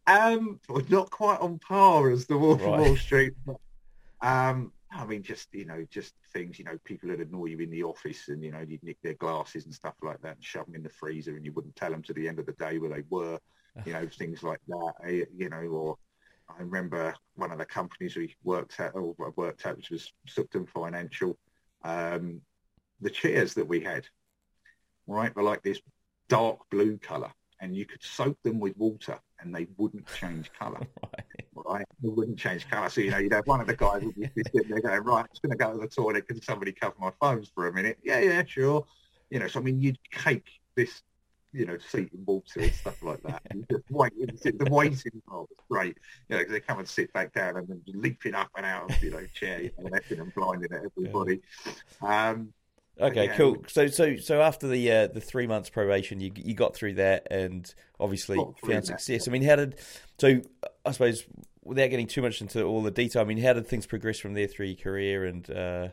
Um, 0.07 0.61
not 0.89 1.11
quite 1.11 1.41
on 1.41 1.59
par 1.59 2.11
as 2.11 2.27
the 2.27 2.39
Wolf 2.39 2.61
right. 2.63 2.75
of 2.75 2.81
Wall 2.81 2.97
Street. 2.97 3.33
But, 3.45 3.57
um, 4.23 4.73
I 4.93 5.05
mean, 5.05 5.23
just 5.23 5.53
you 5.53 5.65
know, 5.65 5.85
just 5.91 6.15
things. 6.33 6.59
You 6.59 6.65
know, 6.67 6.79
people 6.85 7.09
that 7.09 7.21
annoy 7.21 7.47
you 7.47 7.59
in 7.59 7.71
the 7.71 7.83
office, 7.83 8.29
and 8.29 8.43
you 8.43 8.53
know, 8.53 8.65
you'd 8.67 8.83
nick 8.85 8.99
their 9.03 9.15
glasses 9.15 9.65
and 9.65 9.75
stuff 9.75 9.95
like 10.03 10.23
that, 10.23 10.37
and 10.37 10.45
shove 10.45 10.67
them 10.67 10.77
in 10.77 10.83
the 10.83 10.89
freezer, 10.89 11.35
and 11.35 11.45
you 11.45 11.53
wouldn't 11.53 11.77
tell 11.77 11.91
them 11.91 12.03
to 12.03 12.13
the 12.13 12.29
end 12.29 12.39
of 12.39 12.47
the 12.47 12.53
day 12.53 12.79
where 12.79 12.91
they 12.91 13.03
were. 13.11 13.39
You 13.85 13.93
know, 13.95 14.07
things 14.19 14.43
like 14.43 14.61
that. 14.69 14.93
Eh, 15.05 15.25
you 15.37 15.49
know, 15.49 15.59
or 15.59 15.97
I 16.49 16.63
remember 16.63 17.15
one 17.35 17.51
of 17.51 17.59
the 17.59 17.65
companies 17.65 18.17
we 18.17 18.35
worked 18.45 18.79
at, 18.81 18.95
or 18.95 19.15
worked 19.37 19.67
at, 19.67 19.77
which 19.77 19.91
was 19.91 20.13
Sucden 20.29 20.69
Financial. 20.69 21.37
Um, 21.83 22.41
the 23.01 23.11
chairs 23.11 23.55
that 23.55 23.67
we 23.67 23.81
had, 23.81 24.07
right, 25.07 25.35
were 25.35 25.43
like 25.43 25.63
this 25.63 25.81
dark 26.29 26.59
blue 26.71 26.99
color, 26.99 27.33
and 27.61 27.77
you 27.77 27.85
could 27.85 28.03
soak 28.03 28.41
them 28.43 28.59
with 28.61 28.77
water, 28.77 29.19
and 29.41 29.55
they 29.55 29.67
wouldn't 29.77 30.07
change 30.15 30.51
color. 30.53 30.81
right? 31.65 31.87
They 32.03 32.09
wouldn't 32.09 32.39
change 32.39 32.69
colour. 32.69 32.89
So, 32.89 33.01
you 33.01 33.11
know, 33.11 33.19
you'd 33.19 33.33
have 33.33 33.47
one 33.47 33.61
of 33.61 33.67
the 33.67 33.77
guys 33.77 34.03
would 34.03 34.15
be 34.15 34.43
sitting 34.53 34.71
there 34.71 34.81
going, 34.81 35.03
right, 35.03 35.21
I'm 35.21 35.27
just 35.29 35.43
going 35.43 35.51
to 35.51 35.57
go 35.57 35.73
to 35.73 35.79
the 35.79 35.89
toilet. 35.89 36.27
Can 36.27 36.41
somebody 36.43 36.73
cover 36.73 36.95
my 36.99 37.13
phones 37.21 37.51
for 37.55 37.69
a 37.69 37.73
minute? 37.73 37.99
Yeah, 38.03 38.21
yeah, 38.21 38.45
sure. 38.47 38.87
You 39.31 39.41
know, 39.41 39.49
so 39.49 39.61
I 39.61 39.63
mean, 39.63 39.81
you'd 39.81 39.99
cake 40.11 40.49
this, 40.77 41.03
you 41.57 41.67
know, 41.67 41.79
seat 41.79 42.11
in 42.13 42.25
water 42.25 42.61
and 42.61 42.73
stuff 42.73 43.03
like 43.03 43.23
that. 43.23 43.43
And 43.51 43.67
the 43.69 43.83
waiting 43.91 44.29
involved 45.15 45.51
was 45.51 45.65
great. 45.71 45.97
You 46.29 46.37
know, 46.37 46.39
because 46.39 46.53
they 46.53 46.61
come 46.61 46.79
and 46.79 46.89
sit 46.89 47.13
back 47.13 47.33
down 47.33 47.57
and 47.57 47.69
then 47.69 47.83
leaping 47.87 48.35
up 48.35 48.51
and 48.57 48.67
out 48.67 48.91
of, 48.91 49.03
you 49.03 49.11
know, 49.11 49.25
chair, 49.35 49.63
you 49.63 49.71
know, 49.79 49.99
and 50.11 50.35
blinding 50.35 50.73
at 50.73 50.83
everybody. 50.85 51.41
Um, 52.03 52.53
Okay, 52.99 53.27
yeah, 53.27 53.37
cool. 53.37 53.63
So, 53.67 53.89
so, 53.89 54.17
so 54.17 54.41
after 54.41 54.67
the 54.67 54.91
uh, 54.91 55.07
the 55.09 55.21
three 55.21 55.47
months 55.47 55.69
probation, 55.69 56.19
you 56.19 56.33
you 56.35 56.55
got 56.55 56.75
through 56.75 56.95
that, 56.95 57.27
and 57.31 57.75
obviously 58.01 58.39
found 58.67 58.87
success. 58.87 59.29
I 59.29 59.31
mean, 59.33 59.43
how 59.43 59.57
did? 59.57 59.77
So, 60.19 60.41
I 60.83 60.93
suppose 60.93 61.27
without 61.63 61.91
getting 61.91 62.07
too 62.07 62.23
much 62.23 62.41
into 62.41 62.63
all 62.63 62.83
the 62.83 62.91
detail, 62.91 63.21
I 63.21 63.27
mean, 63.27 63.37
how 63.37 63.53
did 63.53 63.67
things 63.67 63.87
progress 63.87 64.19
from 64.19 64.33
there 64.33 64.47
through 64.47 64.67
your 64.67 64.77
career 64.77 65.27
and 65.27 65.51
uh, 65.51 65.89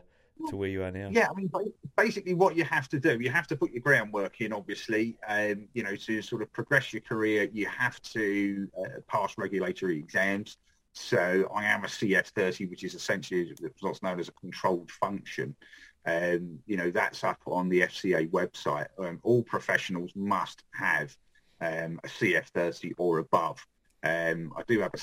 to 0.48 0.56
where 0.56 0.68
you 0.68 0.82
are 0.82 0.90
now? 0.90 1.08
Yeah, 1.10 1.28
I 1.30 1.34
mean, 1.34 1.50
basically, 1.96 2.34
what 2.34 2.56
you 2.56 2.64
have 2.64 2.88
to 2.88 3.00
do, 3.00 3.18
you 3.20 3.30
have 3.30 3.46
to 3.48 3.56
put 3.56 3.72
your 3.72 3.80
groundwork 3.80 4.40
in. 4.40 4.52
Obviously, 4.52 5.16
um, 5.28 5.68
you 5.74 5.82
know, 5.82 5.96
to 5.96 6.22
sort 6.22 6.42
of 6.42 6.52
progress 6.52 6.92
your 6.92 7.02
career, 7.02 7.48
you 7.52 7.66
have 7.66 8.00
to 8.02 8.68
uh, 8.78 9.00
pass 9.08 9.34
regulatory 9.38 9.98
exams. 9.98 10.58
So, 10.92 11.50
I 11.54 11.64
am 11.64 11.84
a 11.84 11.88
CF30, 11.88 12.70
which 12.70 12.84
is 12.84 12.94
essentially 12.94 13.52
what's 13.80 14.02
known 14.02 14.20
as 14.20 14.28
a 14.28 14.32
controlled 14.32 14.90
function. 14.90 15.54
Um, 16.06 16.58
you 16.66 16.76
know, 16.76 16.90
that's 16.90 17.24
up 17.24 17.40
on 17.46 17.68
the 17.68 17.82
FCA 17.82 18.30
website. 18.30 18.88
Um, 18.98 19.20
all 19.22 19.42
professionals 19.42 20.10
must 20.14 20.62
have 20.72 21.16
um, 21.60 21.98
a 22.04 22.08
CF30 22.08 22.92
or 22.98 23.18
above. 23.18 23.64
Um, 24.02 24.52
I 24.56 24.62
do 24.68 24.80
have 24.80 24.92
a 24.92 24.98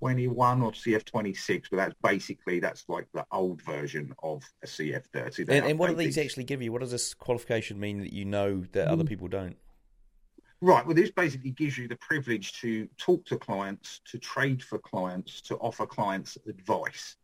CF21 0.00 0.62
or 0.62 0.72
CF26, 0.72 1.64
but 1.70 1.76
that's 1.76 1.94
basically 2.02 2.60
that's 2.60 2.84
like 2.88 3.06
the 3.14 3.24
old 3.32 3.62
version 3.62 4.14
of 4.22 4.42
a 4.62 4.66
CF30. 4.66 5.48
And, 5.48 5.66
and, 5.66 5.78
what 5.78 5.90
do 5.90 5.96
these 5.96 6.18
actually 6.18 6.44
give 6.44 6.62
you? 6.62 6.72
What 6.72 6.80
does 6.80 6.90
this 6.90 7.14
qualification 7.14 7.78
mean 7.78 8.00
that 8.00 8.12
you 8.12 8.24
know 8.24 8.64
that 8.72 8.88
other 8.88 9.04
mm. 9.04 9.08
people 9.08 9.28
don't? 9.28 9.56
Right. 10.62 10.84
Well, 10.84 10.94
this 10.94 11.10
basically 11.10 11.52
gives 11.52 11.78
you 11.78 11.88
the 11.88 11.96
privilege 11.96 12.60
to 12.60 12.86
talk 12.98 13.24
to 13.26 13.38
clients, 13.38 14.00
to 14.10 14.18
trade 14.18 14.62
for 14.62 14.78
clients, 14.78 15.40
to 15.42 15.56
offer 15.56 15.86
clients 15.86 16.36
advice. 16.46 17.16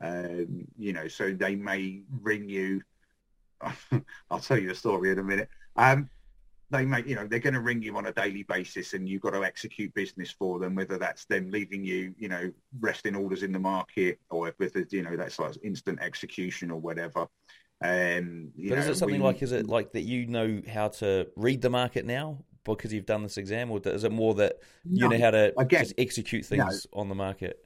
Um, 0.00 0.66
you 0.76 0.92
know, 0.92 1.06
so 1.06 1.32
they 1.32 1.54
may 1.54 2.02
ring 2.20 2.48
you. 2.48 2.82
I'll 4.30 4.40
tell 4.40 4.58
you 4.58 4.72
a 4.72 4.74
story 4.74 5.12
in 5.12 5.20
a 5.20 5.22
minute. 5.22 5.48
Um, 5.76 6.10
they 6.72 6.84
may, 6.84 7.04
you 7.04 7.14
know, 7.14 7.26
they're 7.26 7.38
going 7.38 7.54
to 7.54 7.60
ring 7.60 7.82
you 7.82 7.96
on 7.96 8.06
a 8.06 8.12
daily 8.12 8.42
basis, 8.42 8.94
and 8.94 9.08
you've 9.08 9.22
got 9.22 9.34
to 9.34 9.44
execute 9.44 9.92
business 9.94 10.30
for 10.30 10.58
them. 10.58 10.74
Whether 10.74 10.98
that's 10.98 11.26
them 11.26 11.50
leaving 11.50 11.84
you, 11.84 12.14
you 12.18 12.28
know, 12.28 12.50
resting 12.80 13.14
orders 13.14 13.42
in 13.42 13.52
the 13.52 13.58
market, 13.58 14.18
or 14.30 14.52
whether 14.56 14.84
you 14.90 15.02
know 15.02 15.16
that's 15.16 15.38
like 15.38 15.56
instant 15.62 16.00
execution 16.00 16.70
or 16.70 16.80
whatever. 16.80 17.28
Um, 17.84 18.52
but 18.56 18.64
know, 18.64 18.76
is 18.76 18.88
it 18.88 18.96
something 18.96 19.20
we, 19.20 19.24
like 19.24 19.42
is 19.42 19.52
it 19.52 19.68
like 19.68 19.92
that 19.92 20.02
you 20.02 20.26
know 20.26 20.62
how 20.72 20.88
to 20.88 21.28
read 21.36 21.62
the 21.62 21.70
market 21.70 22.06
now 22.06 22.38
because 22.64 22.92
you've 22.92 23.06
done 23.06 23.22
this 23.22 23.36
exam, 23.36 23.70
or 23.70 23.80
is 23.84 24.04
it 24.04 24.12
more 24.12 24.34
that 24.34 24.58
you 24.84 25.00
no, 25.00 25.08
know 25.08 25.18
how 25.18 25.30
to 25.30 25.52
again, 25.60 25.82
just 25.82 25.94
execute 25.98 26.44
things 26.46 26.86
no. 26.92 27.00
on 27.00 27.08
the 27.08 27.14
market? 27.14 27.64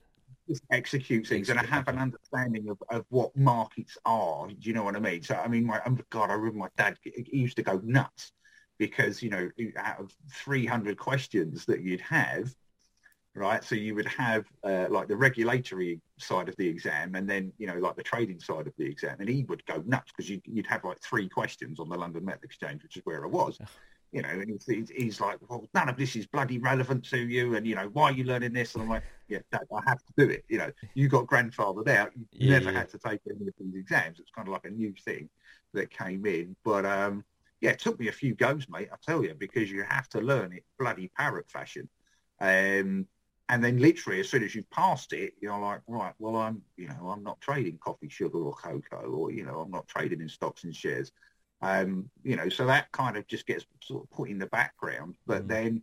just 0.48 0.62
execute 0.70 1.26
things 1.26 1.48
and 1.48 1.58
I 1.58 1.64
have 1.64 1.88
an 1.88 1.98
understanding 1.98 2.68
of, 2.68 2.80
of 2.88 3.04
what 3.08 3.36
markets 3.36 3.98
are. 4.04 4.46
Do 4.46 4.54
you 4.60 4.74
know 4.74 4.84
what 4.84 4.94
I 4.94 5.00
mean? 5.00 5.20
So, 5.20 5.34
I 5.34 5.48
mean, 5.48 5.66
my, 5.66 5.80
oh 5.84 5.98
God, 6.08 6.30
I 6.30 6.34
remember 6.34 6.58
my 6.58 6.68
dad 6.76 6.96
he 7.02 7.36
used 7.36 7.56
to 7.56 7.64
go 7.64 7.80
nuts 7.82 8.30
because, 8.78 9.22
you 9.22 9.30
know, 9.30 9.48
out 9.76 10.00
of 10.00 10.12
300 10.32 10.96
questions 10.96 11.64
that 11.66 11.80
you'd 11.80 12.00
have, 12.00 12.54
right? 13.34 13.62
So 13.62 13.74
you 13.74 13.94
would 13.94 14.06
have 14.06 14.46
uh, 14.64 14.86
like 14.90 15.08
the 15.08 15.16
regulatory 15.16 16.00
side 16.18 16.48
of 16.48 16.56
the 16.56 16.68
exam 16.68 17.14
and 17.14 17.28
then, 17.28 17.52
you 17.58 17.66
know, 17.66 17.78
like 17.78 17.96
the 17.96 18.02
trading 18.02 18.40
side 18.40 18.66
of 18.66 18.72
the 18.78 18.86
exam. 18.86 19.16
And 19.20 19.28
he 19.28 19.44
would 19.44 19.64
go 19.66 19.82
nuts 19.86 20.12
because 20.12 20.30
you'd, 20.30 20.42
you'd 20.44 20.66
have 20.66 20.84
like 20.84 21.00
three 21.00 21.28
questions 21.28 21.80
on 21.80 21.88
the 21.88 21.96
London 21.96 22.24
Metal 22.24 22.40
Exchange, 22.44 22.82
which 22.82 22.96
is 22.96 23.02
where 23.04 23.24
I 23.24 23.28
was 23.28 23.58
you 24.12 24.22
know, 24.22 24.28
and 24.28 24.62
he's, 24.66 24.88
he's, 24.88 25.20
like, 25.20 25.38
well, 25.48 25.68
none 25.74 25.88
of 25.88 25.96
this 25.96 26.16
is 26.16 26.26
bloody 26.26 26.58
relevant 26.58 27.04
to 27.10 27.18
you, 27.18 27.56
and 27.56 27.66
you 27.66 27.74
know, 27.74 27.90
why 27.92 28.04
are 28.04 28.12
you 28.12 28.24
learning 28.24 28.52
this? 28.52 28.74
And 28.74 28.84
I'm 28.84 28.88
like, 28.88 29.02
yeah, 29.28 29.40
Dad, 29.52 29.66
I 29.70 29.80
have 29.86 29.98
to 29.98 30.12
do 30.16 30.30
it. 30.30 30.44
You 30.48 30.58
know, 30.58 30.70
you 30.94 31.08
got 31.08 31.26
grandfathered 31.26 31.88
out. 31.88 32.12
You 32.14 32.50
yeah, 32.50 32.58
never 32.58 32.72
yeah. 32.72 32.78
had 32.78 32.88
to 32.90 32.98
take 32.98 33.20
any 33.28 33.48
of 33.48 33.54
these 33.58 33.74
exams. 33.74 34.20
It's 34.20 34.30
kind 34.30 34.48
of 34.48 34.52
like 34.52 34.64
a 34.64 34.70
new 34.70 34.94
thing 35.04 35.28
that 35.74 35.90
came 35.90 36.24
in. 36.24 36.56
But 36.64 36.86
um, 36.86 37.24
yeah, 37.60 37.70
it 37.70 37.78
took 37.78 37.98
me 37.98 38.08
a 38.08 38.12
few 38.12 38.34
goes, 38.34 38.66
mate. 38.68 38.88
I 38.92 38.96
tell 39.04 39.24
you, 39.24 39.34
because 39.34 39.70
you 39.70 39.82
have 39.88 40.08
to 40.10 40.20
learn 40.20 40.52
it 40.52 40.64
bloody 40.78 41.10
parrot 41.16 41.50
fashion. 41.50 41.88
Um, 42.40 43.06
and 43.48 43.62
then 43.62 43.78
literally, 43.78 44.20
as 44.20 44.28
soon 44.28 44.42
as 44.42 44.54
you've 44.54 44.70
passed 44.70 45.12
it, 45.12 45.34
you're 45.40 45.58
like, 45.58 45.80
right, 45.86 46.12
well, 46.18 46.36
I'm, 46.36 46.62
you 46.76 46.88
know, 46.88 47.10
I'm 47.10 47.22
not 47.22 47.40
trading 47.40 47.78
coffee, 47.78 48.08
sugar, 48.08 48.38
or 48.38 48.52
cocoa, 48.52 49.06
or 49.06 49.30
you 49.30 49.44
know, 49.44 49.60
I'm 49.60 49.70
not 49.70 49.86
trading 49.86 50.20
in 50.20 50.28
stocks 50.28 50.64
and 50.64 50.74
shares. 50.74 51.12
Um, 51.62 52.10
you 52.22 52.36
know, 52.36 52.48
so 52.48 52.66
that 52.66 52.90
kind 52.92 53.16
of 53.16 53.26
just 53.26 53.46
gets 53.46 53.64
sort 53.82 54.02
of 54.04 54.10
put 54.10 54.28
in 54.28 54.38
the 54.38 54.46
background. 54.46 55.14
But 55.26 55.46
mm. 55.46 55.82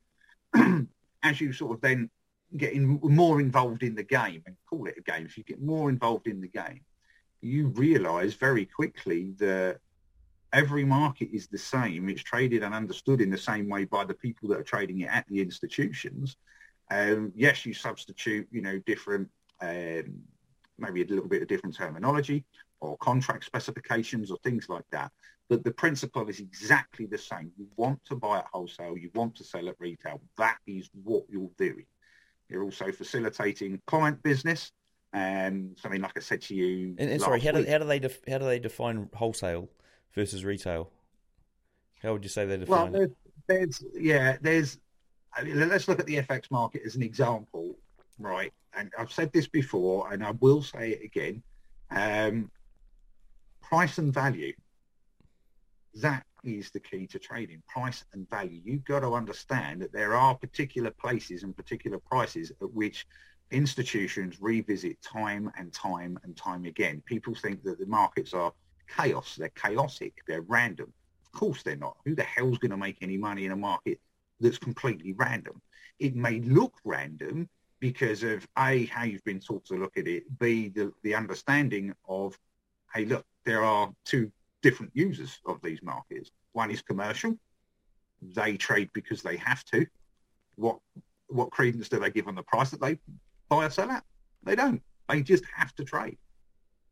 then 0.53 0.89
as 1.23 1.41
you 1.41 1.53
sort 1.53 1.75
of 1.75 1.81
then 1.81 2.09
getting 2.55 2.99
more 3.01 3.39
involved 3.39 3.81
in 3.81 3.95
the 3.95 4.03
game 4.03 4.43
and 4.45 4.55
call 4.69 4.85
it 4.87 4.97
a 4.97 5.01
game, 5.01 5.25
if 5.25 5.37
you 5.37 5.43
get 5.43 5.61
more 5.61 5.89
involved 5.89 6.27
in 6.27 6.41
the 6.41 6.49
game, 6.49 6.81
you 7.41 7.69
realize 7.69 8.35
very 8.35 8.65
quickly 8.65 9.33
that 9.39 9.79
every 10.53 10.85
market 10.85 11.29
is 11.33 11.47
the 11.47 11.57
same. 11.57 12.07
It's 12.07 12.21
traded 12.21 12.63
and 12.63 12.73
understood 12.73 13.19
in 13.21 13.31
the 13.31 13.37
same 13.37 13.67
way 13.67 13.85
by 13.85 14.05
the 14.05 14.13
people 14.13 14.47
that 14.49 14.59
are 14.59 14.63
trading 14.63 15.01
it 15.01 15.09
at 15.09 15.25
the 15.27 15.41
institutions. 15.41 16.37
Um, 16.91 17.31
yes, 17.35 17.65
you 17.65 17.73
substitute, 17.73 18.47
you 18.51 18.61
know, 18.61 18.79
different, 18.85 19.29
um, 19.61 20.21
maybe 20.77 21.01
a 21.01 21.05
little 21.07 21.27
bit 21.27 21.41
of 21.41 21.47
different 21.47 21.75
terminology 21.75 22.45
or 22.81 22.97
contract 22.97 23.45
specifications 23.45 24.29
or 24.29 24.37
things 24.43 24.69
like 24.69 24.85
that. 24.91 25.11
But 25.49 25.63
the 25.63 25.71
principle 25.71 26.29
is 26.29 26.39
exactly 26.39 27.07
the 27.07 27.17
same. 27.17 27.51
You 27.57 27.67
want 27.75 27.99
to 28.05 28.15
buy 28.15 28.39
at 28.39 28.45
wholesale, 28.53 28.97
you 28.97 29.09
want 29.15 29.35
to 29.35 29.43
sell 29.43 29.67
at 29.67 29.75
retail. 29.79 30.21
That 30.37 30.57
is 30.67 30.89
what 31.03 31.23
you're 31.29 31.49
doing. 31.57 31.85
You're 32.47 32.63
also 32.63 32.91
facilitating 32.91 33.81
client 33.87 34.21
business. 34.21 34.71
And 35.15 35.77
something 35.79 36.01
like 36.01 36.17
I 36.17 36.21
said 36.21 36.41
to 36.43 36.55
you. 36.55 36.95
And, 36.97 37.07
and 37.07 37.21
sorry, 37.21 37.39
how 37.39 37.51
do, 37.51 37.63
how 37.69 37.77
do 37.77 37.85
they 37.85 37.99
def, 37.99 38.19
how 38.27 38.39
do 38.39 38.45
they 38.45 38.57
define 38.57 39.09
wholesale 39.13 39.69
versus 40.13 40.43
retail? 40.43 40.89
How 42.01 42.13
would 42.13 42.23
you 42.23 42.29
say 42.29 42.45
they 42.45 42.57
define 42.57 42.91
well, 42.91 43.07
there's, 43.47 43.81
there's 43.81 43.83
yeah, 43.93 44.37
there's. 44.41 44.77
I 45.35 45.43
mean, 45.43 45.67
let's 45.67 45.87
look 45.87 45.99
at 45.99 46.05
the 46.05 46.17
FX 46.17 46.51
market 46.51 46.83
as 46.85 46.95
an 46.95 47.01
example, 47.01 47.75
right? 48.19 48.53
And 48.75 48.91
I've 48.97 49.11
said 49.11 49.31
this 49.31 49.47
before, 49.47 50.11
and 50.11 50.23
I 50.23 50.31
will 50.31 50.61
say 50.61 50.91
it 50.91 51.03
again. 51.03 51.41
Um, 51.89 52.51
price 53.61 53.97
and 53.97 54.13
value. 54.13 54.53
That 55.95 56.25
is 56.43 56.71
the 56.71 56.79
key 56.79 57.07
to 57.07 57.19
trading, 57.19 57.63
price 57.67 58.03
and 58.13 58.29
value. 58.29 58.61
You've 58.63 58.83
got 58.83 58.99
to 58.99 59.13
understand 59.13 59.81
that 59.81 59.93
there 59.93 60.15
are 60.15 60.35
particular 60.35 60.91
places 60.91 61.43
and 61.43 61.55
particular 61.55 61.99
prices 61.99 62.51
at 62.61 62.73
which 62.73 63.07
institutions 63.51 64.37
revisit 64.41 65.01
time 65.01 65.51
and 65.57 65.71
time 65.71 66.19
and 66.23 66.35
time 66.35 66.65
again. 66.65 67.01
People 67.05 67.35
think 67.35 67.63
that 67.63 67.79
the 67.79 67.85
markets 67.85 68.33
are 68.33 68.51
chaos. 68.87 69.35
They're 69.35 69.49
chaotic. 69.49 70.13
They're 70.27 70.41
random. 70.41 70.91
Of 71.25 71.31
course 71.39 71.63
they're 71.63 71.75
not. 71.75 71.97
Who 72.05 72.15
the 72.15 72.23
hell's 72.23 72.57
going 72.57 72.71
to 72.71 72.77
make 72.77 72.97
any 73.01 73.17
money 73.17 73.45
in 73.45 73.51
a 73.51 73.55
market 73.55 73.99
that's 74.39 74.57
completely 74.57 75.13
random? 75.13 75.61
It 75.99 76.15
may 76.15 76.39
look 76.39 76.73
random 76.83 77.49
because 77.79 78.23
of 78.23 78.47
A, 78.57 78.85
how 78.85 79.03
you've 79.03 79.23
been 79.25 79.39
taught 79.39 79.65
to 79.65 79.75
look 79.75 79.97
at 79.97 80.07
it, 80.07 80.23
B, 80.39 80.69
the, 80.69 80.93
the 81.03 81.15
understanding 81.15 81.93
of, 82.07 82.37
hey, 82.93 83.05
look, 83.05 83.25
there 83.45 83.63
are 83.63 83.91
two 84.05 84.31
different 84.61 84.91
users 84.95 85.39
of 85.45 85.61
these 85.61 85.83
markets. 85.83 86.31
One 86.53 86.71
is 86.71 86.81
commercial. 86.81 87.37
They 88.21 88.55
trade 88.55 88.89
because 88.93 89.21
they 89.21 89.35
have 89.37 89.65
to. 89.65 89.85
What 90.55 90.79
what 91.27 91.51
credence 91.51 91.89
do 91.89 91.99
they 91.99 92.11
give 92.11 92.27
on 92.27 92.35
the 92.35 92.43
price 92.43 92.69
that 92.69 92.79
they 92.79 92.97
buy 93.49 93.65
or 93.65 93.69
sell 93.69 93.91
at? 93.91 94.03
They 94.43 94.55
don't. 94.55 94.81
They 95.09 95.21
just 95.21 95.43
have 95.53 95.73
to 95.75 95.83
trade. 95.83 96.17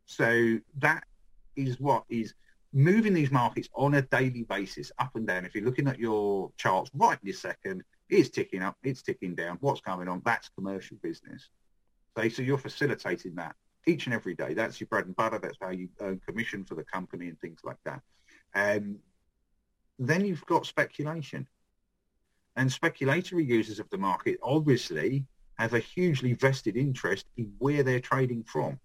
So 0.05 0.59
that 0.79 1.05
is 1.55 1.79
what 1.79 2.03
is 2.09 2.33
moving 2.73 3.13
these 3.13 3.31
markets 3.31 3.69
on 3.75 3.95
a 3.95 4.01
daily 4.01 4.43
basis, 4.43 4.91
up 4.99 5.15
and 5.15 5.27
down. 5.27 5.45
If 5.45 5.55
you're 5.55 5.65
looking 5.65 5.87
at 5.87 5.99
your 5.99 6.51
charts 6.57 6.89
right 6.93 7.19
this 7.23 7.41
second, 7.41 7.83
it's 8.09 8.29
ticking 8.29 8.61
up, 8.61 8.77
it's 8.83 9.01
ticking 9.01 9.35
down. 9.35 9.57
What's 9.61 9.81
going 9.81 10.07
on? 10.07 10.21
That's 10.25 10.49
commercial 10.49 10.97
business. 11.01 11.49
So, 12.17 12.27
so 12.29 12.41
you're 12.41 12.57
facilitating 12.57 13.35
that 13.35 13.55
each 13.87 14.05
and 14.05 14.13
every 14.13 14.35
day. 14.35 14.53
That's 14.53 14.79
your 14.79 14.87
bread 14.87 15.05
and 15.05 15.15
butter. 15.15 15.39
That's 15.39 15.57
how 15.61 15.71
you 15.71 15.89
earn 16.01 16.21
commission 16.27 16.63
for 16.65 16.75
the 16.75 16.83
company 16.83 17.27
and 17.27 17.39
things 17.39 17.59
like 17.63 17.77
that. 17.85 18.01
Um, 18.53 18.99
then 19.97 20.25
you've 20.25 20.45
got 20.45 20.65
speculation. 20.65 21.47
And 22.55 22.69
speculatory 22.69 23.47
users 23.47 23.79
of 23.79 23.89
the 23.89 23.97
market 23.97 24.37
obviously 24.43 25.25
have 25.57 25.73
a 25.73 25.79
hugely 25.79 26.33
vested 26.33 26.75
interest 26.75 27.27
in 27.37 27.53
where 27.59 27.83
they're 27.83 27.99
trading 27.99 28.43
from. 28.43 28.79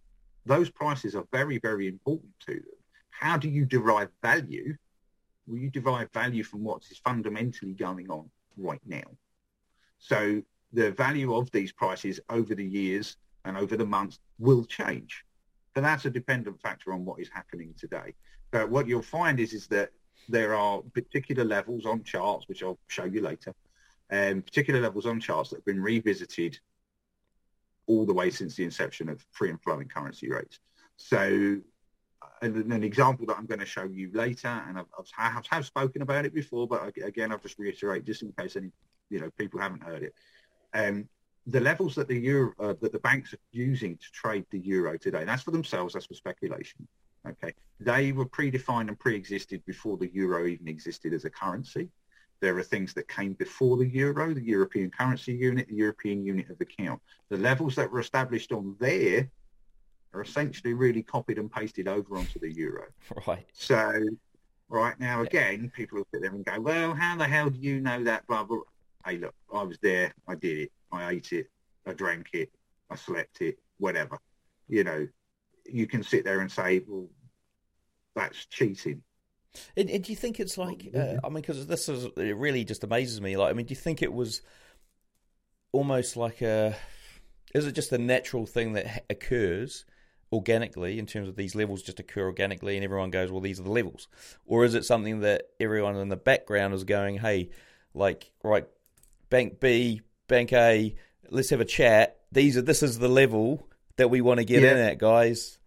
Those 0.46 0.70
prices 0.70 1.14
are 1.14 1.26
very, 1.32 1.58
very 1.58 1.88
important 1.88 2.32
to 2.46 2.54
them. 2.54 2.78
How 3.10 3.36
do 3.36 3.48
you 3.48 3.64
derive 3.64 4.10
value? 4.22 4.76
Well, 5.46 5.58
you 5.58 5.70
derive 5.70 6.10
value 6.12 6.44
from 6.44 6.62
what 6.62 6.82
is 6.90 6.98
fundamentally 6.98 7.74
going 7.74 8.10
on 8.10 8.30
right 8.56 8.80
now. 8.86 9.04
So 9.98 10.42
the 10.72 10.92
value 10.92 11.34
of 11.34 11.50
these 11.50 11.72
prices 11.72 12.20
over 12.30 12.54
the 12.54 12.64
years 12.64 13.16
and 13.44 13.56
over 13.56 13.76
the 13.76 13.86
months 13.86 14.20
will 14.38 14.64
change. 14.64 15.24
But 15.74 15.82
that's 15.82 16.04
a 16.04 16.10
dependent 16.10 16.60
factor 16.60 16.92
on 16.92 17.04
what 17.04 17.20
is 17.20 17.28
happening 17.32 17.74
today. 17.78 18.14
But 18.50 18.70
what 18.70 18.86
you'll 18.86 19.02
find 19.02 19.40
is, 19.40 19.52
is 19.52 19.66
that 19.68 19.90
there 20.28 20.54
are 20.54 20.80
particular 20.94 21.44
levels 21.44 21.86
on 21.86 22.02
charts, 22.02 22.48
which 22.48 22.62
I'll 22.62 22.78
show 22.88 23.04
you 23.04 23.20
later, 23.20 23.54
um, 24.10 24.42
particular 24.42 24.80
levels 24.80 25.06
on 25.06 25.20
charts 25.20 25.50
that 25.50 25.56
have 25.56 25.64
been 25.64 25.82
revisited 25.82 26.58
all 27.86 28.04
the 28.04 28.14
way 28.14 28.30
since 28.30 28.56
the 28.56 28.64
inception 28.64 29.08
of 29.08 29.24
free 29.32 29.50
and 29.50 29.62
flowing 29.62 29.88
currency 29.88 30.28
rates. 30.28 30.60
So 30.96 31.58
an, 32.42 32.72
an 32.72 32.84
example 32.84 33.26
that 33.26 33.36
I'm 33.38 33.46
going 33.46 33.60
to 33.60 33.66
show 33.66 33.84
you 33.84 34.10
later, 34.12 34.62
and 34.68 34.78
I've, 34.78 34.86
I've, 35.16 35.46
have 35.46 35.66
spoken 35.66 36.02
about 36.02 36.24
it 36.24 36.34
before, 36.34 36.66
but 36.66 36.92
again, 37.02 37.32
I'll 37.32 37.38
just 37.38 37.58
reiterate 37.58 38.04
just 38.04 38.22
in 38.22 38.32
case 38.32 38.56
any 38.56 38.70
you 39.08 39.20
know 39.20 39.30
people 39.38 39.60
haven't 39.60 39.82
heard 39.82 40.02
it. 40.02 40.14
Um, 40.74 41.08
the 41.46 41.60
levels 41.60 41.94
that 41.94 42.08
the 42.08 42.18
euro 42.18 42.52
uh, 42.58 42.74
that 42.80 42.92
the 42.92 42.98
banks 42.98 43.32
are 43.32 43.38
using 43.52 43.96
to 43.96 44.12
trade 44.12 44.44
the 44.50 44.58
euro 44.58 44.98
today, 44.98 45.24
that's 45.24 45.42
for 45.42 45.52
themselves, 45.52 45.94
that's 45.94 46.06
for 46.06 46.14
speculation. 46.14 46.86
Okay, 47.26 47.52
they 47.80 48.12
were 48.12 48.26
predefined 48.26 48.88
and 48.88 48.98
pre-existed 48.98 49.64
before 49.66 49.96
the 49.96 50.10
euro 50.12 50.46
even 50.46 50.68
existed 50.68 51.12
as 51.12 51.24
a 51.24 51.30
currency. 51.30 51.88
There 52.40 52.56
are 52.58 52.62
things 52.62 52.92
that 52.94 53.08
came 53.08 53.32
before 53.32 53.76
the 53.76 53.86
euro, 53.86 54.34
the 54.34 54.42
European 54.42 54.90
currency 54.90 55.32
unit, 55.32 55.68
the 55.68 55.74
European 55.74 56.24
unit 56.24 56.50
of 56.50 56.60
account. 56.60 57.00
The 57.30 57.38
levels 57.38 57.74
that 57.76 57.90
were 57.90 58.00
established 58.00 58.52
on 58.52 58.76
there 58.78 59.30
are 60.12 60.22
essentially 60.22 60.74
really 60.74 61.02
copied 61.02 61.38
and 61.38 61.50
pasted 61.50 61.88
over 61.88 62.16
onto 62.16 62.38
the 62.38 62.52
euro. 62.52 62.84
Right. 63.26 63.46
So, 63.52 63.92
right 64.68 64.98
now, 64.98 65.22
again, 65.22 65.70
people 65.74 65.98
will 65.98 66.06
sit 66.12 66.22
there 66.22 66.32
and 66.32 66.44
go, 66.44 66.60
well, 66.60 66.94
how 66.94 67.16
the 67.16 67.24
hell 67.24 67.50
do 67.50 67.58
you 67.58 67.80
know 67.80 68.02
that? 68.04 68.26
Blah, 68.26 68.44
blah. 68.44 68.58
Hey, 69.04 69.18
look, 69.18 69.34
I 69.52 69.62
was 69.62 69.78
there. 69.82 70.12
I 70.28 70.34
did 70.34 70.58
it. 70.58 70.72
I 70.92 71.10
ate 71.10 71.32
it. 71.32 71.46
I 71.86 71.92
drank 71.92 72.28
it. 72.32 72.50
I 72.90 72.96
slept 72.96 73.40
it. 73.40 73.58
Whatever. 73.78 74.18
You 74.68 74.84
know, 74.84 75.08
you 75.64 75.86
can 75.86 76.02
sit 76.02 76.24
there 76.24 76.40
and 76.40 76.50
say, 76.50 76.82
well, 76.86 77.08
that's 78.14 78.46
cheating. 78.46 79.02
And, 79.76 79.90
and 79.90 80.04
do 80.04 80.12
you 80.12 80.16
think 80.16 80.40
it's 80.40 80.58
like? 80.58 80.90
Uh, 80.94 81.16
I 81.22 81.28
mean, 81.28 81.34
because 81.34 81.66
this 81.66 81.88
is 81.88 82.06
it 82.16 82.36
really 82.36 82.64
just 82.64 82.84
amazes 82.84 83.20
me. 83.20 83.36
Like, 83.36 83.50
I 83.50 83.52
mean, 83.52 83.66
do 83.66 83.72
you 83.72 83.76
think 83.76 84.02
it 84.02 84.12
was 84.12 84.42
almost 85.72 86.16
like 86.16 86.42
a? 86.42 86.76
Is 87.54 87.66
it 87.66 87.72
just 87.72 87.92
a 87.92 87.98
natural 87.98 88.46
thing 88.46 88.74
that 88.74 89.04
occurs 89.10 89.84
organically 90.32 90.98
in 90.98 91.06
terms 91.06 91.28
of 91.28 91.36
these 91.36 91.54
levels 91.54 91.82
just 91.82 92.00
occur 92.00 92.24
organically, 92.24 92.76
and 92.76 92.84
everyone 92.84 93.10
goes, 93.10 93.30
"Well, 93.30 93.40
these 93.40 93.60
are 93.60 93.64
the 93.64 93.70
levels," 93.70 94.08
or 94.44 94.64
is 94.64 94.74
it 94.74 94.84
something 94.84 95.20
that 95.20 95.50
everyone 95.60 95.96
in 95.96 96.08
the 96.08 96.16
background 96.16 96.74
is 96.74 96.84
going, 96.84 97.18
"Hey, 97.18 97.50
like, 97.94 98.30
right, 98.42 98.66
bank 99.30 99.60
B, 99.60 100.02
bank 100.28 100.52
A, 100.52 100.94
let's 101.30 101.50
have 101.50 101.60
a 101.60 101.64
chat. 101.64 102.20
These 102.32 102.56
are 102.56 102.62
this 102.62 102.82
is 102.82 102.98
the 102.98 103.08
level 103.08 103.68
that 103.96 104.08
we 104.08 104.20
want 104.20 104.38
to 104.38 104.44
get 104.44 104.62
yeah. 104.62 104.72
in 104.72 104.78
at, 104.78 104.98
guys." 104.98 105.58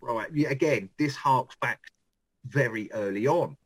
Right. 0.00 0.28
Yeah, 0.32 0.48
again, 0.48 0.90
this 0.98 1.14
harks 1.14 1.56
back 1.60 1.80
very 2.46 2.90
early 2.92 3.26
on, 3.26 3.56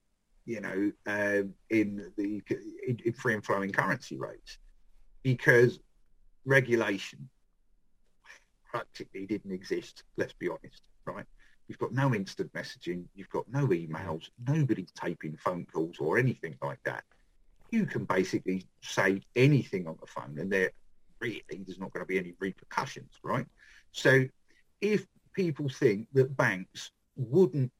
you 0.45 0.61
know, 0.61 0.93
um, 1.07 1.55
in 1.71 2.13
the 2.17 2.43
in, 2.87 2.99
in 3.05 3.13
free 3.13 3.35
and 3.35 3.45
flowing 3.45 3.73
currency 3.73 4.17
rates, 4.17 4.59
because 5.23 5.81
regulation 6.45 7.29
practically 8.65 9.27
didn't 9.27 9.53
exist. 9.53 10.05
Let's 10.17 10.35
be 10.35 10.49
honest, 10.49 10.83
right? 11.05 11.25
You've 11.69 11.79
got 11.79 11.93
no 11.93 12.15
instant 12.15 12.53
messaging. 12.53 13.05
You've 13.15 13.31
got 13.31 13.45
no 13.51 13.67
emails. 13.69 14.31
Nobody's 14.47 14.93
taping 14.93 15.37
phone 15.37 15.67
calls 15.73 15.97
or 15.99 16.19
anything 16.19 16.57
like 16.63 16.79
that. 16.85 17.03
You 17.71 17.87
can 17.87 18.05
basically 18.05 18.67
say 18.83 19.21
anything 19.35 19.89
on 19.89 19.97
the 20.01 20.07
phone, 20.07 20.39
and 20.39 20.53
there 20.53 20.71
really 21.21 21.43
there's 21.67 21.81
not 21.81 21.93
going 21.93 22.05
to 22.05 22.09
be 22.09 22.19
any 22.19 22.35
repercussions, 22.39 23.13
right? 23.23 23.47
So 23.93 24.27
if 24.81 25.07
people 25.33 25.69
think 25.69 26.07
that 26.13 26.37
banks 26.37 26.93
wouldn't 27.17 27.73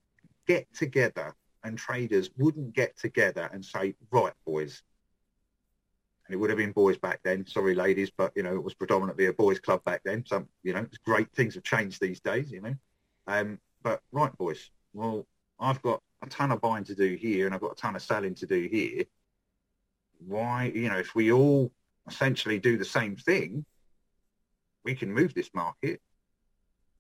get 0.47 0.73
together 0.75 1.35
and 1.65 1.77
traders 1.77 2.31
wouldn't 2.37 2.75
get 2.75 2.97
together 2.97 3.51
and 3.53 3.65
say, 3.65 3.95
right, 4.11 4.33
boys, 4.47 4.83
and 6.27 6.35
it 6.35 6.39
would 6.39 6.51
have 6.51 6.59
been 6.59 6.73
boys 6.73 6.99
back 6.99 7.21
then. 7.23 7.47
Sorry, 7.47 7.75
ladies, 7.75 8.11
but 8.11 8.33
you 8.35 8.43
know 8.43 8.55
it 8.55 8.63
was 8.63 8.75
predominantly 8.75 9.27
a 9.27 9.33
boys' 9.33 9.61
club 9.61 9.85
back 9.85 10.03
then. 10.05 10.25
So 10.27 10.47
you 10.63 10.73
know 10.73 10.87
great. 11.05 11.31
Things 11.33 11.55
have 11.55 11.63
changed 11.63 12.01
these 12.01 12.21
days, 12.21 12.51
you 12.51 12.61
know. 12.61 12.75
Um, 13.27 13.59
but 13.83 14.01
right, 14.13 14.37
boys. 14.37 14.71
Well, 14.93 15.27
I've 15.61 15.83
got 15.83 16.03
a 16.23 16.27
ton 16.29 16.53
of 16.53 16.61
buying 16.61 16.85
to 16.85 16.95
do 16.95 17.15
here, 17.15 17.47
and 17.47 17.55
I've 17.55 17.61
got 17.61 17.73
a 17.73 17.77
ton 17.77 17.97
of 17.97 18.03
selling 18.03 18.35
to 18.37 18.47
do 18.47 18.69
here. 18.71 19.05
Why, 20.27 20.73
you 20.75 20.89
know, 20.89 20.99
if 20.99 21.15
we 21.15 21.31
all 21.33 21.71
essentially 22.09 22.59
do 22.59 22.77
the 22.77 22.85
same 22.85 23.17
thing, 23.17 23.65
we 24.85 24.95
can 24.95 25.13
move 25.13 25.35
this 25.35 25.51
market, 25.55 26.01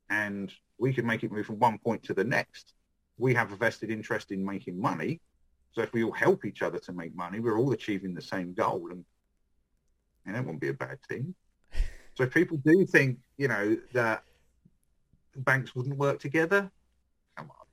and 0.08 0.52
we 0.78 0.92
can 0.92 1.06
make 1.06 1.24
it 1.24 1.32
move 1.32 1.46
from 1.46 1.58
one 1.58 1.78
point 1.78 2.04
to 2.04 2.14
the 2.14 2.24
next 2.24 2.74
we 3.18 3.34
have 3.34 3.52
a 3.52 3.56
vested 3.56 3.90
interest 3.90 4.30
in 4.32 4.44
making 4.44 4.80
money. 4.80 5.20
So 5.72 5.82
if 5.82 5.92
we 5.92 6.04
all 6.04 6.12
help 6.12 6.44
each 6.44 6.62
other 6.62 6.78
to 6.78 6.92
make 6.92 7.14
money, 7.14 7.40
we're 7.40 7.58
all 7.58 7.72
achieving 7.72 8.14
the 8.14 8.22
same 8.22 8.54
goal, 8.54 8.88
and, 8.90 9.04
and 10.24 10.34
that 10.34 10.44
won't 10.44 10.60
be 10.60 10.68
a 10.68 10.74
bad 10.74 10.98
thing. 11.08 11.34
So 12.14 12.22
if 12.24 12.32
people 12.32 12.56
do 12.64 12.86
think, 12.86 13.18
you 13.36 13.48
know, 13.48 13.76
that 13.92 14.22
banks 15.36 15.74
wouldn't 15.74 15.98
work 15.98 16.18
together, 16.18 16.70
come 17.36 17.50
on. 17.50 17.66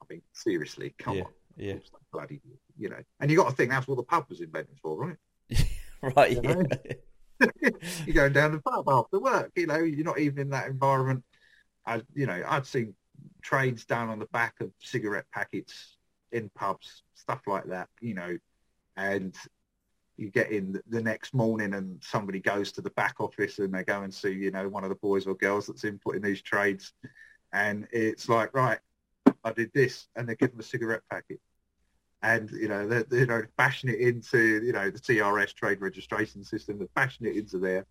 I 0.00 0.04
mean, 0.08 0.22
seriously, 0.32 0.94
come 0.98 1.16
yeah, 1.16 1.24
on. 1.24 1.32
Yeah. 1.56 1.74
Bloody, 2.10 2.40
you 2.78 2.88
know. 2.88 3.02
And 3.20 3.30
you 3.30 3.36
got 3.36 3.50
to 3.50 3.54
think 3.54 3.70
that's 3.70 3.86
what 3.86 3.96
the 3.96 4.02
pub 4.02 4.24
was 4.30 4.40
invented 4.40 4.78
for, 4.80 4.96
right? 4.96 5.66
right. 6.16 6.32
You 6.32 6.40
know? 6.40 6.62
you're 8.06 8.14
going 8.14 8.32
down 8.32 8.52
the 8.52 8.60
pub 8.60 8.88
after 8.88 9.20
work. 9.20 9.52
You 9.56 9.66
know, 9.66 9.78
you're 9.78 10.06
not 10.06 10.18
even 10.18 10.38
in 10.38 10.50
that 10.50 10.68
environment. 10.68 11.22
I, 11.84 12.02
you 12.14 12.26
know, 12.26 12.42
I'd 12.46 12.66
seen 12.66 12.94
trades 13.48 13.86
down 13.86 14.10
on 14.10 14.18
the 14.18 14.26
back 14.26 14.60
of 14.60 14.70
cigarette 14.78 15.24
packets 15.32 15.96
in 16.32 16.50
pubs, 16.50 17.02
stuff 17.14 17.40
like 17.46 17.64
that. 17.64 17.88
You 18.00 18.14
know, 18.14 18.38
and 18.96 19.34
you 20.16 20.30
get 20.30 20.50
in 20.50 20.80
the 20.88 21.00
next 21.00 21.32
morning 21.32 21.74
and 21.74 22.02
somebody 22.02 22.40
goes 22.40 22.72
to 22.72 22.82
the 22.82 22.90
back 22.90 23.14
office 23.20 23.58
and 23.58 23.72
they 23.72 23.84
go 23.84 24.02
and 24.02 24.12
see, 24.12 24.32
you 24.32 24.50
know, 24.50 24.68
one 24.68 24.82
of 24.82 24.90
the 24.90 24.96
boys 24.96 25.26
or 25.26 25.34
girls 25.36 25.66
that's 25.66 25.84
inputting 25.84 26.22
these 26.22 26.42
trades, 26.42 26.92
and 27.52 27.88
it's 27.90 28.28
like, 28.28 28.54
right, 28.54 28.80
I 29.44 29.52
did 29.52 29.70
this, 29.72 30.08
and 30.14 30.28
they 30.28 30.34
give 30.34 30.50
them 30.50 30.60
a 30.60 30.64
cigarette 30.64 31.02
packet 31.10 31.40
and 32.20 32.50
you 32.50 32.66
know 32.66 32.88
they're, 32.88 33.04
you 33.12 33.26
know 33.26 33.42
bashing 33.56 33.88
it 33.88 34.00
into 34.00 34.60
you 34.64 34.72
know 34.72 34.90
the 34.90 34.98
TRS 34.98 35.54
trade 35.54 35.80
registration 35.80 36.42
system, 36.42 36.78
they're 36.78 36.88
bashing 36.96 37.28
it 37.28 37.36
into 37.36 37.58
there, 37.58 37.86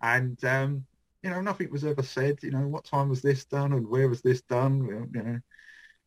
and 0.00 0.42
um, 0.46 0.86
you 1.22 1.30
know 1.30 1.40
nothing 1.40 1.70
was 1.70 1.84
ever 1.84 2.02
said. 2.02 2.38
You 2.42 2.50
know 2.50 2.66
what 2.68 2.84
time 2.84 3.08
was 3.08 3.22
this 3.22 3.44
done 3.44 3.72
and 3.72 3.88
where 3.88 4.08
was 4.08 4.22
this 4.22 4.42
done? 4.42 5.08
You 5.14 5.22
know 5.22 5.40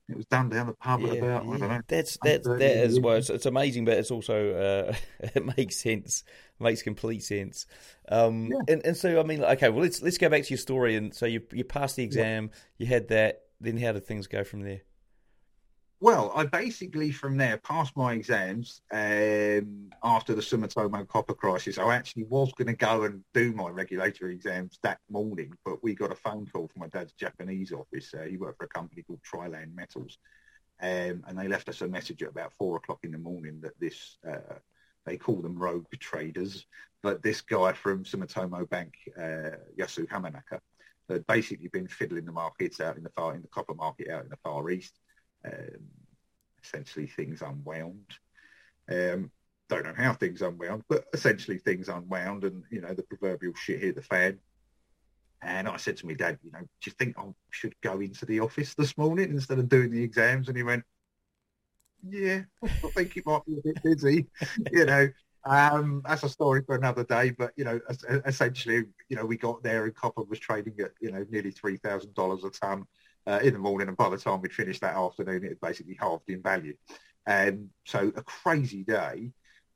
it 0.07 0.15
was 0.15 0.25
done 0.27 0.49
down 0.49 0.67
the 0.67 0.73
pub 0.73 1.01
yeah, 1.01 1.07
at 1.07 1.17
about 1.17 1.45
yeah. 1.45 1.51
I 1.51 1.57
don't 1.57 1.69
know. 1.69 1.81
That's 1.87 2.17
that's 2.23 2.47
that 2.47 2.61
is 2.61 2.99
well, 2.99 3.15
it's, 3.15 3.29
it's, 3.29 3.47
amazing, 3.47 3.85
but 3.85 3.97
it's 3.97 4.11
also 4.11 4.53
uh, 4.91 4.95
it 5.35 5.57
makes 5.57 5.77
sense, 5.77 6.23
makes 6.59 6.83
complete 6.83 7.23
sense. 7.23 7.65
Um, 8.09 8.51
yeah. 8.51 8.73
and 8.73 8.85
and 8.85 8.97
so 8.97 9.19
I 9.19 9.23
mean, 9.23 9.43
okay, 9.43 9.69
well 9.69 9.81
let's 9.81 10.01
let's 10.01 10.19
go 10.19 10.29
back 10.29 10.43
to 10.43 10.49
your 10.49 10.59
story. 10.59 10.95
And 10.95 11.13
so 11.13 11.25
you 11.25 11.41
you 11.51 11.63
passed 11.63 11.95
the 11.95 12.03
exam, 12.03 12.51
you 12.77 12.85
had 12.85 13.07
that. 13.09 13.41
Then 13.59 13.77
how 13.77 13.93
did 13.93 14.05
things 14.05 14.27
go 14.27 14.43
from 14.43 14.61
there? 14.61 14.81
Well, 16.05 16.31
I 16.35 16.45
basically 16.45 17.09
from 17.09 17.35
there 17.35 17.57
passed 17.57 17.97
my 17.97 18.13
exams 18.13 18.83
um, 18.93 19.89
after 20.03 20.35
the 20.35 20.41
Sumitomo 20.43 21.07
copper 21.07 21.33
crisis. 21.33 21.79
I 21.79 21.95
actually 21.95 22.25
was 22.25 22.53
going 22.53 22.67
to 22.67 22.75
go 22.75 23.05
and 23.05 23.23
do 23.33 23.51
my 23.53 23.69
regulatory 23.69 24.35
exams 24.35 24.77
that 24.83 24.99
morning, 25.09 25.51
but 25.65 25.83
we 25.83 25.95
got 25.95 26.11
a 26.11 26.15
phone 26.15 26.45
call 26.45 26.67
from 26.67 26.81
my 26.81 26.89
dad's 26.89 27.13
Japanese 27.13 27.71
office. 27.71 28.13
Uh, 28.13 28.21
he 28.21 28.37
worked 28.37 28.59
for 28.59 28.65
a 28.65 28.67
company 28.67 29.01
called 29.01 29.23
Triland 29.23 29.75
Metals, 29.75 30.19
um, 30.79 31.23
and 31.27 31.39
they 31.39 31.47
left 31.47 31.69
us 31.69 31.81
a 31.81 31.87
message 31.87 32.21
at 32.21 32.29
about 32.29 32.53
four 32.53 32.77
o'clock 32.77 32.99
in 33.01 33.11
the 33.11 33.17
morning 33.17 33.59
that 33.63 33.79
this 33.79 34.19
uh, 34.29 34.59
they 35.07 35.17
call 35.17 35.41
them 35.41 35.57
rogue 35.57 35.87
traders, 35.99 36.67
but 37.01 37.23
this 37.23 37.41
guy 37.41 37.73
from 37.73 38.03
Sumitomo 38.03 38.69
Bank, 38.69 38.93
uh, 39.17 39.57
Yasu 39.75 40.07
Hamanaka, 40.07 40.59
had 41.09 41.25
basically 41.25 41.69
been 41.69 41.87
fiddling 41.87 42.25
the 42.25 42.31
markets 42.31 42.79
out 42.79 42.95
in 42.95 43.01
the 43.01 43.09
far 43.09 43.33
in 43.33 43.41
the 43.41 43.47
copper 43.47 43.73
market 43.73 44.11
out 44.11 44.23
in 44.23 44.29
the 44.29 44.37
Far 44.43 44.69
East 44.69 44.99
um, 45.45 45.89
essentially 46.63 47.07
things 47.07 47.41
unwound. 47.41 48.05
Um, 48.89 49.31
don't 49.69 49.83
know 49.83 49.93
how 49.95 50.13
things 50.13 50.41
unwound, 50.41 50.83
but 50.87 51.05
essentially 51.13 51.57
things 51.57 51.89
unwound, 51.89 52.43
and 52.43 52.63
you 52.69 52.81
know 52.81 52.93
the 52.93 53.03
proverbial 53.03 53.53
shit 53.55 53.81
hit 53.81 53.95
the 53.95 54.01
fan. 54.01 54.39
And 55.41 55.67
I 55.67 55.77
said 55.77 55.97
to 55.97 56.07
my 56.07 56.13
dad, 56.13 56.39
you 56.43 56.51
know, 56.51 56.59
do 56.59 56.67
you 56.85 56.91
think 56.97 57.17
I 57.19 57.23
should 57.51 57.75
go 57.81 57.99
into 57.99 58.25
the 58.25 58.39
office 58.39 58.73
this 58.73 58.97
morning 58.97 59.29
instead 59.29 59.59
of 59.59 59.69
doing 59.69 59.91
the 59.91 60.01
exams? 60.01 60.47
And 60.47 60.57
he 60.57 60.63
went, 60.63 60.83
yeah, 62.07 62.41
I 62.63 62.67
think 62.89 63.15
it 63.15 63.25
might 63.25 63.45
be 63.45 63.57
a 63.57 63.61
bit 63.63 63.83
busy, 63.83 64.27
you 64.71 64.85
know. 64.85 65.09
Um, 65.47 66.01
that's 66.03 66.23
a 66.23 66.29
story 66.29 66.63
for 66.65 66.75
another 66.75 67.03
day, 67.03 67.29
but 67.29 67.51
you 67.55 67.65
know, 67.65 67.79
essentially, 68.25 68.85
you 69.09 69.15
know, 69.15 69.25
we 69.25 69.37
got 69.37 69.61
there 69.61 69.85
and 69.85 69.93
copper 69.93 70.23
was 70.23 70.39
trading 70.39 70.73
at 70.79 70.91
you 70.99 71.11
know 71.11 71.25
nearly 71.29 71.51
three 71.51 71.77
thousand 71.77 72.15
dollars 72.15 72.43
a 72.43 72.49
ton 72.49 72.85
uh, 73.27 73.39
in 73.43 73.53
the 73.53 73.59
morning, 73.59 73.87
and 73.87 73.97
by 73.97 74.09
the 74.09 74.17
time 74.17 74.41
we'd 74.41 74.53
finished 74.53 74.81
that 74.81 74.95
afternoon, 74.95 75.43
it 75.43 75.49
had 75.49 75.61
basically 75.61 75.97
halved 75.99 76.29
in 76.29 76.41
value. 76.41 76.75
And 77.25 77.69
so 77.85 78.11
a 78.15 78.21
crazy 78.21 78.83
day. 78.83 79.31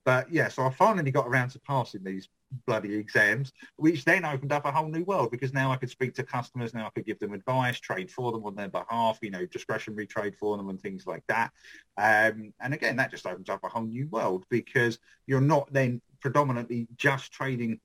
But 0.05 0.31
yeah, 0.31 0.47
so 0.47 0.63
I 0.63 0.69
finally 0.71 1.11
got 1.11 1.27
around 1.27 1.49
to 1.49 1.59
passing 1.59 2.03
these 2.03 2.29
bloody 2.65 2.95
exams, 2.95 3.51
which 3.75 4.05
then 4.05 4.25
opened 4.25 4.51
up 4.51 4.65
a 4.65 4.71
whole 4.71 4.87
new 4.87 5.03
world 5.03 5.31
because 5.31 5.53
now 5.53 5.71
I 5.71 5.75
could 5.75 5.89
speak 5.89 6.15
to 6.15 6.23
customers, 6.23 6.73
now 6.73 6.87
I 6.87 6.89
could 6.89 7.05
give 7.05 7.19
them 7.19 7.33
advice, 7.33 7.79
trade 7.79 8.09
for 8.09 8.31
them 8.31 8.45
on 8.45 8.55
their 8.55 8.69
behalf, 8.69 9.19
you 9.21 9.29
know, 9.29 9.45
discretionary 9.45 10.07
trade 10.07 10.35
for 10.35 10.57
them 10.57 10.69
and 10.69 10.81
things 10.81 11.05
like 11.05 11.23
that. 11.27 11.51
Um, 11.97 12.53
and 12.59 12.73
again, 12.73 12.95
that 12.95 13.11
just 13.11 13.27
opens 13.27 13.49
up 13.49 13.63
a 13.63 13.69
whole 13.69 13.83
new 13.83 14.07
world 14.07 14.45
because 14.49 14.99
you're 15.27 15.41
not 15.41 15.71
then 15.71 16.01
predominantly 16.21 16.87
just 16.97 17.31
trading 17.31 17.79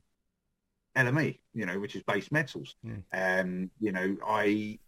LME, 0.96 1.40
you 1.52 1.66
know, 1.66 1.78
which 1.80 1.96
is 1.96 2.02
base 2.04 2.30
metals. 2.30 2.76
Mm. 2.86 3.02
Um, 3.12 3.70
you 3.80 3.92
know, 3.92 4.16
I 4.26 4.78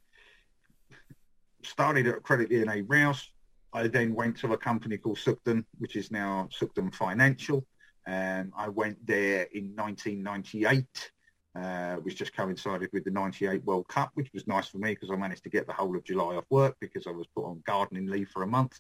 started 1.67 2.07
at 2.07 2.23
Credit 2.23 2.51
Lyonnais 2.51 2.83
Rouse. 2.87 3.31
I 3.73 3.89
then 3.89 4.15
went 4.15 4.37
to 4.39 4.53
a 4.53 4.57
company 4.57 4.97
called 4.97 5.19
Sucden, 5.19 5.65
which 5.79 5.97
is 5.97 6.11
now 6.11 6.49
Sucden 6.53 6.95
Financial. 6.95 7.67
Um, 8.07 8.53
I 8.57 8.69
went 8.69 9.05
there 9.07 9.49
in 9.53 9.75
1998, 9.75 11.11
uh, 11.55 11.97
which 11.97 12.17
just 12.17 12.35
coincided 12.35 12.89
with 12.93 13.05
the 13.05 13.11
98 13.11 13.65
World 13.65 13.89
Cup, 13.89 14.11
which 14.15 14.31
was 14.33 14.47
nice 14.47 14.69
for 14.69 14.79
me 14.79 14.93
because 14.95 15.11
I 15.11 15.17
managed 15.17 15.43
to 15.45 15.51
get 15.51 15.67
the 15.67 15.73
whole 15.73 15.97
of 15.97 16.05
July 16.05 16.37
off 16.37 16.45
work 16.51 16.77
because 16.81 17.07
I 17.07 17.11
was 17.11 17.27
put 17.35 17.45
on 17.45 17.63
gardening 17.67 18.07
leave 18.07 18.29
for 18.29 18.43
a 18.43 18.47
month. 18.47 18.79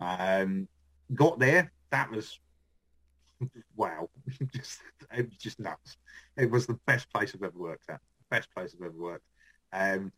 Um, 0.00 0.68
got 1.14 1.38
there. 1.38 1.72
That 1.90 2.10
was, 2.10 2.38
wow, 3.74 4.10
just, 4.54 4.80
it 5.12 5.28
was 5.28 5.38
just 5.38 5.58
nuts. 5.58 5.96
It 6.36 6.50
was 6.50 6.66
the 6.66 6.78
best 6.86 7.10
place 7.12 7.32
I've 7.34 7.42
ever 7.42 7.58
worked 7.58 7.88
at. 7.88 8.00
Best 8.30 8.52
place 8.54 8.76
I've 8.78 8.86
ever 8.86 8.98
worked. 8.98 9.24
Um, 9.72 10.12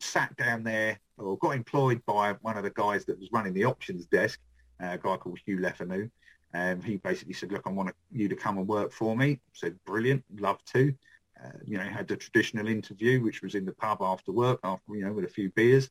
sat 0.00 0.36
down 0.36 0.62
there 0.62 0.98
or 1.18 1.38
got 1.38 1.50
employed 1.50 2.02
by 2.06 2.32
one 2.42 2.56
of 2.56 2.64
the 2.64 2.70
guys 2.70 3.04
that 3.06 3.18
was 3.18 3.28
running 3.32 3.54
the 3.54 3.64
options 3.64 4.06
desk, 4.06 4.40
a 4.80 4.98
guy 4.98 5.16
called 5.16 5.38
Hugh 5.44 5.58
Lefanu. 5.58 6.10
Um, 6.54 6.80
he 6.82 6.96
basically 6.98 7.34
said, 7.34 7.50
look, 7.50 7.62
I 7.66 7.70
want 7.70 7.94
you 8.12 8.28
to 8.28 8.36
come 8.36 8.58
and 8.58 8.68
work 8.68 8.92
for 8.92 9.16
me. 9.16 9.32
I 9.32 9.38
said, 9.52 9.76
brilliant, 9.84 10.24
love 10.38 10.64
to. 10.72 10.94
Uh, 11.42 11.50
you 11.64 11.76
know, 11.76 11.84
had 11.84 12.06
the 12.06 12.16
traditional 12.16 12.68
interview, 12.68 13.20
which 13.20 13.42
was 13.42 13.56
in 13.56 13.64
the 13.64 13.72
pub 13.72 13.98
after 14.00 14.30
work, 14.30 14.60
after, 14.62 14.94
you 14.94 15.04
know, 15.04 15.12
with 15.12 15.24
a 15.24 15.28
few 15.28 15.50
beers. 15.50 15.90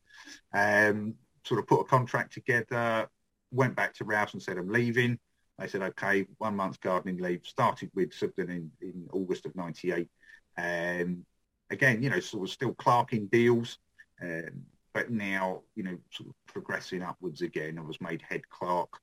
Um, 0.54 1.16
sort 1.46 1.60
of 1.60 1.68
put 1.68 1.82
a 1.82 1.86
contract 1.86 2.34
together, 2.34 3.10
went 3.52 3.76
back 3.76 3.94
to 3.96 4.06
Rouse 4.06 4.34
and 4.34 4.42
said, 4.42 4.58
I'm 4.58 4.72
leaving. 4.72 5.20
They 5.60 5.68
said, 5.68 5.82
okay, 5.82 6.26
one 6.38 6.56
month's 6.56 6.78
gardening 6.78 7.18
leave. 7.18 7.42
Started 7.46 7.92
with 7.94 8.12
Sucden 8.12 8.50
in, 8.50 8.72
in 8.82 9.08
August 9.12 9.46
of 9.46 9.56
98. 9.56 10.10
Um, 10.58 11.26
again, 11.70 12.02
you 12.02 12.10
know, 12.10 12.20
sort 12.22 12.44
of 12.44 12.54
still 12.54 12.74
clerking 12.74 13.28
deals. 13.28 13.78
Um, 14.24 14.64
but 14.94 15.12
now, 15.12 15.62
you 15.76 15.84
know, 15.84 15.98
sort 16.12 16.30
of 16.30 16.36
progressing 16.48 17.02
upwards 17.02 17.42
again. 17.42 17.78
I 17.78 17.82
was 17.82 18.00
made 18.00 18.22
head 18.22 18.48
clerk. 18.50 18.94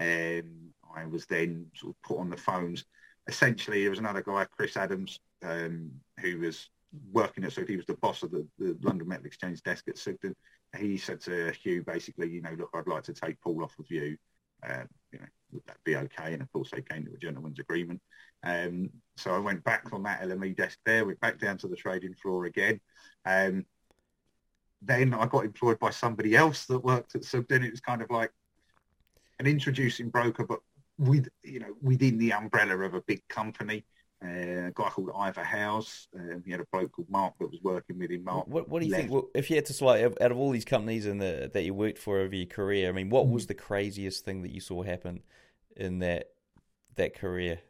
Um, 0.00 0.72
I 0.96 1.04
was 1.06 1.26
then 1.26 1.66
sort 1.74 1.94
of 1.94 2.02
put 2.02 2.18
on 2.18 2.30
the 2.30 2.36
phones. 2.36 2.84
Essentially, 3.28 3.82
there 3.82 3.90
was 3.90 3.98
another 3.98 4.22
guy, 4.22 4.46
Chris 4.56 4.76
Adams, 4.76 5.20
um, 5.42 5.90
who 6.20 6.38
was 6.38 6.70
working 7.12 7.44
at, 7.44 7.52
so 7.52 7.64
he 7.64 7.76
was 7.76 7.86
the 7.86 7.94
boss 7.94 8.22
of 8.22 8.30
the, 8.30 8.46
the 8.58 8.76
London 8.82 9.08
Metal 9.08 9.26
Exchange 9.26 9.62
desk 9.62 9.84
at 9.88 9.96
Sucden. 9.96 10.34
He 10.76 10.96
said 10.96 11.20
to 11.22 11.52
Hugh, 11.52 11.82
basically, 11.82 12.30
you 12.30 12.42
know, 12.42 12.54
look, 12.58 12.70
I'd 12.74 12.86
like 12.86 13.04
to 13.04 13.12
take 13.12 13.40
Paul 13.40 13.62
off 13.62 13.78
of 13.78 13.90
you. 13.90 14.16
Um, 14.68 14.88
you 15.12 15.18
know, 15.18 15.26
would 15.52 15.62
that 15.66 15.78
be 15.84 15.96
okay? 15.96 16.32
And 16.32 16.42
of 16.42 16.52
course, 16.52 16.70
they 16.70 16.82
came 16.82 17.04
to 17.04 17.12
a 17.12 17.18
gentleman's 17.18 17.58
agreement. 17.58 18.00
Um, 18.44 18.90
so 19.16 19.34
I 19.34 19.38
went 19.38 19.64
back 19.64 19.92
on 19.92 20.02
that 20.04 20.22
LME 20.22 20.56
desk 20.56 20.78
there, 20.86 21.04
went 21.04 21.20
back 21.20 21.38
down 21.38 21.58
to 21.58 21.68
the 21.68 21.76
trading 21.76 22.14
floor 22.14 22.46
again. 22.46 22.80
Um, 23.24 23.66
then 24.84 25.14
I 25.14 25.26
got 25.26 25.44
employed 25.44 25.78
by 25.78 25.90
somebody 25.90 26.36
else 26.36 26.66
that 26.66 26.80
worked 26.80 27.14
at 27.14 27.22
Sucden. 27.22 27.64
It 27.64 27.70
was 27.70 27.80
kind 27.80 28.02
of 28.02 28.10
like 28.10 28.32
an 29.38 29.46
introducing 29.46 30.08
broker, 30.08 30.44
but 30.44 30.60
with 30.98 31.28
you 31.42 31.60
know 31.60 31.74
within 31.80 32.18
the 32.18 32.32
umbrella 32.32 32.78
of 32.78 32.94
a 32.94 33.02
big 33.02 33.26
company. 33.28 33.84
Uh, 34.24 34.68
a 34.68 34.72
guy 34.72 34.88
called 34.88 35.10
Ivor 35.16 35.42
House. 35.42 36.06
Um, 36.14 36.44
he 36.46 36.52
had 36.52 36.60
a 36.60 36.66
bloke 36.70 36.92
called 36.92 37.10
Mark 37.10 37.34
that 37.40 37.50
was 37.50 37.58
working 37.60 37.98
with 37.98 38.12
him. 38.12 38.22
Mark, 38.22 38.46
what, 38.46 38.68
what 38.68 38.80
do 38.80 38.86
you 38.86 38.92
left. 38.92 39.02
think? 39.02 39.12
Well, 39.12 39.28
if 39.34 39.50
you 39.50 39.56
had 39.56 39.66
to 39.66 39.72
select 39.72 40.22
out 40.22 40.30
of 40.30 40.38
all 40.38 40.50
these 40.52 40.64
companies 40.64 41.06
in 41.06 41.18
the, 41.18 41.50
that 41.52 41.64
you 41.64 41.74
worked 41.74 41.98
for 41.98 42.20
over 42.20 42.32
your 42.32 42.46
career, 42.46 42.88
I 42.88 42.92
mean, 42.92 43.10
what 43.10 43.28
was 43.28 43.48
the 43.48 43.54
craziest 43.54 44.24
thing 44.24 44.42
that 44.42 44.52
you 44.52 44.60
saw 44.60 44.84
happen 44.84 45.24
in 45.76 45.98
that 45.98 46.28
that 46.94 47.16
career? 47.16 47.62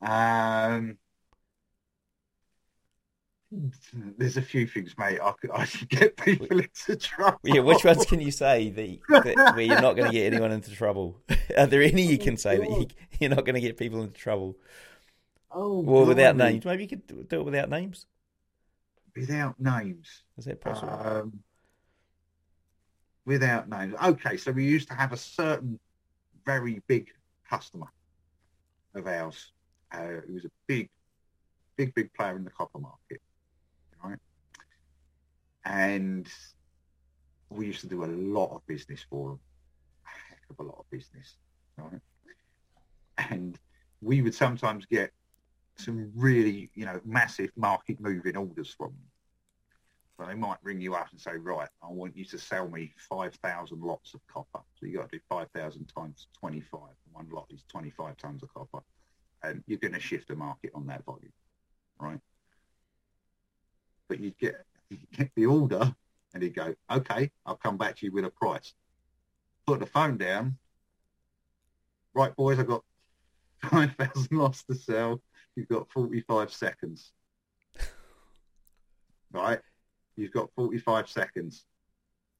Um, 0.00 0.98
there's 4.18 4.36
a 4.36 4.42
few 4.42 4.66
things, 4.66 4.94
mate. 4.98 5.18
I 5.22 5.32
could, 5.32 5.50
I 5.52 5.66
could 5.66 5.88
get 5.88 6.16
people 6.16 6.58
into 6.58 6.96
trouble. 6.96 7.38
Yeah, 7.42 7.60
which 7.60 7.84
ones 7.84 8.06
can 8.06 8.20
you 8.20 8.30
say 8.30 8.70
that, 8.70 9.24
that 9.24 9.36
where 9.54 9.64
you're 9.64 9.80
not 9.80 9.94
going 9.94 10.10
to 10.10 10.16
get 10.16 10.32
anyone 10.32 10.52
into 10.52 10.70
trouble? 10.70 11.20
Are 11.56 11.66
there 11.66 11.82
any 11.82 12.02
you 12.02 12.18
can 12.18 12.36
say 12.36 12.58
that 12.58 12.68
you, 13.20 13.26
are 13.26 13.34
not 13.34 13.44
going 13.44 13.54
to 13.54 13.60
get 13.60 13.76
people 13.76 14.02
into 14.02 14.18
trouble? 14.18 14.56
Oh, 15.50 15.80
well, 15.80 16.06
without 16.06 16.36
names. 16.36 16.64
Maybe 16.64 16.84
you 16.84 16.88
could 16.88 17.28
do 17.28 17.40
it 17.40 17.44
without 17.44 17.68
names. 17.68 18.06
Without 19.14 19.60
names, 19.60 20.08
is 20.38 20.46
that 20.46 20.62
possible? 20.62 20.92
Um, 20.92 21.40
without 23.26 23.68
names. 23.68 23.94
Okay, 24.02 24.38
so 24.38 24.50
we 24.50 24.64
used 24.64 24.88
to 24.88 24.94
have 24.94 25.12
a 25.12 25.16
certain 25.18 25.78
very 26.46 26.80
big 26.86 27.10
customer 27.48 27.88
of 28.94 29.06
ours. 29.06 29.52
Uh, 29.94 30.20
it 30.26 30.32
was 30.32 30.46
a 30.46 30.50
big, 30.66 30.88
big, 31.76 31.94
big 31.94 32.14
player 32.14 32.36
in 32.36 32.44
the 32.44 32.50
copper 32.50 32.78
market? 32.78 33.20
And 35.64 36.28
we 37.50 37.66
used 37.66 37.80
to 37.80 37.86
do 37.86 38.04
a 38.04 38.06
lot 38.06 38.54
of 38.54 38.66
business 38.66 39.04
for 39.08 39.30
them, 39.30 39.40
a 40.06 40.30
heck 40.30 40.40
of 40.50 40.58
a 40.58 40.62
lot 40.62 40.78
of 40.78 40.90
business, 40.90 41.36
right? 41.76 42.00
And 43.30 43.58
we 44.00 44.22
would 44.22 44.34
sometimes 44.34 44.86
get 44.86 45.12
some 45.76 46.10
really, 46.14 46.70
you 46.74 46.84
know, 46.84 47.00
massive 47.04 47.50
market 47.56 48.00
moving 48.00 48.36
orders 48.36 48.74
from 48.76 48.88
them. 48.88 49.08
So 50.18 50.26
they 50.26 50.34
might 50.34 50.58
ring 50.62 50.80
you 50.80 50.94
up 50.94 51.08
and 51.10 51.20
say, 51.20 51.36
right, 51.36 51.68
I 51.82 51.90
want 51.90 52.16
you 52.16 52.24
to 52.26 52.38
sell 52.38 52.68
me 52.68 52.92
5,000 53.08 53.80
lots 53.80 54.14
of 54.14 54.20
copper. 54.26 54.60
So 54.74 54.86
you've 54.86 55.00
got 55.00 55.10
to 55.10 55.18
do 55.18 55.22
5,000 55.28 55.86
times 55.86 56.26
25. 56.38 56.80
One 57.12 57.28
lot 57.32 57.46
is 57.50 57.64
25 57.68 58.16
tons 58.18 58.42
of 58.42 58.52
copper. 58.52 58.84
And 59.42 59.64
you're 59.66 59.78
going 59.78 59.94
to 59.94 60.00
shift 60.00 60.28
the 60.28 60.36
market 60.36 60.70
on 60.74 60.86
that 60.86 61.04
volume, 61.04 61.32
right? 61.98 62.20
But 64.08 64.20
you'd 64.20 64.38
get, 64.38 64.64
get 65.12 65.30
the 65.36 65.46
order 65.46 65.94
and 66.34 66.42
he'd 66.42 66.54
go, 66.54 66.74
okay, 66.90 67.30
I'll 67.44 67.56
come 67.56 67.76
back 67.76 67.96
to 67.96 68.06
you 68.06 68.12
with 68.12 68.24
a 68.24 68.30
price. 68.30 68.74
Put 69.66 69.80
the 69.80 69.86
phone 69.86 70.16
down. 70.16 70.58
Right, 72.14 72.34
boys, 72.34 72.58
I've 72.58 72.66
got 72.66 72.84
5,000 73.70 74.28
lots 74.32 74.64
to 74.64 74.74
sell. 74.74 75.20
You've 75.56 75.68
got 75.68 75.90
45 75.90 76.52
seconds. 76.52 77.12
Right? 79.34 79.60
You've 80.14 80.32
got 80.32 80.50
45 80.56 81.08
seconds. 81.08 81.64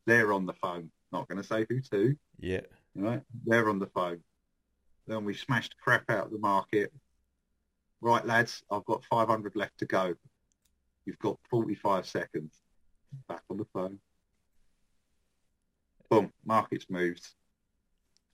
They're 0.04 0.34
on 0.34 0.44
the 0.44 0.52
phone. 0.52 0.90
Not 1.10 1.26
going 1.26 1.40
to 1.40 1.46
say 1.46 1.64
who 1.66 1.80
to. 1.80 2.14
Yeah. 2.38 2.60
Right? 2.94 3.22
They're 3.46 3.70
on 3.70 3.78
the 3.78 3.86
phone. 3.86 4.18
Then 5.06 5.24
we 5.24 5.32
smashed 5.32 5.74
crap 5.82 6.10
out 6.10 6.26
of 6.26 6.32
the 6.32 6.38
market. 6.38 6.92
Right, 8.02 8.26
lads, 8.26 8.62
I've 8.70 8.84
got 8.84 9.04
500 9.04 9.56
left 9.56 9.78
to 9.78 9.86
go. 9.86 10.14
You've 11.04 11.18
got 11.18 11.38
45 11.50 12.06
seconds. 12.06 12.54
Back 13.28 13.42
on 13.50 13.58
the 13.58 13.66
phone. 13.72 13.98
Boom, 16.08 16.32
market's 16.44 16.86
moved. 16.88 17.26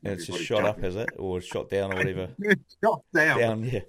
And 0.05 0.15
it's 0.15 0.27
just 0.27 0.43
shot 0.43 0.65
up, 0.65 0.83
is 0.85 0.97
it? 0.97 1.11
Or 1.19 1.41
shot 1.41 1.71
down 1.71 1.93
or 1.93 1.97
whatever? 1.97 2.29
shot 2.85 3.03
down. 3.15 3.39
Down, 3.39 3.65
yeah. 3.65 3.81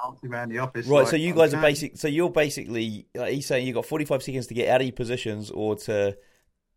Dancing 0.00 0.32
around 0.32 0.50
the 0.50 0.58
office. 0.58 0.86
Right, 0.86 1.00
like, 1.00 1.08
so 1.08 1.16
you 1.16 1.34
guys 1.34 1.52
are 1.52 1.58
okay. 1.58 1.68
basic. 1.68 1.96
So 1.96 2.08
you're 2.08 2.30
basically 2.30 3.06
like 3.14 3.34
he's 3.34 3.46
saying 3.46 3.66
you've 3.66 3.74
got 3.74 3.86
45 3.86 4.22
seconds 4.22 4.46
to 4.46 4.54
get 4.54 4.68
out 4.68 4.80
of 4.80 4.86
your 4.86 4.94
positions, 4.94 5.50
or 5.50 5.76
to 5.76 6.16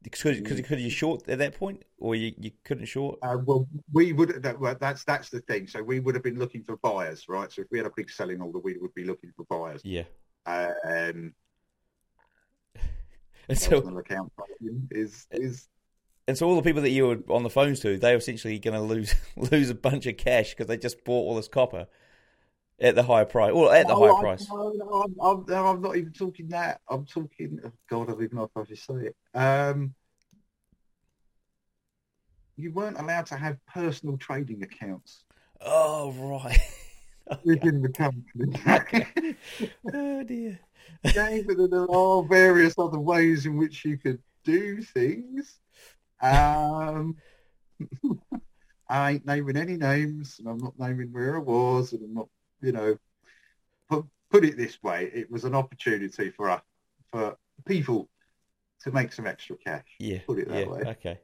because 0.04 0.42
because 0.42 0.82
you 0.82 0.90
short 0.90 1.28
at 1.30 1.40
that 1.40 1.58
point, 1.58 1.84
or 1.98 2.16
you, 2.16 2.34
you 2.38 2.52
couldn't 2.66 2.86
short. 2.86 3.20
Uh, 3.22 3.38
well, 3.46 3.68
we 3.94 4.14
would. 4.14 4.42
That, 4.44 4.60
well, 4.60 4.76
that's 4.80 5.04
that's 5.06 5.30
the 5.30 5.40
thing. 5.42 5.68
So 5.68 5.82
we 5.82 6.00
would 6.00 6.16
have 6.16 6.24
been 6.24 6.38
looking 6.38 6.64
for 6.64 6.76
buyers, 6.78 7.26
right? 7.30 7.52
So 7.52 7.62
if 7.62 7.68
we 7.72 7.78
had 7.78 7.88
a 7.88 7.92
big 7.96 8.10
selling 8.10 8.42
order, 8.42 8.60
we 8.60 8.78
would 8.78 8.94
be 8.94 9.06
looking 9.06 9.32
for 9.36 9.46
buyers. 9.46 9.82
Yeah. 9.84 10.04
Um, 10.46 11.34
And 13.50 13.58
so 13.58 13.78
account 13.98 14.32
is 14.90 15.28
is 15.32 15.68
and 16.30 16.38
so 16.38 16.48
all 16.48 16.56
the 16.56 16.62
people 16.62 16.82
that 16.84 16.92
you 16.92 17.06
were 17.06 17.20
on 17.30 17.44
the 17.44 17.50
phones 17.50 17.82
to, 17.82 17.98
they're 17.98 18.16
essentially 18.16 18.58
going 18.58 18.74
to 18.74 18.82
lose 18.82 19.14
lose 19.36 19.70
a 19.70 19.76
bunch 19.76 20.06
of 20.06 20.16
cash 20.16 20.52
because 20.52 20.68
they 20.68 20.78
just 20.78 21.04
bought 21.04 21.24
all 21.28 21.36
this 21.36 21.50
copper 21.50 21.88
at 22.80 22.96
the 22.96 23.04
higher 23.04 23.26
price, 23.26 23.52
or 23.52 23.74
at 23.76 23.86
the 23.88 23.94
No, 23.94 24.00
higher 24.00 24.14
price. 24.14 24.48
No, 24.50 25.06
I'm, 25.22 25.50
I'm, 25.50 25.66
I'm 25.66 25.82
not 25.82 25.98
even 25.98 26.14
talking 26.14 26.48
that. 26.50 26.80
I'm 26.90 27.06
talking. 27.06 27.60
Oh 27.66 27.72
God, 27.90 28.10
I 28.10 28.14
even 28.24 28.38
know 28.38 28.44
if 28.44 28.52
I 28.56 28.64
should 28.64 28.78
say 28.78 29.08
it. 29.08 29.16
Um, 29.38 29.94
you 32.56 32.72
weren't 32.72 33.00
allowed 33.00 33.26
to 33.26 33.36
have 33.36 33.58
personal 33.66 34.18
trading 34.18 34.64
accounts 34.64 35.24
Oh 35.66 36.12
right. 36.12 36.60
within 37.44 37.82
the 37.82 37.90
company. 37.90 39.36
oh 39.94 40.24
dear. 40.24 40.60
but 41.04 41.70
there 41.72 41.92
are 41.92 42.24
various 42.24 42.76
other 42.78 43.00
ways 43.00 43.46
in 43.46 43.58
which 43.58 43.84
you 43.86 43.98
could 43.98 44.22
do 44.44 44.82
things. 44.82 45.60
Um, 46.22 47.18
I 48.90 49.12
ain't 49.12 49.26
naming 49.26 49.58
any 49.58 49.78
names, 49.78 50.40
and 50.40 50.48
I'm 50.48 50.58
not 50.58 50.78
naming 50.78 51.12
where 51.12 51.36
I 51.36 51.40
was, 51.40 51.94
and 51.94 52.04
I'm 52.04 52.14
not, 52.14 52.30
you 52.62 52.72
know. 52.72 52.98
Put 53.90 54.06
put 54.30 54.46
it 54.46 54.58
this 54.58 54.82
way: 54.82 55.10
it 55.14 55.30
was 55.30 55.44
an 55.44 55.56
opportunity 55.56 56.30
for 56.30 56.50
us, 56.50 56.62
for 57.12 57.38
people 57.66 58.10
to 58.84 58.92
make 58.92 59.14
some 59.14 59.26
extra 59.26 59.56
cash. 59.58 59.86
Yeah. 60.00 60.20
Put 60.28 60.40
it 60.40 60.50
that 60.50 60.60
yeah. 60.60 60.72
way. 60.72 60.82
Okay. 60.82 61.20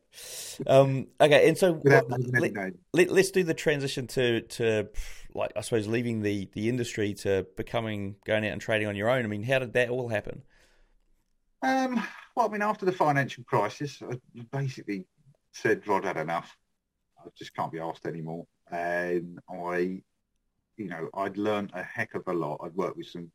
Um, 0.65 1.07
okay, 1.19 1.47
and 1.47 1.57
so 1.57 1.73
Without 1.83 2.09
what- 2.09 2.19
naming 2.19 2.35
any 2.35 2.41
let, 2.41 2.53
names. 2.53 2.77
let, 2.93 3.09
us 3.09 3.31
do 3.31 3.43
the 3.43 3.53
transition 3.53 4.07
to 4.07 4.41
to 4.41 4.89
like 5.33 5.51
I 5.55 5.61
suppose 5.61 5.87
leaving 5.87 6.21
the 6.21 6.49
the 6.53 6.69
industry 6.69 7.13
to 7.15 7.45
becoming 7.57 8.15
going 8.25 8.45
out 8.45 8.53
and 8.53 8.61
trading 8.61 8.87
on 8.87 8.95
your 8.95 9.09
own. 9.09 9.23
I 9.25 9.27
mean, 9.27 9.43
how 9.43 9.59
did 9.59 9.73
that 9.73 9.89
all 9.89 10.07
happen? 10.07 10.43
Um, 11.61 12.01
well, 12.35 12.47
I 12.47 12.49
mean, 12.49 12.61
after 12.61 12.85
the 12.85 12.91
financial 12.93 13.43
crisis, 13.43 14.01
I 14.01 14.17
basically 14.51 15.05
said 15.51 15.85
Rod 15.87 16.05
had 16.05 16.17
enough. 16.17 16.55
I 17.19 17.27
just 17.37 17.53
can't 17.53 17.71
be 17.71 17.79
asked 17.79 18.05
anymore. 18.05 18.47
And 18.71 19.39
I, 19.49 20.01
you 20.77 20.87
know, 20.87 21.09
I'd 21.13 21.35
learned 21.35 21.71
a 21.73 21.83
heck 21.83 22.15
of 22.15 22.23
a 22.27 22.33
lot. 22.33 22.61
I'd 22.63 22.75
worked 22.75 22.95
with 22.95 23.07
some 23.07 23.29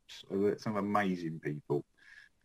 some 0.56 0.76
amazing 0.78 1.40
people. 1.40 1.84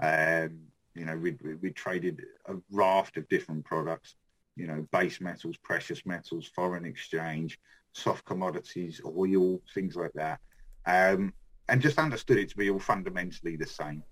Um, 0.02 0.60
you 1.00 1.06
know, 1.06 1.16
we 1.16 1.38
we 1.62 1.72
traded 1.72 2.26
a 2.48 2.56
raft 2.72 3.16
of 3.18 3.28
different 3.30 3.64
products. 3.64 4.16
You 4.56 4.68
know, 4.68 4.86
base 4.92 5.22
metals, 5.22 5.56
precious 5.64 6.06
metals, 6.06 6.52
foreign 6.54 6.84
exchange, 6.84 7.58
soft 7.94 8.26
commodities, 8.26 9.00
oil, 9.06 9.62
things 9.74 9.96
like 9.96 10.12
that. 10.16 10.40
Um, 10.86 11.34
and 11.70 11.82
just 11.82 11.98
understood 11.98 12.38
it 12.38 12.50
to 12.50 12.58
be 12.58 12.70
all 12.70 12.80
fundamentally 12.80 13.56
the 13.56 13.66
same. 13.66 14.04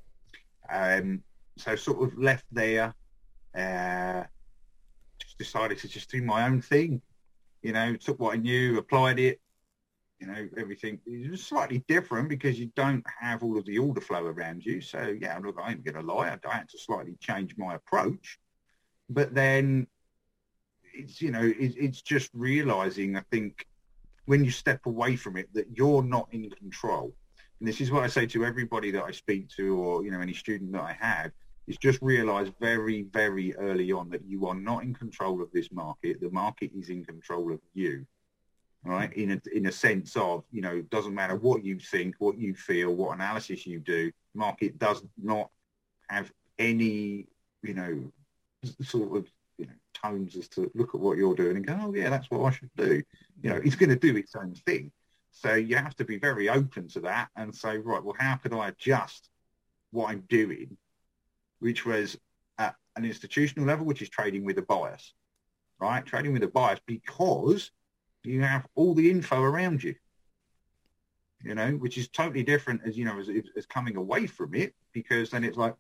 Um, 0.69 1.23
so 1.57 1.75
sort 1.75 2.01
of 2.01 2.17
left 2.17 2.45
there, 2.51 2.93
uh, 3.53 4.23
just 5.19 5.37
decided 5.37 5.79
to 5.79 5.89
just 5.89 6.09
do 6.09 6.21
my 6.21 6.45
own 6.45 6.61
thing. 6.61 7.01
You 7.63 7.73
know, 7.73 7.95
took 7.97 8.19
what 8.19 8.35
I 8.35 8.37
knew, 8.37 8.77
applied 8.77 9.19
it. 9.19 9.41
You 10.19 10.27
know, 10.27 10.49
everything 10.57 10.99
is 11.05 11.45
slightly 11.45 11.83
different 11.87 12.27
because 12.27 12.59
you 12.59 12.71
don't 12.75 13.03
have 13.19 13.43
all 13.43 13.57
of 13.57 13.65
the 13.65 13.77
order 13.77 14.01
flow 14.01 14.25
around 14.25 14.65
you. 14.65 14.81
So 14.81 15.15
yeah, 15.19 15.37
look, 15.43 15.57
I 15.61 15.71
ain't 15.71 15.85
gonna 15.85 16.01
lie, 16.01 16.27
I 16.27 16.55
had 16.55 16.69
to 16.69 16.77
slightly 16.77 17.15
change 17.19 17.55
my 17.57 17.75
approach. 17.75 18.39
But 19.09 19.35
then 19.35 19.87
it's 20.93 21.21
you 21.21 21.31
know, 21.31 21.43
it, 21.43 21.75
it's 21.77 22.01
just 22.01 22.31
realizing. 22.33 23.15
I 23.15 23.23
think 23.31 23.67
when 24.25 24.43
you 24.43 24.51
step 24.51 24.85
away 24.85 25.15
from 25.15 25.37
it, 25.37 25.53
that 25.53 25.67
you're 25.73 26.03
not 26.03 26.27
in 26.31 26.49
control. 26.49 27.13
And 27.59 27.67
this 27.67 27.81
is 27.81 27.91
what 27.91 28.03
I 28.03 28.07
say 28.07 28.25
to 28.27 28.45
everybody 28.45 28.91
that 28.91 29.03
I 29.03 29.11
speak 29.11 29.49
to, 29.57 29.77
or 29.77 30.03
you 30.03 30.11
know, 30.11 30.19
any 30.19 30.33
student 30.33 30.71
that 30.73 30.81
I 30.81 30.93
have, 30.99 31.31
is 31.67 31.77
just 31.77 32.01
realize 32.01 32.49
very, 32.59 33.03
very 33.11 33.55
early 33.55 33.91
on 33.91 34.09
that 34.09 34.25
you 34.25 34.47
are 34.47 34.55
not 34.55 34.83
in 34.83 34.93
control 34.93 35.41
of 35.41 35.51
this 35.51 35.71
market. 35.71 36.21
The 36.21 36.29
market 36.29 36.71
is 36.75 36.89
in 36.89 37.03
control 37.03 37.51
of 37.51 37.59
you. 37.73 38.05
Right, 38.87 39.11
in 39.13 39.31
a 39.31 39.41
in 39.53 39.65
a 39.65 39.71
sense 39.71 40.15
of 40.15 40.45
you 40.49 40.61
know, 40.61 40.81
doesn't 40.83 41.13
matter 41.13 41.35
what 41.35 41.65
you 41.65 41.77
think, 41.77 42.15
what 42.19 42.37
you 42.37 42.55
feel, 42.55 42.95
what 42.95 43.15
analysis 43.15 43.67
you 43.67 43.79
do. 43.79 44.13
Market 44.33 44.79
does 44.79 45.03
not 45.21 45.49
have 46.09 46.31
any 46.57 47.27
you 47.63 47.73
know 47.73 48.11
sort 48.81 49.17
of 49.17 49.27
you 49.57 49.65
know 49.65 49.73
tones 49.93 50.37
as 50.37 50.47
to 50.49 50.71
look 50.73 50.95
at 50.95 51.01
what 51.01 51.17
you're 51.17 51.35
doing 51.35 51.57
and 51.57 51.67
go, 51.67 51.77
oh 51.81 51.93
yeah, 51.93 52.09
that's 52.09 52.31
what 52.31 52.45
I 52.45 52.51
should 52.55 52.69
do. 52.77 53.03
You 53.41 53.49
know, 53.49 53.57
it's 53.57 53.75
going 53.75 53.89
to 53.89 53.97
do 53.97 54.15
its 54.15 54.35
own 54.35 54.55
thing. 54.65 54.91
So 55.31 55.55
you 55.55 55.75
have 55.75 55.95
to 55.97 56.05
be 56.05 56.17
very 56.17 56.47
open 56.47 56.87
to 56.89 57.01
that 57.01 57.27
and 57.35 57.53
say, 57.53 57.77
right, 57.79 58.01
well, 58.01 58.15
how 58.17 58.37
can 58.37 58.53
I 58.53 58.69
adjust 58.69 59.29
what 59.91 60.11
I'm 60.11 60.23
doing, 60.29 60.77
which 61.59 61.85
was 61.85 62.17
at 62.57 62.75
an 62.95 63.03
institutional 63.03 63.67
level, 63.67 63.85
which 63.85 64.01
is 64.01 64.09
trading 64.09 64.45
with 64.45 64.57
a 64.59 64.63
bias, 64.63 65.13
right? 65.77 66.05
Trading 66.05 66.31
with 66.31 66.43
a 66.43 66.47
bias 66.47 66.79
because 66.87 67.71
you 68.27 68.41
have 68.41 68.65
all 68.75 68.93
the 68.93 69.09
info 69.09 69.41
around 69.41 69.83
you, 69.83 69.95
you 71.43 71.55
know, 71.55 71.71
which 71.71 71.97
is 71.97 72.09
totally 72.09 72.43
different 72.43 72.81
as, 72.85 72.97
you 72.97 73.05
know, 73.05 73.19
as, 73.19 73.29
as 73.55 73.65
coming 73.65 73.95
away 73.95 74.27
from 74.27 74.53
it 74.53 74.73
because 74.93 75.29
then 75.29 75.43
it's 75.43 75.57
like, 75.57 75.75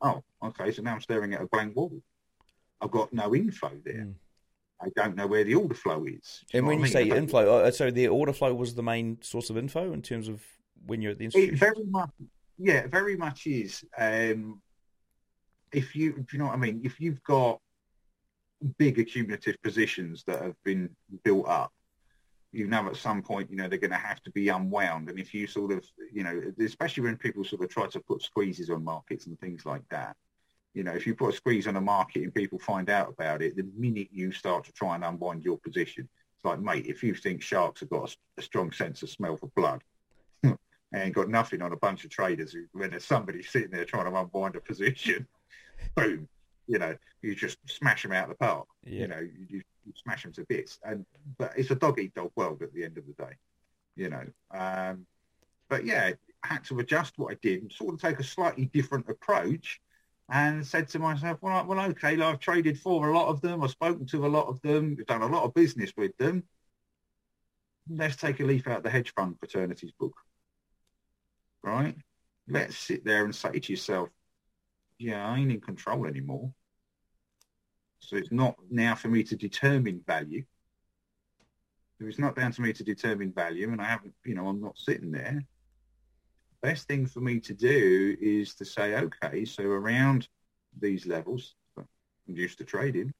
oh, 0.00 0.22
okay, 0.42 0.70
so 0.72 0.82
now 0.82 0.94
I'm 0.94 1.00
staring 1.00 1.34
at 1.34 1.42
a 1.42 1.46
blank 1.46 1.76
wall. 1.76 1.92
I've 2.80 2.90
got 2.90 3.12
no 3.12 3.34
info 3.34 3.70
there. 3.84 4.08
I 4.80 4.88
don't 4.96 5.14
know 5.14 5.26
where 5.26 5.44
the 5.44 5.54
order 5.54 5.74
flow 5.74 6.06
is. 6.06 6.42
And 6.54 6.66
when 6.66 6.78
you 6.78 6.84
I 6.84 6.84
mean? 6.84 6.92
say 6.92 7.10
inflow, 7.10 7.64
uh, 7.64 7.70
so 7.70 7.90
the 7.90 8.08
order 8.08 8.32
flow 8.32 8.54
was 8.54 8.74
the 8.74 8.82
main 8.82 9.18
source 9.20 9.50
of 9.50 9.58
info 9.58 9.92
in 9.92 10.00
terms 10.00 10.28
of 10.28 10.42
when 10.86 11.02
you're 11.02 11.12
at 11.12 11.18
the 11.18 11.26
institution. 11.26 11.54
It 11.54 11.58
very 11.58 11.84
much, 11.86 12.10
yeah, 12.58 12.86
very 12.86 13.16
much 13.16 13.46
is. 13.46 13.84
Um, 13.98 14.62
if 15.72 15.94
you, 15.94 16.14
if 16.18 16.32
you 16.32 16.38
know 16.38 16.46
what 16.46 16.54
I 16.54 16.56
mean, 16.56 16.80
if 16.82 16.98
you've 16.98 17.22
got 17.22 17.60
big 18.78 18.98
accumulative 18.98 19.60
positions 19.62 20.24
that 20.26 20.40
have 20.42 20.56
been 20.64 20.90
built 21.24 21.46
up, 21.46 21.72
you 22.52 22.66
know 22.66 22.86
at 22.88 22.96
some 22.96 23.22
point, 23.22 23.50
you 23.50 23.56
know, 23.56 23.68
they're 23.68 23.78
going 23.78 23.90
to 23.90 23.96
have 23.96 24.22
to 24.22 24.30
be 24.30 24.48
unwound. 24.48 25.08
And 25.08 25.18
if 25.18 25.32
you 25.32 25.46
sort 25.46 25.72
of, 25.72 25.84
you 26.12 26.24
know, 26.24 26.40
especially 26.60 27.04
when 27.04 27.16
people 27.16 27.44
sort 27.44 27.62
of 27.62 27.70
try 27.70 27.86
to 27.86 28.00
put 28.00 28.22
squeezes 28.22 28.70
on 28.70 28.84
markets 28.84 29.26
and 29.26 29.38
things 29.38 29.64
like 29.64 29.82
that, 29.90 30.16
you 30.74 30.84
know, 30.84 30.92
if 30.92 31.06
you 31.06 31.14
put 31.14 31.34
a 31.34 31.36
squeeze 31.36 31.66
on 31.66 31.76
a 31.76 31.80
market 31.80 32.22
and 32.22 32.34
people 32.34 32.58
find 32.58 32.90
out 32.90 33.08
about 33.08 33.42
it, 33.42 33.56
the 33.56 33.68
minute 33.76 34.08
you 34.12 34.32
start 34.32 34.64
to 34.64 34.72
try 34.72 34.94
and 34.94 35.04
unwind 35.04 35.44
your 35.44 35.58
position, 35.58 36.08
it's 36.36 36.44
like, 36.44 36.60
mate, 36.60 36.86
if 36.86 37.02
you 37.02 37.14
think 37.14 37.42
sharks 37.42 37.80
have 37.80 37.90
got 37.90 38.10
a, 38.10 38.40
a 38.40 38.42
strong 38.42 38.72
sense 38.72 39.02
of 39.02 39.10
smell 39.10 39.36
for 39.36 39.48
blood, 39.56 39.82
and 40.92 41.14
got 41.14 41.28
nothing 41.28 41.62
on 41.62 41.72
a 41.72 41.76
bunch 41.76 42.04
of 42.04 42.10
traders 42.10 42.52
who, 42.52 42.64
when 42.72 42.90
there's 42.90 43.04
somebody 43.04 43.42
sitting 43.42 43.70
there 43.70 43.84
trying 43.84 44.10
to 44.10 44.18
unwind 44.18 44.56
a 44.56 44.60
position, 44.60 45.26
boom, 45.96 46.28
You 46.66 46.78
know, 46.78 46.96
you 47.22 47.34
just 47.34 47.58
smash 47.66 48.02
them 48.02 48.12
out 48.12 48.30
of 48.30 48.30
the 48.30 48.44
park. 48.44 48.66
Yeah. 48.84 49.00
You 49.00 49.08
know, 49.08 49.20
you, 49.20 49.46
you 49.48 49.62
smash 49.94 50.22
them 50.22 50.32
to 50.32 50.44
bits. 50.48 50.78
And 50.82 51.06
but 51.38 51.52
it's 51.56 51.70
a 51.70 51.74
dog 51.74 51.98
eat 51.98 52.14
dog 52.14 52.32
world 52.36 52.62
at 52.62 52.72
the 52.72 52.84
end 52.84 52.98
of 52.98 53.04
the 53.06 53.12
day. 53.12 53.32
You 53.96 54.10
know, 54.10 54.24
um, 54.52 55.06
but 55.68 55.84
yeah, 55.84 56.12
I 56.42 56.46
had 56.46 56.64
to 56.64 56.78
adjust 56.78 57.18
what 57.18 57.32
I 57.32 57.38
did 57.42 57.72
sort 57.72 57.94
of 57.94 58.00
take 58.00 58.18
a 58.18 58.24
slightly 58.24 58.66
different 58.66 59.08
approach. 59.08 59.80
And 60.32 60.64
said 60.64 60.86
to 60.90 61.00
myself, 61.00 61.38
well, 61.40 61.66
well, 61.66 61.80
okay, 61.90 62.20
I've 62.20 62.38
traded 62.38 62.78
for 62.78 63.08
a 63.08 63.12
lot 63.12 63.26
of 63.26 63.40
them. 63.40 63.64
I've 63.64 63.70
spoken 63.72 64.06
to 64.06 64.26
a 64.26 64.28
lot 64.28 64.46
of 64.46 64.62
them. 64.62 64.94
We've 64.96 65.04
done 65.04 65.22
a 65.22 65.26
lot 65.26 65.42
of 65.42 65.54
business 65.54 65.92
with 65.96 66.16
them. 66.18 66.44
Let's 67.88 68.14
take 68.14 68.38
a 68.38 68.44
leaf 68.44 68.68
out 68.68 68.84
the 68.84 68.90
hedge 68.90 69.12
fund 69.12 69.40
fraternity's 69.40 69.90
book, 69.90 70.14
right? 71.64 71.96
Let's 72.46 72.78
sit 72.78 73.04
there 73.04 73.24
and 73.24 73.34
say 73.34 73.58
to 73.58 73.72
yourself, 73.72 74.08
yeah, 74.98 75.26
I 75.26 75.38
ain't 75.38 75.50
in 75.50 75.60
control 75.60 76.06
anymore. 76.06 76.52
So 78.00 78.16
it's 78.16 78.32
not 78.32 78.56
now 78.70 78.94
for 78.94 79.08
me 79.08 79.22
to 79.24 79.36
determine 79.36 80.02
value. 80.06 80.44
If 82.00 82.06
it's 82.06 82.18
not 82.18 82.34
down 82.34 82.52
to 82.52 82.62
me 82.62 82.72
to 82.72 82.82
determine 82.82 83.32
value 83.32 83.70
and 83.70 83.80
I 83.80 83.84
haven't, 83.84 84.14
you 84.24 84.34
know, 84.34 84.48
I'm 84.48 84.60
not 84.60 84.78
sitting 84.78 85.12
there. 85.12 85.42
Best 86.62 86.88
thing 86.88 87.06
for 87.06 87.20
me 87.20 87.40
to 87.40 87.54
do 87.54 88.16
is 88.20 88.54
to 88.54 88.64
say, 88.64 88.96
okay, 88.96 89.44
so 89.44 89.64
around 89.64 90.28
these 90.78 91.06
levels, 91.06 91.54
I'm 91.76 91.86
used 92.26 92.58
to 92.58 92.64
trading, 92.64 93.12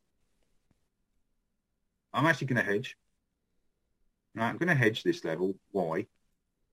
I'm 2.13 2.27
actually 2.27 2.49
going 2.49 2.65
to 2.65 2.73
hedge. 2.73 2.97
I'm 4.37 4.57
going 4.57 4.69
to 4.69 4.75
hedge 4.75 5.03
this 5.03 5.25
level. 5.25 5.55
Why? 5.73 6.07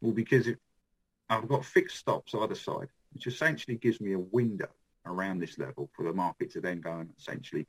Well, 0.02 0.14
because 0.14 0.48
I've 1.30 1.48
got 1.48 1.66
fixed 1.66 1.98
stops 1.98 2.34
either 2.34 2.56
side, 2.56 2.88
which 3.14 3.28
essentially 3.28 3.78
gives 3.78 4.00
me 4.00 4.14
a 4.14 4.20
window 4.20 4.70
around 5.06 5.40
this 5.40 5.58
level 5.58 5.90
for 5.96 6.04
the 6.04 6.14
market 6.14 6.52
to 6.52 6.62
then 6.62 6.82
go 6.82 7.00
and 7.00 7.10
essentially 7.18 7.68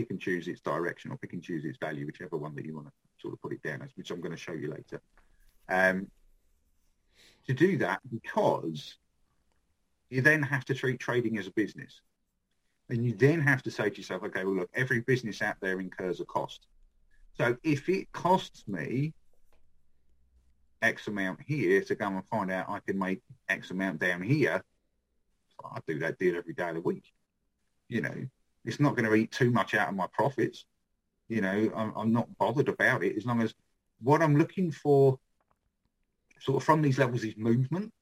pick 0.00 0.10
and 0.10 0.20
choose 0.20 0.48
its 0.48 0.60
direction 0.60 1.10
or 1.10 1.18
pick 1.18 1.34
and 1.34 1.42
choose 1.42 1.64
its 1.64 1.76
value, 1.78 2.06
whichever 2.06 2.38
one 2.38 2.54
that 2.54 2.64
you 2.64 2.74
want 2.74 2.86
to 2.86 2.92
sort 3.20 3.34
of 3.34 3.42
put 3.42 3.52
it 3.52 3.62
down 3.62 3.82
as, 3.82 3.90
which 3.96 4.10
I'm 4.10 4.20
going 4.20 4.32
to 4.32 4.36
show 4.38 4.52
you 4.52 4.70
later. 4.70 5.00
Um, 5.68 6.10
to 7.46 7.52
do 7.52 7.76
that 7.78 8.00
because 8.10 8.96
you 10.08 10.22
then 10.22 10.42
have 10.42 10.64
to 10.66 10.74
treat 10.74 11.00
trading 11.00 11.38
as 11.38 11.46
a 11.46 11.50
business. 11.52 12.00
And 12.88 13.04
you 13.04 13.12
then 13.12 13.40
have 13.40 13.62
to 13.64 13.70
say 13.70 13.90
to 13.90 13.96
yourself, 13.96 14.22
okay, 14.24 14.44
well, 14.44 14.56
look, 14.56 14.70
every 14.74 15.00
business 15.00 15.42
out 15.42 15.56
there 15.60 15.80
incurs 15.80 16.20
a 16.20 16.24
cost. 16.24 16.66
So 17.36 17.56
if 17.62 17.88
it 17.88 18.10
costs 18.12 18.64
me 18.66 19.12
X 20.82 21.06
amount 21.08 21.40
here 21.46 21.82
to 21.82 21.94
go 21.94 22.06
and 22.06 22.26
find 22.28 22.50
out 22.50 22.70
I 22.70 22.80
can 22.80 22.98
make 22.98 23.20
X 23.48 23.70
amount 23.70 24.00
down 24.00 24.22
here, 24.22 24.64
I 25.62 25.78
do 25.86 25.98
that 26.00 26.18
deal 26.18 26.36
every 26.36 26.54
day 26.54 26.70
of 26.70 26.76
the 26.76 26.80
week. 26.80 27.04
You 27.88 28.00
know, 28.00 28.26
it's 28.64 28.80
not 28.80 28.96
going 28.96 29.08
to 29.08 29.14
eat 29.14 29.32
too 29.32 29.50
much 29.50 29.74
out 29.74 29.88
of 29.88 29.94
my 29.94 30.06
profits. 30.12 30.66
You 31.28 31.40
know, 31.40 31.70
I'm, 31.74 31.92
I'm 31.96 32.12
not 32.12 32.36
bothered 32.38 32.68
about 32.68 33.04
it 33.04 33.16
as 33.16 33.24
long 33.24 33.40
as 33.42 33.54
what 34.00 34.22
I'm 34.22 34.36
looking 34.36 34.70
for 34.70 35.18
sort 36.40 36.56
of 36.56 36.64
from 36.64 36.82
these 36.82 36.98
levels 36.98 37.24
is 37.24 37.36
movement. 37.36 37.92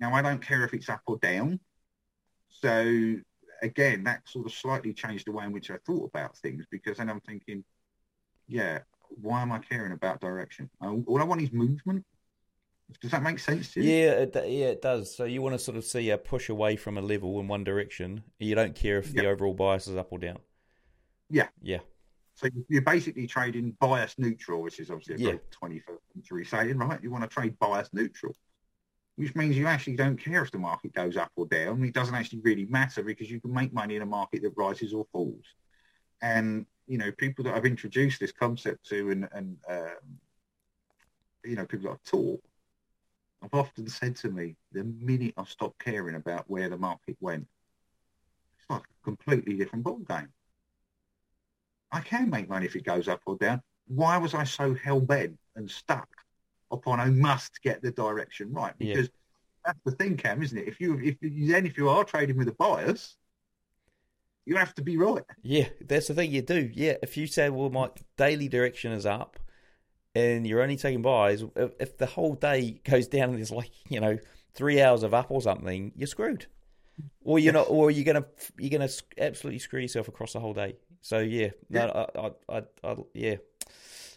Now, 0.00 0.14
I 0.14 0.22
don't 0.22 0.42
care 0.42 0.64
if 0.64 0.74
it's 0.74 0.88
up 0.88 1.02
or 1.06 1.18
down. 1.18 1.60
So 2.48 3.16
again, 3.62 4.04
that 4.04 4.28
sort 4.28 4.46
of 4.46 4.52
slightly 4.52 4.92
changed 4.92 5.26
the 5.26 5.32
way 5.32 5.44
in 5.44 5.52
which 5.52 5.70
I 5.70 5.76
thought 5.86 6.10
about 6.12 6.36
things 6.36 6.64
because 6.70 6.98
then 6.98 7.08
I'm 7.08 7.20
thinking, 7.20 7.64
yeah, 8.48 8.80
why 9.20 9.42
am 9.42 9.52
I 9.52 9.58
caring 9.58 9.92
about 9.92 10.20
direction? 10.20 10.68
Uh, 10.80 10.96
all 11.06 11.20
I 11.20 11.24
want 11.24 11.42
is 11.42 11.52
movement. 11.52 12.04
Does 13.00 13.10
that 13.10 13.22
make 13.22 13.38
sense 13.38 13.72
to 13.74 13.82
you? 13.82 13.90
Yeah, 13.90 14.10
it, 14.12 14.34
yeah, 14.34 14.66
it 14.66 14.82
does. 14.82 15.14
So 15.14 15.24
you 15.24 15.42
want 15.42 15.54
to 15.54 15.58
sort 15.58 15.76
of 15.76 15.84
see 15.84 16.10
a 16.10 16.18
push 16.18 16.48
away 16.48 16.76
from 16.76 16.98
a 16.98 17.00
level 17.02 17.38
in 17.40 17.48
one 17.48 17.64
direction. 17.64 18.22
You 18.38 18.54
don't 18.54 18.74
care 18.74 18.98
if 18.98 19.12
the 19.12 19.26
overall 19.26 19.54
bias 19.54 19.88
is 19.88 19.96
up 19.96 20.08
or 20.10 20.18
down. 20.18 20.38
Yeah. 21.30 21.48
Yeah. 21.62 21.78
So 22.34 22.48
you're 22.68 22.82
basically 22.82 23.26
trading 23.26 23.76
bias 23.78 24.14
neutral, 24.18 24.62
which 24.62 24.80
is 24.80 24.90
obviously 24.90 25.14
a 25.14 25.18
Yeah. 25.18 25.30
great 25.32 25.50
21st 25.50 25.98
century 26.14 26.44
saying, 26.44 26.78
right? 26.78 27.02
You 27.02 27.10
want 27.10 27.24
to 27.24 27.28
trade 27.28 27.58
bias 27.58 27.90
neutral, 27.92 28.34
which 29.16 29.34
means 29.34 29.56
you 29.56 29.66
actually 29.66 29.96
don't 29.96 30.16
care 30.16 30.42
if 30.42 30.50
the 30.50 30.58
market 30.58 30.92
goes 30.92 31.16
up 31.16 31.30
or 31.36 31.46
down. 31.46 31.84
It 31.84 31.94
doesn't 31.94 32.14
actually 32.14 32.40
really 32.40 32.66
matter 32.66 33.02
because 33.02 33.30
you 33.30 33.40
can 33.40 33.52
make 33.52 33.72
money 33.72 33.96
in 33.96 34.02
a 34.02 34.06
market 34.06 34.42
that 34.42 34.52
rises 34.56 34.92
or 34.94 35.06
falls. 35.12 35.44
And, 36.20 36.66
you 36.86 36.98
know, 36.98 37.12
people 37.12 37.44
that 37.44 37.54
I've 37.54 37.66
introduced 37.66 38.20
this 38.20 38.32
concept 38.32 38.86
to 38.88 39.10
and, 39.10 39.28
and 39.32 39.56
um, 39.68 40.18
you 41.44 41.56
know, 41.56 41.66
people 41.66 41.90
that 41.90 41.94
I've 41.94 42.04
taught, 42.04 42.42
have 43.42 43.54
often 43.54 43.88
said 43.88 44.16
to 44.16 44.30
me, 44.30 44.56
the 44.72 44.84
minute 44.84 45.34
I 45.36 45.44
stopped 45.44 45.78
caring 45.78 46.14
about 46.14 46.48
where 46.48 46.68
the 46.68 46.78
market 46.78 47.16
went, 47.20 47.46
it's 48.58 48.70
like 48.70 48.82
a 48.82 49.04
completely 49.04 49.54
different 49.54 49.84
ball 49.84 49.98
game. 49.98 50.28
I 51.90 52.00
can 52.00 52.30
make 52.30 52.48
money 52.48 52.66
if 52.66 52.76
it 52.76 52.84
goes 52.84 53.08
up 53.08 53.20
or 53.26 53.36
down. 53.36 53.60
Why 53.88 54.16
was 54.16 54.34
I 54.34 54.44
so 54.44 54.74
hell 54.74 55.00
bent 55.00 55.38
and 55.56 55.70
stuck 55.70 56.08
upon 56.70 57.00
I 57.00 57.06
must 57.10 57.60
get 57.62 57.82
the 57.82 57.90
direction 57.90 58.52
right? 58.52 58.72
Yeah. 58.78 58.94
Because 58.94 59.10
that's 59.64 59.78
the 59.84 59.92
thing, 59.92 60.16
Cam, 60.16 60.42
isn't 60.42 60.56
it? 60.56 60.66
If 60.66 60.80
you 60.80 60.98
if 60.98 61.16
you, 61.20 61.48
then 61.48 61.66
if 61.66 61.76
you 61.76 61.88
are 61.88 62.04
trading 62.04 62.36
with 62.36 62.48
a 62.48 62.52
bias, 62.52 63.16
you 64.44 64.56
have 64.56 64.74
to 64.74 64.82
be 64.82 64.96
right. 64.96 65.22
Yeah, 65.42 65.68
that's 65.80 66.08
the 66.08 66.14
thing 66.14 66.32
you 66.32 66.42
do. 66.42 66.70
Yeah, 66.72 66.94
if 67.02 67.16
you 67.16 67.26
say, 67.26 67.48
well, 67.50 67.70
my 67.70 67.90
daily 68.16 68.48
direction 68.48 68.92
is 68.92 69.06
up, 69.06 69.38
and 70.14 70.46
you're 70.46 70.62
only 70.62 70.76
taking 70.76 71.02
buys, 71.02 71.42
if, 71.56 71.72
if 71.80 71.98
the 71.98 72.06
whole 72.06 72.34
day 72.34 72.80
goes 72.84 73.08
down 73.08 73.30
and 73.30 73.38
there's 73.38 73.50
like 73.50 73.70
you 73.88 74.00
know 74.00 74.18
three 74.54 74.80
hours 74.80 75.02
of 75.02 75.14
up 75.14 75.30
or 75.30 75.42
something, 75.42 75.92
you're 75.96 76.06
screwed. 76.06 76.46
Or 77.24 77.38
you're 77.38 77.54
not, 77.54 77.66
or 77.70 77.90
you're 77.90 78.04
gonna 78.04 78.26
you're 78.58 78.70
gonna 78.70 78.90
absolutely 79.18 79.58
screw 79.58 79.80
yourself 79.80 80.08
across 80.08 80.34
the 80.34 80.40
whole 80.40 80.52
day. 80.52 80.76
So 81.00 81.18
yeah, 81.18 81.50
no, 81.70 82.06
I, 82.16 82.18
I, 82.18 82.58
I, 82.58 82.62
I, 82.84 82.96
yeah, 83.14 83.36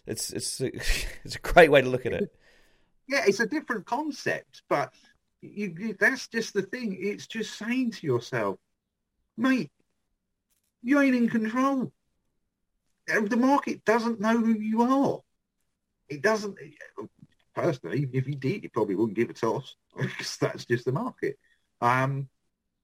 it's 0.06 0.30
it's 0.30 0.60
a, 0.60 0.66
it's 1.24 1.36
a 1.36 1.40
great 1.40 1.70
way 1.70 1.80
to 1.82 1.88
look 1.88 2.06
at 2.06 2.12
it. 2.12 2.34
Yeah, 3.08 3.22
it's 3.26 3.40
a 3.40 3.46
different 3.46 3.86
concept, 3.86 4.62
but 4.68 4.92
you, 5.40 5.74
you, 5.78 5.96
that's 5.98 6.28
just 6.28 6.54
the 6.54 6.62
thing. 6.62 6.96
It's 7.00 7.26
just 7.26 7.56
saying 7.56 7.92
to 7.92 8.06
yourself, 8.06 8.58
mate, 9.36 9.70
you 10.82 11.00
ain't 11.00 11.16
in 11.16 11.28
control. 11.28 11.92
The 13.06 13.36
market 13.36 13.84
doesn't 13.84 14.20
know 14.20 14.36
who 14.36 14.54
you 14.58 14.82
are. 14.82 15.20
It 16.08 16.22
doesn't. 16.22 16.56
Personally, 17.54 18.08
if 18.12 18.26
he 18.26 18.34
did, 18.34 18.62
he 18.62 18.68
probably 18.68 18.96
wouldn't 18.96 19.16
give 19.16 19.30
a 19.30 19.32
toss 19.32 19.76
because 19.96 20.36
that's 20.36 20.64
just 20.64 20.84
the 20.84 20.92
market. 20.92 21.38
Um, 21.80 22.28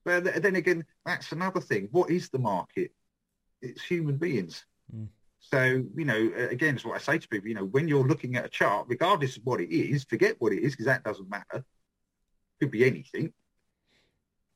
but 0.03 0.41
then 0.41 0.55
again, 0.55 0.85
that's 1.05 1.31
another 1.31 1.61
thing. 1.61 1.87
What 1.91 2.09
is 2.09 2.29
the 2.29 2.39
market? 2.39 2.91
It's 3.61 3.83
human 3.83 4.17
beings. 4.17 4.65
Mm. 4.93 5.07
So, 5.39 5.63
you 5.63 6.05
know, 6.05 6.31
again, 6.49 6.75
it's 6.75 6.85
what 6.85 6.95
I 6.95 6.99
say 6.99 7.17
to 7.17 7.27
people, 7.27 7.49
you 7.49 7.55
know, 7.55 7.65
when 7.65 7.87
you're 7.87 8.07
looking 8.07 8.35
at 8.35 8.45
a 8.45 8.49
chart, 8.49 8.87
regardless 8.89 9.37
of 9.37 9.45
what 9.45 9.61
it 9.61 9.69
is, 9.69 10.05
forget 10.05 10.35
what 10.39 10.53
it 10.53 10.63
is 10.63 10.73
because 10.73 10.85
that 10.85 11.03
doesn't 11.03 11.29
matter. 11.29 11.63
Could 12.59 12.71
be 12.71 12.85
anything. 12.85 13.33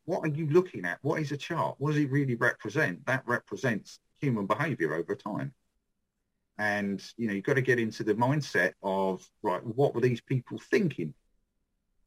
What 0.05 0.23
are 0.23 0.33
you 0.33 0.47
looking 0.47 0.85
at? 0.85 0.99
What 1.01 1.21
is 1.21 1.33
a 1.33 1.37
chart? 1.37 1.75
What 1.77 1.91
does 1.91 1.99
it 1.99 2.09
really 2.09 2.35
represent? 2.35 3.05
That 3.05 3.23
represents 3.25 3.99
human 4.19 4.45
behavior 4.45 4.93
over 4.93 5.15
time. 5.15 5.53
And, 6.59 7.03
you 7.17 7.27
know, 7.27 7.33
you've 7.33 7.43
got 7.43 7.55
to 7.55 7.61
get 7.61 7.79
into 7.79 8.03
the 8.03 8.15
mindset 8.15 8.73
of, 8.81 9.27
right, 9.43 9.63
what 9.63 9.93
were 9.93 10.01
these 10.01 10.21
people 10.21 10.59
thinking 10.71 11.13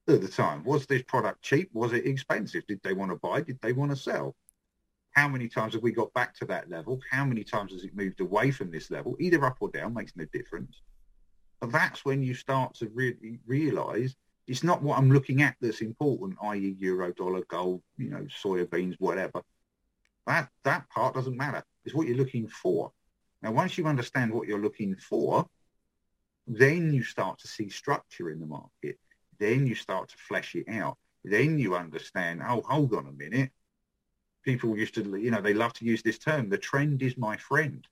at 0.09 0.21
the 0.21 0.29
time? 0.29 0.65
Was 0.65 0.87
this 0.87 1.03
product 1.03 1.43
cheap? 1.43 1.71
Was 1.73 1.93
it 1.93 2.07
expensive? 2.07 2.67
Did 2.67 2.81
they 2.83 2.93
want 2.93 3.13
to 3.13 3.17
buy? 3.17 3.43
Did 3.43 3.61
they 3.63 3.73
want 3.73 3.93
to 3.93 3.97
sell? 3.97 4.35
How 5.13 5.29
many 5.29 5.49
times 5.49 5.75
have 5.75 5.83
we 5.83 5.93
got 5.93 6.13
back 6.15 6.35
to 6.37 6.45
that 6.47 6.71
level? 6.71 7.01
How 7.11 7.25
many 7.25 7.45
times 7.45 7.73
has 7.73 7.85
it 7.85 7.97
moved 7.97 8.21
away 8.21 8.51
from 8.51 8.71
this 8.71 8.91
level? 8.91 9.17
Either 9.21 9.45
up 9.45 9.57
or 9.61 9.71
down 9.71 9.95
makes 9.95 10.13
no 10.17 10.25
difference. 10.33 10.83
But 11.61 11.73
that's 11.73 12.05
when 12.05 12.23
you 12.23 12.35
start 12.35 12.75
to 12.77 12.89
really 12.95 13.39
realize 13.47 14.17
it's 14.47 14.65
not 14.65 14.83
what 14.83 14.99
I'm 14.99 15.13
looking 15.13 15.43
at 15.43 15.57
that's 15.61 15.81
important, 15.81 16.37
i.e. 16.43 16.77
euro, 16.79 17.13
dollar, 17.13 17.43
gold, 17.49 17.83
you 17.99 18.11
know, 18.11 18.27
soya 18.43 18.69
beans, 18.69 18.97
whatever. 18.99 19.43
That 20.27 20.49
that 20.65 20.89
part 20.91 21.15
doesn't 21.15 21.37
matter. 21.37 21.63
It's 21.85 21.95
what 21.95 22.07
you're 22.07 22.17
looking 22.17 22.49
for. 22.49 22.93
Now, 23.43 23.53
once 23.53 23.79
you 23.79 23.87
understand 23.87 24.33
what 24.33 24.47
you're 24.47 24.61
looking 24.61 24.97
for, 24.97 25.47
then 26.47 26.93
you 26.93 27.03
start 27.03 27.39
to 27.41 27.49
see 27.49 27.69
structure 27.69 28.31
in 28.31 28.41
the 28.41 28.47
market. 28.47 28.99
Then 29.39 29.67
you 29.67 29.75
start 29.75 30.09
to 30.11 30.17
flesh 30.17 30.55
it 30.55 30.69
out. 30.69 30.99
Then 31.25 31.59
you 31.59 31.77
understand, 31.77 32.43
oh, 32.47 32.63
hold 32.63 32.95
on 32.95 33.07
a 33.07 33.13
minute. 33.13 33.51
People 34.45 34.77
used 34.77 34.95
to, 34.95 35.17
you 35.17 35.31
know, 35.31 35.41
they 35.41 35.55
love 35.55 35.73
to 35.75 35.85
use 35.85 36.03
this 36.03 36.19
term, 36.19 36.49
the 36.49 36.59
trend 36.59 37.03
is 37.03 37.17
my 37.17 37.37
friend. 37.37 37.87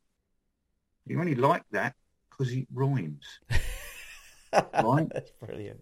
You 1.07 1.21
only 1.21 1.35
like 1.35 1.63
that 1.73 1.95
because 2.31 2.53
it 2.53 2.67
rhymes. 2.73 3.41
right? 4.53 5.09
That's 5.13 5.31
brilliant. 5.33 5.81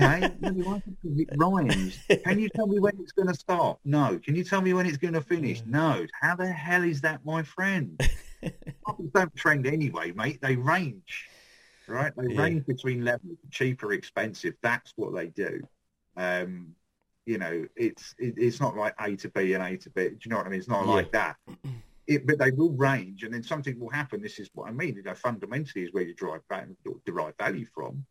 Okay, 0.00 0.30
you 0.42 0.64
like 0.64 0.82
it 0.86 1.02
because 1.02 1.18
it 1.18 1.28
rhymes. 1.36 1.98
Can 2.24 2.38
you 2.38 2.48
tell 2.54 2.66
me 2.66 2.80
when 2.80 2.94
it's 3.00 3.12
going 3.12 3.28
to 3.28 3.34
start? 3.34 3.78
No. 3.84 4.18
Can 4.22 4.34
you 4.34 4.44
tell 4.44 4.60
me 4.60 4.72
when 4.72 4.86
it's 4.86 4.96
going 4.96 5.14
to 5.14 5.20
finish? 5.20 5.62
No. 5.66 6.06
How 6.20 6.36
the 6.36 6.46
hell 6.46 6.82
is 6.82 7.00
that 7.02 7.24
my 7.24 7.42
friend? 7.42 8.00
Markets 8.86 9.10
don't 9.14 9.34
trend 9.36 9.66
anyway, 9.66 10.12
mate. 10.12 10.40
They 10.40 10.56
range, 10.56 11.28
right? 11.86 12.12
They 12.16 12.34
Yeah. 12.34 12.42
range 12.42 12.66
between 12.66 13.04
levels, 13.04 13.38
cheap 13.50 13.82
or 13.82 13.92
expensive. 13.92 14.54
That's 14.62 14.92
what 14.96 15.14
they 15.14 15.28
do. 15.28 15.60
Um, 16.16 16.74
You 17.26 17.36
know, 17.36 17.66
it's 17.76 18.14
it, 18.18 18.34
it's 18.38 18.58
not 18.58 18.74
like 18.74 18.94
A 18.98 19.14
to 19.16 19.28
B 19.28 19.52
and 19.52 19.62
A 19.62 19.76
to 19.76 19.90
B. 19.90 20.08
Do 20.08 20.16
you 20.24 20.30
know 20.30 20.38
what 20.38 20.46
I 20.46 20.48
mean? 20.48 20.60
It's 20.60 20.68
not 20.68 20.86
yeah. 20.86 20.94
like 20.94 21.12
that. 21.12 21.36
It, 22.06 22.26
but 22.26 22.38
they 22.38 22.52
will 22.52 22.72
range, 22.72 23.22
and 23.22 23.34
then 23.34 23.42
something 23.42 23.78
will 23.78 23.90
happen. 23.90 24.22
This 24.22 24.38
is 24.38 24.48
what 24.54 24.66
I 24.66 24.72
mean. 24.72 24.96
You 24.96 25.02
know, 25.02 25.14
fundamentally 25.14 25.84
is 25.84 25.92
where 25.92 26.04
you 26.04 26.14
derive 26.14 26.40
derive 27.04 27.34
value 27.36 27.66
from. 27.74 28.06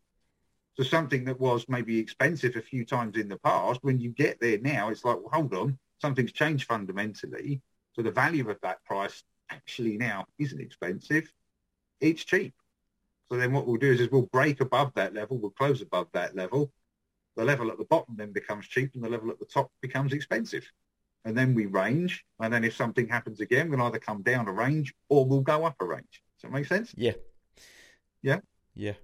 So 0.76 0.84
something 0.84 1.24
that 1.24 1.40
was 1.40 1.68
maybe 1.68 1.98
expensive 1.98 2.54
a 2.54 2.62
few 2.62 2.84
times 2.84 3.16
in 3.16 3.26
the 3.28 3.38
past, 3.38 3.80
when 3.82 3.98
you 3.98 4.10
get 4.10 4.38
there 4.40 4.60
now, 4.60 4.90
it's 4.90 5.04
like, 5.04 5.16
well, 5.16 5.32
hold 5.32 5.52
on, 5.52 5.76
something's 6.00 6.30
changed 6.30 6.68
fundamentally. 6.68 7.60
So 7.94 8.02
the 8.02 8.12
value 8.12 8.48
of 8.48 8.60
that 8.62 8.84
price 8.84 9.24
actually 9.50 9.96
now 9.96 10.26
isn't 10.38 10.60
expensive; 10.60 11.32
it's 12.00 12.24
cheap. 12.24 12.54
So 13.30 13.36
then 13.36 13.52
what 13.52 13.66
we'll 13.66 13.76
do 13.76 13.92
is, 13.92 14.00
is 14.00 14.10
we'll 14.10 14.22
break 14.22 14.60
above 14.60 14.92
that 14.94 15.14
level, 15.14 15.38
we'll 15.38 15.50
close 15.50 15.82
above 15.82 16.08
that 16.12 16.34
level. 16.34 16.72
The 17.36 17.44
level 17.44 17.70
at 17.70 17.78
the 17.78 17.84
bottom 17.84 18.16
then 18.16 18.32
becomes 18.32 18.66
cheap 18.66 18.92
and 18.94 19.04
the 19.04 19.08
level 19.08 19.30
at 19.30 19.38
the 19.38 19.44
top 19.44 19.70
becomes 19.80 20.12
expensive. 20.12 20.66
And 21.24 21.36
then 21.36 21.54
we 21.54 21.66
range. 21.66 22.24
And 22.40 22.52
then 22.52 22.64
if 22.64 22.74
something 22.74 23.06
happens 23.06 23.40
again, 23.40 23.70
we'll 23.70 23.82
either 23.82 23.98
come 23.98 24.22
down 24.22 24.48
a 24.48 24.52
range 24.52 24.94
or 25.08 25.26
we'll 25.26 25.42
go 25.42 25.64
up 25.64 25.76
a 25.80 25.84
range. 25.84 26.22
Does 26.36 26.42
that 26.42 26.52
make 26.52 26.66
sense? 26.66 26.94
Yeah. 26.96 27.12
Yeah? 28.22 28.40
Yeah. 28.74 28.94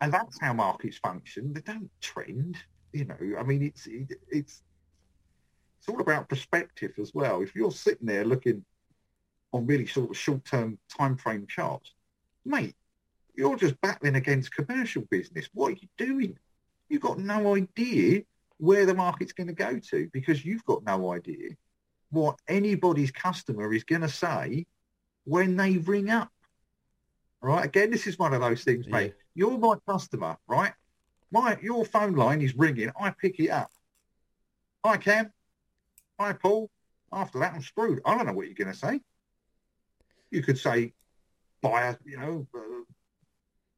And 0.00 0.12
that's 0.12 0.40
how 0.40 0.52
markets 0.52 0.98
function. 0.98 1.52
They 1.52 1.60
don't 1.60 1.90
trend. 2.00 2.56
You 2.92 3.06
know, 3.06 3.38
I 3.38 3.42
mean, 3.42 3.62
it's 3.62 3.86
it, 3.86 4.12
it's 4.28 4.62
it's 5.78 5.88
all 5.88 6.00
about 6.00 6.28
perspective 6.28 6.92
as 7.00 7.12
well. 7.14 7.42
If 7.42 7.54
you're 7.54 7.72
sitting 7.72 8.06
there 8.06 8.24
looking 8.24 8.64
on 9.52 9.66
really 9.66 9.86
sort 9.86 10.10
of 10.10 10.16
short-term 10.16 10.78
time 10.88 11.16
frame 11.16 11.46
charts, 11.46 11.92
mate, 12.44 12.74
you're 13.34 13.56
just 13.56 13.80
battling 13.80 14.16
against 14.16 14.54
commercial 14.54 15.02
business. 15.10 15.48
What 15.54 15.72
are 15.72 15.76
you 15.80 15.88
doing? 15.96 16.38
You've 16.88 17.02
got 17.02 17.18
no 17.18 17.54
idea 17.54 18.22
where 18.58 18.86
the 18.86 18.94
market's 18.94 19.32
going 19.32 19.46
to 19.48 19.52
go 19.52 19.78
to 19.90 20.08
because 20.12 20.44
you've 20.44 20.64
got 20.64 20.84
no 20.84 21.12
idea 21.12 21.50
what 22.10 22.38
anybody's 22.46 23.10
customer 23.10 23.72
is 23.72 23.84
going 23.84 24.02
to 24.02 24.08
say 24.08 24.66
when 25.24 25.56
they 25.56 25.78
ring 25.78 26.10
up. 26.10 26.30
Right? 27.40 27.64
Again, 27.64 27.90
this 27.90 28.06
is 28.06 28.18
one 28.18 28.34
of 28.34 28.40
those 28.40 28.62
things, 28.62 28.86
yeah. 28.86 28.92
mate. 28.92 29.14
You're 29.34 29.58
my 29.58 29.76
customer, 29.88 30.36
right? 30.46 30.72
My 31.30 31.58
your 31.62 31.84
phone 31.84 32.14
line 32.14 32.42
is 32.42 32.54
ringing. 32.54 32.90
I 33.00 33.10
pick 33.10 33.40
it 33.40 33.48
up. 33.48 33.70
Hi, 34.84 34.98
Cam. 34.98 35.32
Hi, 36.20 36.34
Paul. 36.34 36.70
After 37.10 37.38
that, 37.38 37.54
I'm 37.54 37.62
screwed. 37.62 38.00
I 38.04 38.16
don't 38.16 38.26
know 38.26 38.32
what 38.34 38.46
you're 38.46 38.54
going 38.54 38.72
to 38.72 38.78
say. 38.78 39.00
You 40.32 40.42
could 40.42 40.58
say, 40.58 40.92
buy 41.60 41.96
you 42.04 42.18
know, 42.18 42.46
uh, 42.54 42.82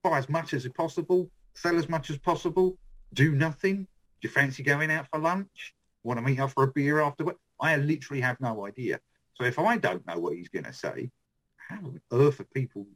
buy 0.03 0.19
as 0.19 0.29
much 0.29 0.55
as 0.55 0.67
possible, 0.69 1.31
sell 1.55 1.77
as 1.77 1.89
much 1.89 2.11
as 2.11 2.19
possible, 2.19 2.79
do 3.13 3.35
nothing. 3.35 3.87
Do 4.21 4.29
you 4.29 4.31
fancy 4.31 4.63
going 4.63 4.91
out 4.91 5.09
for 5.11 5.19
lunch? 5.19 5.75
Want 6.05 6.19
to 6.19 6.25
meet 6.25 6.39
up 6.39 6.53
for 6.53 6.65
a 6.65 6.69
beer 6.69 7.01
afterward? 7.01 7.37
I 7.61 7.77
literally 7.77 8.21
have 8.23 8.41
no 8.41 8.67
idea. 8.67 9.01
So 9.35 9.45
if 9.45 9.59
I 9.59 9.77
don't 9.77 10.07
know 10.07 10.19
what 10.19 10.35
he's 10.35 10.49
going 10.49 10.65
to 10.65 10.73
say, 10.73 11.11
how 11.57 11.77
on 11.77 12.01
earth 12.13 12.41
are 12.41 12.45
people 12.45 12.87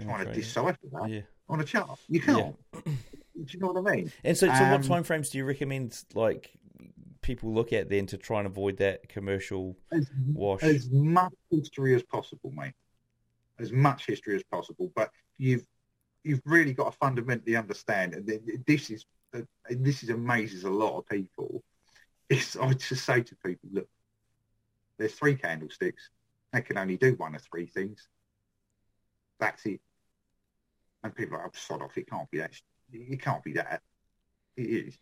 trying 0.00 0.26
to 0.26 0.32
decipher 0.32 0.78
that 0.92 1.10
yeah. 1.10 1.20
on 1.48 1.60
a 1.60 1.64
chart? 1.64 1.98
You 2.08 2.20
can't. 2.20 2.56
Yeah. 2.74 2.80
do 2.84 3.46
you 3.48 3.60
know 3.60 3.68
what 3.68 3.90
I 3.90 3.96
mean? 3.96 4.12
And 4.24 4.36
so, 4.36 4.46
so 4.46 4.64
um, 4.64 4.70
what 4.70 4.84
time 4.84 5.02
frames 5.02 5.30
do 5.30 5.38
you 5.38 5.44
recommend? 5.44 6.02
Like 6.14 6.50
people 7.20 7.52
look 7.52 7.72
at 7.72 7.88
then 7.88 8.06
to 8.06 8.16
try 8.16 8.38
and 8.38 8.46
avoid 8.46 8.78
that 8.78 9.08
commercial 9.08 9.76
as, 9.92 10.10
wash? 10.32 10.62
As 10.62 10.90
much 10.90 11.32
history 11.50 11.94
as 11.94 12.02
possible, 12.02 12.50
mate. 12.52 12.74
As 13.58 13.72
much 13.72 14.06
history 14.06 14.36
as 14.36 14.42
possible. 14.44 14.90
But 14.94 15.10
you've 15.38 15.66
you've 16.24 16.42
really 16.44 16.72
got 16.72 16.92
to 16.92 16.98
fundamentally 16.98 17.56
understand, 17.56 18.14
and 18.14 18.64
this 18.66 18.90
is 18.90 19.04
uh, 19.34 19.40
this 19.70 20.02
is 20.02 20.10
amazes 20.10 20.64
a 20.64 20.70
lot 20.70 20.98
of 20.98 21.08
people. 21.08 21.62
Is 22.28 22.56
I 22.60 22.72
just 22.72 23.04
say 23.04 23.22
to 23.22 23.36
people, 23.44 23.68
look, 23.72 23.88
there's 24.98 25.14
three 25.14 25.34
candlesticks. 25.34 26.10
They 26.52 26.62
can 26.62 26.78
only 26.78 26.96
do 26.96 27.14
one 27.14 27.34
of 27.34 27.42
three 27.42 27.66
things. 27.66 28.08
That's 29.40 29.64
it. 29.66 29.80
And 31.02 31.14
people 31.14 31.36
are 31.36 31.44
like, 31.44 31.52
oh, 31.54 31.58
sod 31.58 31.82
off. 31.82 31.96
It 31.98 32.08
can't 32.08 32.30
be 32.30 32.38
that. 32.38 32.52
It 32.92 33.20
can't 33.20 33.42
be 33.42 33.54
that. 33.54 33.80
It 34.56 34.62
is. 34.62 34.98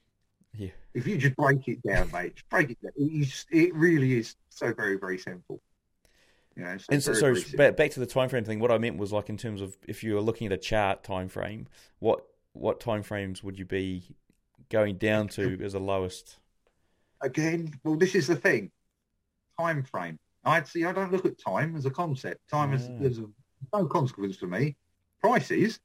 Yeah. 0.57 0.71
If 0.95 1.07
you 1.07 1.19
just 1.19 1.37
break 1.37 1.67
it 1.69 1.83
down, 1.83 2.11
mate, 2.13 2.43
break 2.49 2.71
it 2.71 2.83
down. 2.83 2.93
It, 2.97 3.23
is, 3.23 3.47
it 3.51 3.75
really 3.75 4.19
is 4.19 4.37
so 4.49 4.73
very, 4.73 4.97
very 4.97 5.19
simple. 5.19 5.61
So 6.57 6.87
and 6.91 7.03
so, 7.03 7.15
sorry, 7.15 7.43
back, 7.57 7.77
back 7.77 7.91
to 7.93 8.01
the 8.01 8.07
time 8.07 8.29
frame 8.29 8.45
thing. 8.45 8.61
What 8.61 8.71
I 8.71 8.79
meant 8.79 8.99
was 8.99 9.13
like 9.13 9.29
in 9.29 9.37
terms 9.37 9.61
of 9.61 9.77
if 9.87 10.05
you 10.05 10.15
were 10.15 10.21
looking 10.21 10.47
at 10.47 10.53
a 10.53 10.59
chart 10.59 11.03
time 11.03 11.29
frame, 11.29 11.69
what 12.01 12.27
what 12.53 12.81
time 12.81 13.03
frames 13.03 13.43
would 13.43 13.59
you 13.59 13.65
be 13.65 14.03
going 14.69 14.97
down 14.97 15.29
to 15.29 15.59
as 15.63 15.73
the 15.73 15.81
lowest? 15.81 16.39
Again, 17.23 17.79
well, 17.85 17.97
this 17.97 18.15
is 18.15 18.27
the 18.27 18.37
thing. 18.37 18.71
Time 19.59 19.85
frame. 19.85 20.19
I'd 20.45 20.67
see. 20.67 20.85
I 20.85 20.93
don't 20.93 21.13
look 21.13 21.25
at 21.25 21.39
time 21.39 21.77
as 21.77 21.87
a 21.87 21.91
concept. 21.91 22.49
Time 22.51 22.73
is 22.73 22.89
ah. 22.91 22.97
there's 22.99 23.21
no 23.73 23.87
consequence 23.87 24.37
for 24.37 24.47
me. 24.47 24.77
Prices. 25.21 25.81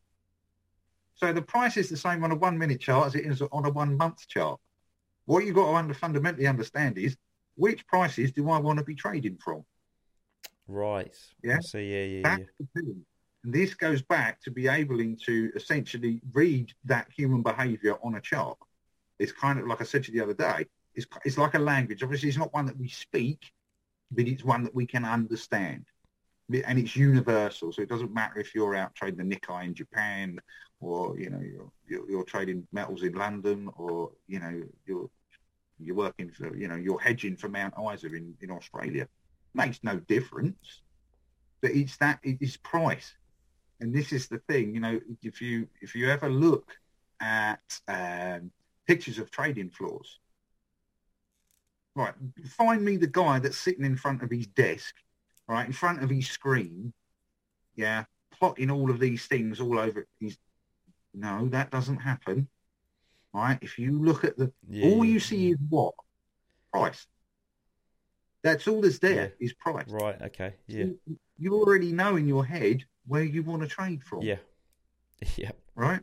So 1.15 1.31
the 1.31 1.41
price 1.41 1.77
is 1.77 1.89
the 1.89 1.97
same 1.97 2.23
on 2.23 2.31
a 2.31 2.35
one 2.35 2.57
minute 2.57 2.81
chart 2.81 3.07
as 3.07 3.15
it 3.15 3.25
is 3.25 3.41
on 3.41 3.65
a 3.65 3.69
one 3.69 3.95
month 3.95 4.27
chart. 4.27 4.59
What 5.25 5.45
you've 5.45 5.55
got 5.55 5.71
to 5.71 5.75
under, 5.75 5.93
fundamentally 5.93 6.47
understand 6.47 6.97
is 6.97 7.17
which 7.55 7.85
prices 7.87 8.31
do 8.31 8.49
I 8.49 8.59
want 8.59 8.79
to 8.79 8.85
be 8.85 8.95
trading 8.95 9.37
from? 9.37 9.63
Right. 10.67 11.15
Yeah. 11.43 11.59
So 11.61 11.77
yeah, 11.77 12.03
yeah, 12.03 12.21
That's 12.23 12.39
yeah. 12.39 12.45
The 12.73 12.81
thing. 12.81 13.05
This 13.43 13.75
goes 13.75 14.01
back 14.01 14.41
to 14.41 14.51
be 14.51 14.67
able 14.67 14.97
to 14.97 15.51
essentially 15.55 16.19
read 16.33 16.73
that 16.85 17.07
human 17.15 17.43
behaviour 17.43 17.97
on 18.03 18.15
a 18.15 18.21
chart. 18.21 18.57
It's 19.19 19.31
kind 19.31 19.59
of 19.59 19.67
like 19.67 19.81
I 19.81 19.83
said 19.83 20.03
to 20.05 20.11
you 20.11 20.19
the 20.19 20.23
other 20.23 20.33
day. 20.33 20.65
It's 20.95 21.05
it's 21.25 21.37
like 21.37 21.53
a 21.53 21.59
language. 21.59 22.01
Obviously, 22.01 22.29
it's 22.29 22.37
not 22.37 22.53
one 22.53 22.65
that 22.65 22.77
we 22.77 22.87
speak, 22.87 23.51
but 24.11 24.27
it's 24.27 24.43
one 24.43 24.63
that 24.63 24.73
we 24.73 24.87
can 24.87 25.05
understand, 25.05 25.85
and 26.51 26.79
it's 26.79 26.95
universal. 26.95 27.71
So 27.71 27.81
it 27.83 27.89
doesn't 27.89 28.13
matter 28.13 28.39
if 28.39 28.55
you're 28.55 28.75
out 28.75 28.95
trading 28.95 29.29
the 29.29 29.35
Nikkei 29.35 29.65
in 29.65 29.75
Japan, 29.75 30.39
or 30.79 31.19
you 31.19 31.29
know 31.29 31.41
you're, 31.41 31.71
you're, 31.87 32.09
you're 32.09 32.23
trading 32.23 32.65
metals 32.71 33.03
in 33.03 33.13
London, 33.13 33.69
or 33.77 34.11
you 34.27 34.39
know 34.39 34.63
you're 34.87 35.09
you're 35.79 35.95
working 35.95 36.31
for 36.31 36.55
you 36.55 36.67
know 36.67 36.75
you're 36.75 36.99
hedging 36.99 37.35
for 37.35 37.49
Mount 37.49 37.75
Isa 37.93 38.07
in, 38.07 38.33
in 38.41 38.49
Australia 38.49 39.07
makes 39.55 39.83
no 39.83 39.97
difference. 39.97 40.81
But 41.61 41.71
it's 41.71 41.97
that 41.97 42.19
it 42.23 42.37
is 42.41 42.57
price, 42.57 43.13
and 43.79 43.93
this 43.93 44.11
is 44.11 44.27
the 44.27 44.39
thing. 44.39 44.73
You 44.73 44.81
know, 44.81 44.99
if 45.23 45.41
you 45.41 45.67
if 45.81 45.95
you 45.95 46.09
ever 46.09 46.29
look 46.29 46.77
at 47.19 47.79
um, 47.87 48.51
pictures 48.85 49.17
of 49.17 49.31
trading 49.31 49.69
floors, 49.69 50.19
right? 51.95 52.13
Find 52.49 52.83
me 52.83 52.97
the 52.97 53.07
guy 53.07 53.39
that's 53.39 53.57
sitting 53.57 53.85
in 53.85 53.95
front 53.95 54.21
of 54.21 54.29
his 54.29 54.47
desk, 54.47 54.93
right, 55.47 55.65
in 55.65 55.73
front 55.73 56.03
of 56.03 56.09
his 56.09 56.27
screen, 56.27 56.93
yeah, 57.75 58.03
plotting 58.31 58.69
all 58.69 58.91
of 58.91 58.99
these 58.99 59.25
things 59.25 59.59
all 59.59 59.79
over 59.79 60.05
his. 60.19 60.37
No, 61.13 61.47
that 61.49 61.71
doesn't 61.71 61.97
happen. 61.97 62.47
Right? 63.33 63.57
If 63.61 63.79
you 63.79 64.01
look 64.01 64.23
at 64.23 64.37
the, 64.37 64.51
yeah. 64.69 64.85
all 64.85 65.03
you 65.03 65.19
see 65.19 65.51
is 65.51 65.57
what 65.69 65.93
price. 66.71 67.05
That's 68.45 68.67
all 68.67 68.79
that's 68.79 68.99
there 68.99 69.33
yeah. 69.39 69.45
is 69.45 69.53
price. 69.53 69.89
Right. 69.89 70.21
Okay. 70.21 70.53
Yeah. 70.67 70.85
So 70.85 71.15
you 71.39 71.55
already 71.55 71.91
know 71.91 72.15
in 72.15 72.27
your 72.27 72.45
head 72.45 72.83
where 73.07 73.23
you 73.23 73.41
want 73.41 73.63
to 73.63 73.67
trade 73.67 74.03
from. 74.03 74.21
Yeah. 74.21 74.37
Yeah. 75.35 75.51
Right. 75.73 76.01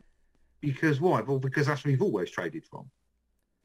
Because 0.59 0.99
why? 0.99 1.21
Well, 1.21 1.39
because 1.39 1.67
that's 1.67 1.85
where 1.85 1.91
you've 1.91 2.01
always 2.01 2.29
traded 2.31 2.65
from, 2.65 2.89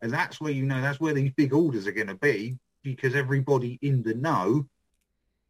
and 0.01 0.13
that's 0.13 0.41
where 0.41 0.53
you 0.53 0.65
know 0.65 0.81
that's 0.81 1.01
where 1.01 1.15
these 1.15 1.33
big 1.33 1.53
orders 1.53 1.87
are 1.89 1.93
going 1.93 2.07
to 2.07 2.15
be 2.15 2.57
because 2.85 3.17
everybody 3.17 3.79
in 3.83 4.03
the 4.03 4.15
know 4.15 4.65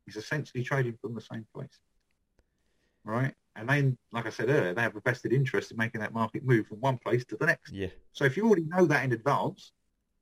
is 0.07 0.17
essentially 0.17 0.63
trading 0.65 0.97
from 1.03 1.15
the 1.15 1.21
same 1.21 1.47
place. 1.55 1.79
Right. 3.05 3.35
And 3.57 3.69
then, 3.69 3.99
like 4.13 4.25
I 4.27 4.31
said 4.31 4.49
earlier, 4.49 4.73
they 4.73 4.83
have 4.83 4.97
a 4.97 5.01
vested 5.01 5.33
interest 5.33 5.71
in 5.73 5.77
making 5.77 6.01
that 6.01 6.15
market 6.15 6.47
move 6.47 6.67
from 6.69 6.79
one 6.79 6.97
place 6.97 7.25
to 7.27 7.37
the 7.37 7.47
next. 7.47 7.73
Yeah. 7.73 7.89
So 8.13 8.25
if 8.25 8.37
you 8.37 8.47
already 8.47 8.65
know 8.65 8.87
that 8.87 9.05
in 9.05 9.13
advance, 9.13 9.73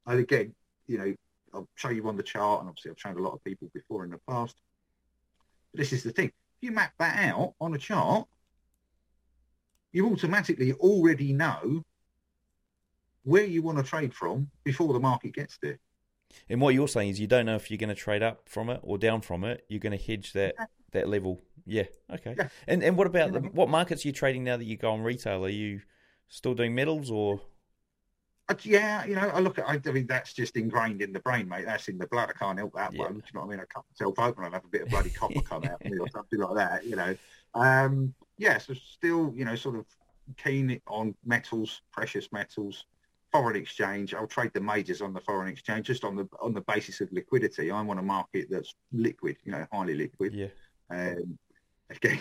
and 0.07 0.18
again, 0.18 0.54
you 0.86 0.98
know, 0.98 1.14
I'll 1.57 1.68
show 1.74 1.88
you 1.88 2.07
on 2.07 2.16
the 2.16 2.22
chart, 2.22 2.61
and 2.61 2.68
obviously 2.68 2.90
I've 2.90 3.00
shown 3.00 3.16
a 3.16 3.22
lot 3.22 3.32
of 3.32 3.42
people 3.42 3.70
before 3.72 4.04
in 4.04 4.11
the 4.11 4.20
past. 4.28 4.57
But 5.72 5.80
this 5.80 5.92
is 5.92 6.02
the 6.02 6.11
thing: 6.11 6.26
if 6.26 6.32
you 6.61 6.70
map 6.70 6.92
that 6.98 7.30
out 7.30 7.54
on 7.61 7.74
a 7.74 7.78
chart, 7.78 8.28
you 9.92 10.07
automatically 10.12 10.72
already 10.74 11.32
know 11.32 11.82
where 13.24 13.44
you 13.44 13.62
want 13.62 13.78
to 13.78 13.84
trade 13.84 14.14
from 14.14 14.50
before 14.64 14.92
the 14.92 15.00
market 15.00 15.32
gets 15.32 15.59
there. 15.62 15.78
And 16.50 16.61
what 16.61 16.74
you're 16.74 16.88
saying 16.88 17.11
is 17.11 17.20
you 17.20 17.26
don't 17.26 17.46
know 17.46 17.57
if 17.57 17.70
you're 17.70 17.78
going 17.78 17.88
to 17.88 17.94
trade 17.94 18.22
up 18.22 18.48
from 18.48 18.68
it 18.68 18.80
or 18.82 18.98
down 18.98 19.22
from 19.22 19.44
it. 19.44 19.64
You're 19.68 19.80
going 19.80 19.96
to 19.96 20.04
hedge 20.04 20.32
that 20.34 20.54
that 20.92 21.09
level. 21.09 21.40
Yeah. 21.64 21.84
Okay. 22.12 22.34
Yeah. 22.36 22.48
And 22.68 22.84
and 22.84 22.96
what 22.98 23.07
about 23.07 23.32
the, 23.32 23.40
what 23.40 23.70
markets 23.70 24.04
are 24.04 24.09
you 24.09 24.12
trading 24.12 24.44
now 24.44 24.59
that 24.59 24.64
you 24.64 24.76
go 24.76 24.92
on 24.92 25.00
retail? 25.00 25.44
Are 25.44 25.48
you 25.48 25.80
still 26.28 26.54
doing 26.54 26.74
metals 26.74 27.11
or? 27.11 27.40
Yeah, 28.62 29.05
you 29.05 29.16
know, 29.16 29.28
I 29.34 29.40
look 29.40 29.59
at, 29.59 29.68
I, 29.68 29.78
mean, 29.90 30.07
that's 30.07 30.32
just 30.32 30.57
ingrained 30.57 31.03
in 31.03 31.12
the 31.12 31.20
brain, 31.20 31.49
mate. 31.49 31.64
That's 31.66 31.88
in 31.88 31.99
the 31.99 32.07
blood. 32.07 32.30
I 32.30 32.32
can't 32.32 32.59
help 32.59 32.74
that 32.74 32.92
yeah. 32.94 33.03
one. 33.03 33.14
Do 33.14 33.18
you 33.18 33.22
know 33.34 33.40
what 33.40 33.47
I 33.47 33.51
mean? 33.51 33.61
I 33.61 33.64
cut 33.64 33.84
myself 33.90 34.18
open 34.18 34.44
and 34.44 34.55
have 34.55 34.64
a 34.64 34.68
bit 34.68 34.82
of 34.82 34.88
bloody 34.88 35.11
copper 35.11 35.40
come 35.40 35.64
out 35.64 35.82
of 35.84 35.90
me 35.90 35.99
or 35.99 36.09
something 36.12 36.38
like 36.38 36.55
that, 36.55 36.84
you 36.84 36.97
know. 36.97 37.16
Um, 37.55 38.14
yeah, 38.38 38.59
so 38.59 38.74
still, 38.74 39.32
you 39.34 39.44
know, 39.44 39.57
sort 39.57 39.76
of 39.76 39.86
keen 40.36 40.80
on 40.86 41.14
metals, 41.24 41.82
precious 41.92 42.30
metals, 42.32 42.84
foreign 43.32 43.57
exchange. 43.57 44.14
I'll 44.14 44.26
trade 44.26 44.53
the 44.55 44.61
majors 44.61 45.01
on 45.01 45.12
the 45.12 45.20
foreign 45.20 45.49
exchange 45.49 45.86
just 45.86 46.05
on 46.05 46.16
the 46.16 46.28
on 46.40 46.55
the 46.55 46.61
basis 46.62 47.01
of 47.01 47.11
liquidity. 47.12 47.70
I 47.70 47.80
want 47.82 47.99
a 47.99 48.03
market 48.03 48.47
that's 48.51 48.74
liquid, 48.92 49.36
you 49.44 49.53
know, 49.53 49.66
highly 49.72 49.94
liquid. 49.94 50.34
Yeah. 50.34 50.49
Um, 50.90 51.38
again, 51.90 52.20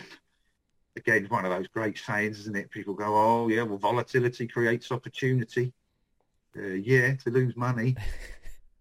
again, 0.95 1.25
one 1.29 1.45
of 1.45 1.51
those 1.51 1.67
great 1.67 1.97
sayings, 1.97 2.39
isn't 2.39 2.55
it? 2.55 2.71
People 2.71 2.93
go, 2.93 3.15
"Oh, 3.15 3.47
yeah, 3.47 3.63
well, 3.63 3.77
volatility 3.77 4.47
creates 4.47 4.91
opportunity." 4.91 5.73
Uh, 6.57 6.61
yeah, 6.83 7.15
to 7.15 7.29
lose 7.29 7.55
money. 7.55 7.95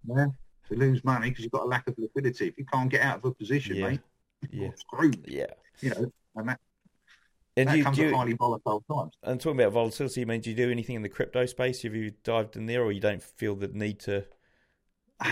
yeah, 0.07 0.27
to 0.69 0.75
lose 0.75 1.03
money 1.05 1.31
because 1.31 1.45
you've 1.45 1.53
got 1.53 1.63
a 1.63 1.67
lack 1.69 1.87
of 1.89 1.95
liquidity. 1.99 2.49
If 2.49 2.59
you 2.59 2.65
can't 2.67 2.91
get 2.91 3.03
out 3.03 3.19
of 3.19 3.25
a 3.25 3.35
position, 3.35 3.77
Yeah. 3.77 3.89
mate, 3.89 4.01
Yeah. 4.51 4.61
you're 4.63 4.77
screwed. 4.77 5.25
Yeah. 5.29 5.47
You 5.81 5.91
know, 5.91 6.13
and 6.37 6.49
that 6.49 6.61
And 7.57 7.69
that 7.69 7.77
you, 7.79 7.85
comes 7.85 7.97
do 7.97 8.05
at 8.05 8.11
you, 8.11 8.17
highly 8.17 8.33
volatile 8.35 8.85
times. 8.91 9.15
and 9.23 9.41
talking 9.41 9.61
about 9.61 9.73
volatility, 9.73 10.23
I 10.23 10.25
mean, 10.25 10.41
do 10.41 10.51
you 10.51 10.57
do 10.57 10.71
anything 10.71 10.97
in 10.97 11.03
the 11.03 11.09
crypto 11.09 11.47
space? 11.47 11.83
Have 11.83 11.95
you 11.95 12.13
dived 12.23 12.57
in 12.57 12.67
there, 12.67 12.83
or 12.83 12.93
you 12.93 13.01
don't 13.01 13.23
feel 13.23 13.55
the 13.57 13.69
need 13.69 14.01
to? 14.01 14.25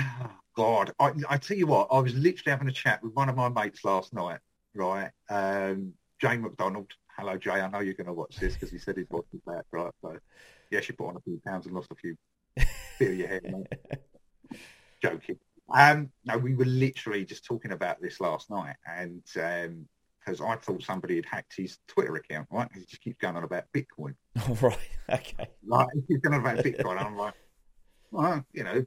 God, 0.56 0.92
I, 0.98 1.12
I 1.30 1.36
tell 1.38 1.56
you 1.56 1.66
what, 1.66 1.88
I 1.90 1.98
was 1.98 2.14
literally 2.14 2.50
having 2.50 2.68
a 2.68 2.72
chat 2.72 3.02
with 3.02 3.14
one 3.14 3.28
of 3.30 3.36
my 3.36 3.48
mates 3.48 3.84
last 3.84 4.12
night, 4.12 4.38
right? 4.74 5.10
Um, 5.30 5.94
Jay 6.20 6.36
McDonald. 6.36 6.90
Hello, 7.16 7.36
Jay. 7.38 7.52
I 7.52 7.68
know 7.68 7.80
you're 7.80 7.94
going 7.94 8.06
to 8.06 8.12
watch 8.12 8.36
this 8.36 8.54
because 8.54 8.70
he 8.70 8.78
said 8.78 8.96
he'd 8.98 9.06
watch 9.10 9.24
it 9.32 9.44
back, 9.46 9.64
right? 9.70 9.90
So, 10.02 10.16
yes, 10.70 10.88
you 10.88 10.94
put 10.94 11.08
on 11.08 11.16
a 11.16 11.20
few 11.20 11.40
pounds 11.46 11.66
and 11.66 11.74
lost 11.74 11.90
a 11.90 11.94
few 11.94 12.16
of 13.00 13.14
your 13.14 13.28
hair, 13.28 13.40
mate. 13.44 14.00
Joking. 15.02 15.38
Um, 15.72 16.10
no, 16.24 16.38
we 16.38 16.54
were 16.54 16.66
literally 16.66 17.24
just 17.24 17.44
talking 17.44 17.72
about 17.72 18.00
this 18.00 18.20
last 18.20 18.50
night, 18.50 18.76
and 18.86 19.22
because 20.24 20.40
I 20.40 20.56
thought 20.56 20.82
somebody 20.82 21.16
had 21.16 21.26
hacked 21.26 21.54
his 21.56 21.78
Twitter 21.88 22.16
account, 22.16 22.48
right? 22.50 22.68
he 22.74 22.84
just 22.84 23.02
keeps 23.02 23.18
going 23.18 23.36
on 23.36 23.44
about 23.44 23.64
Bitcoin. 23.74 24.14
Oh, 24.48 24.58
right. 24.60 24.78
Okay. 25.10 25.48
Like 25.66 25.88
he 25.94 26.00
keeps 26.02 26.20
going 26.20 26.34
on 26.34 26.40
about 26.40 26.64
Bitcoin, 26.64 26.98
and 26.98 27.00
I'm 27.00 27.16
like, 27.16 27.34
well, 28.10 28.44
you 28.52 28.64
know, 28.64 28.84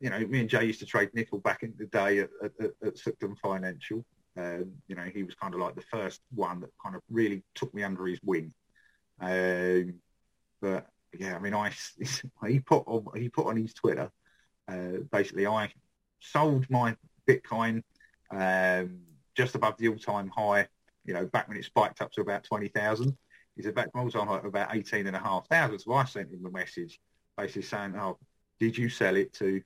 you 0.00 0.10
know, 0.10 0.18
me 0.20 0.40
and 0.40 0.48
Jay 0.48 0.64
used 0.64 0.80
to 0.80 0.86
trade 0.86 1.10
nickel 1.14 1.38
back 1.38 1.62
in 1.62 1.74
the 1.78 1.86
day 1.86 2.20
at, 2.20 2.30
at, 2.42 2.52
at, 2.60 2.94
at 3.06 3.38
Financial. 3.42 4.04
Um, 4.36 4.72
you 4.86 4.94
know, 4.94 5.02
he 5.12 5.24
was 5.24 5.34
kind 5.34 5.54
of 5.54 5.60
like 5.60 5.74
the 5.74 5.82
first 5.82 6.20
one 6.32 6.60
that 6.60 6.70
kind 6.82 6.94
of 6.94 7.02
really 7.10 7.42
took 7.54 7.74
me 7.74 7.82
under 7.82 8.06
his 8.06 8.20
wing. 8.22 8.52
Um, 9.20 9.94
but 10.60 10.86
yeah, 11.18 11.36
I 11.36 11.38
mean, 11.38 11.54
I 11.54 11.72
he 12.46 12.60
put 12.60 12.84
on, 12.86 13.06
he 13.16 13.28
put 13.28 13.46
on 13.46 13.56
his 13.56 13.74
Twitter. 13.74 14.10
Uh, 14.66 14.98
basically, 15.10 15.46
I 15.46 15.72
sold 16.20 16.68
my 16.68 16.96
Bitcoin 17.26 17.82
um, 18.30 19.00
just 19.36 19.54
above 19.54 19.76
the 19.78 19.88
all-time 19.88 20.30
high. 20.34 20.68
You 21.04 21.14
know, 21.14 21.26
back 21.26 21.48
when 21.48 21.56
it 21.56 21.64
spiked 21.64 22.02
up 22.02 22.12
to 22.12 22.20
about 22.20 22.44
twenty 22.44 22.68
thousand. 22.68 23.16
He 23.56 23.62
said 23.62 23.74
back 23.74 23.88
all-time 23.94 24.28
about 24.28 24.74
eighteen 24.74 25.06
and 25.06 25.16
a 25.16 25.20
half 25.20 25.48
thousand. 25.48 25.78
So 25.78 25.92
I 25.94 26.04
sent 26.04 26.30
him 26.30 26.44
a 26.44 26.50
message, 26.50 27.00
basically 27.36 27.62
saying, 27.62 27.94
"Oh, 27.96 28.18
did 28.60 28.76
you 28.76 28.88
sell 28.88 29.16
it 29.16 29.32
to 29.34 29.62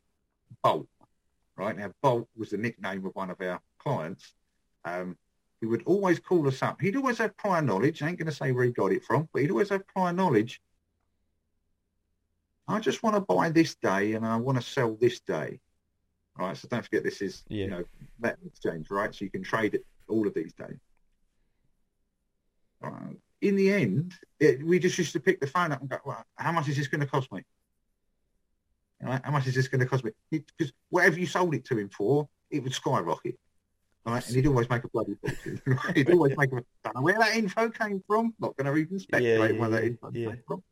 Bolt?" 0.63 0.89
Right 1.57 1.77
now, 1.77 1.93
Bolt 2.03 2.29
was 2.37 2.51
the 2.51 2.57
nickname 2.59 3.05
of 3.05 3.15
one 3.15 3.31
of 3.31 3.41
our 3.41 3.61
clients. 3.79 4.35
Um, 4.85 5.17
he 5.61 5.67
would 5.67 5.83
always 5.85 6.19
call 6.19 6.49
us 6.49 6.63
up. 6.63 6.81
He'd 6.81 6.97
always 6.97 7.19
have 7.19 7.37
prior 7.37 7.63
knowledge. 7.63 8.03
I 8.03 8.09
ain't 8.09 8.19
going 8.19 8.27
to 8.27 8.35
say 8.35 8.51
where 8.51 8.65
he 8.65 8.73
got 8.73 8.91
it 8.91 9.05
from, 9.05 9.29
but 9.33 9.43
he'd 9.43 9.51
always 9.51 9.69
have 9.69 9.87
prior 9.87 10.13
knowledge. 10.13 10.61
I 12.69 12.81
just 12.81 13.03
want 13.03 13.17
to 13.17 13.21
buy 13.21 13.51
this 13.51 13.75
day 13.75 14.15
and 14.15 14.27
I 14.27 14.37
want 14.37 14.61
to 14.61 14.67
sell 14.67 14.97
this 15.01 15.21
day. 15.21 15.61
Right, 16.39 16.57
so 16.57 16.67
don't 16.69 16.83
forget 16.83 17.05
this 17.05 17.21
is 17.21 17.45
Yeah. 17.49 17.65
you 17.65 17.71
know 17.71 17.85
metal 18.19 18.47
exchange, 18.47 18.91
right? 18.91 19.15
So 19.15 19.25
you 19.25 19.31
can 19.31 19.43
trade 19.43 19.75
it 19.75 19.85
all 20.09 20.27
of 20.27 20.35
these 20.35 20.55
days. 20.55 20.79
Right. 22.81 23.17
In 23.41 23.57
the 23.57 23.73
end, 23.73 24.15
it, 24.41 24.65
we 24.65 24.79
just 24.79 24.97
used 24.99 25.13
to 25.13 25.21
pick 25.21 25.41
the 25.41 25.47
phone 25.47 25.73
up 25.73 25.81
and 25.81 25.91
go, 25.91 25.99
well, 26.05 26.25
how 26.37 26.53
much 26.53 26.69
is 26.69 26.77
this 26.77 26.89
going 26.89 27.01
to 27.01 27.07
cost 27.07 27.31
me? 27.33 27.43
Right? 29.03 29.21
How 29.25 29.33
much 29.33 29.47
is 29.47 29.55
this 29.55 29.69
going 29.69 29.81
to 29.81 29.87
cost 29.87 30.05
me? 30.05 30.13
Because 30.31 30.73
whatever 30.91 31.19
you 31.19 31.27
sold 31.27 31.55
it 31.55 31.65
to 31.67 31.77
him 31.77 31.91
for, 31.91 32.29
it 32.51 32.63
would 32.63 32.73
skyrocket. 32.73 33.39
Right? 34.07 34.27
And 34.27 34.37
he'd 34.37 34.47
always 34.47 34.71
make 34.71 34.85
a 34.85 34.89
bloody 34.89 35.15
fortune. 35.15 35.61
Right? 35.67 35.97
He'd 35.97 36.11
always 36.11 36.37
make 36.37 36.53
a 36.53 36.63
don't 36.85 36.95
know 36.97 37.03
where 37.03 37.19
that 37.19 37.37
info 37.37 37.69
came 37.69 38.03
from. 38.07 38.35
Not 38.39 38.57
going 38.57 38.73
to 38.73 38.81
even 38.81 38.99
speculate 38.99 39.55
yeah, 39.55 39.61
where 39.61 39.71
that 39.71 39.85
info 39.85 40.11
yeah. 40.13 40.29
came 40.29 40.43
from. 40.47 40.63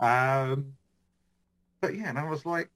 Um, 0.00 0.72
but 1.80 1.96
yeah, 1.96 2.08
and 2.08 2.18
I 2.18 2.28
was 2.28 2.44
like, 2.44 2.70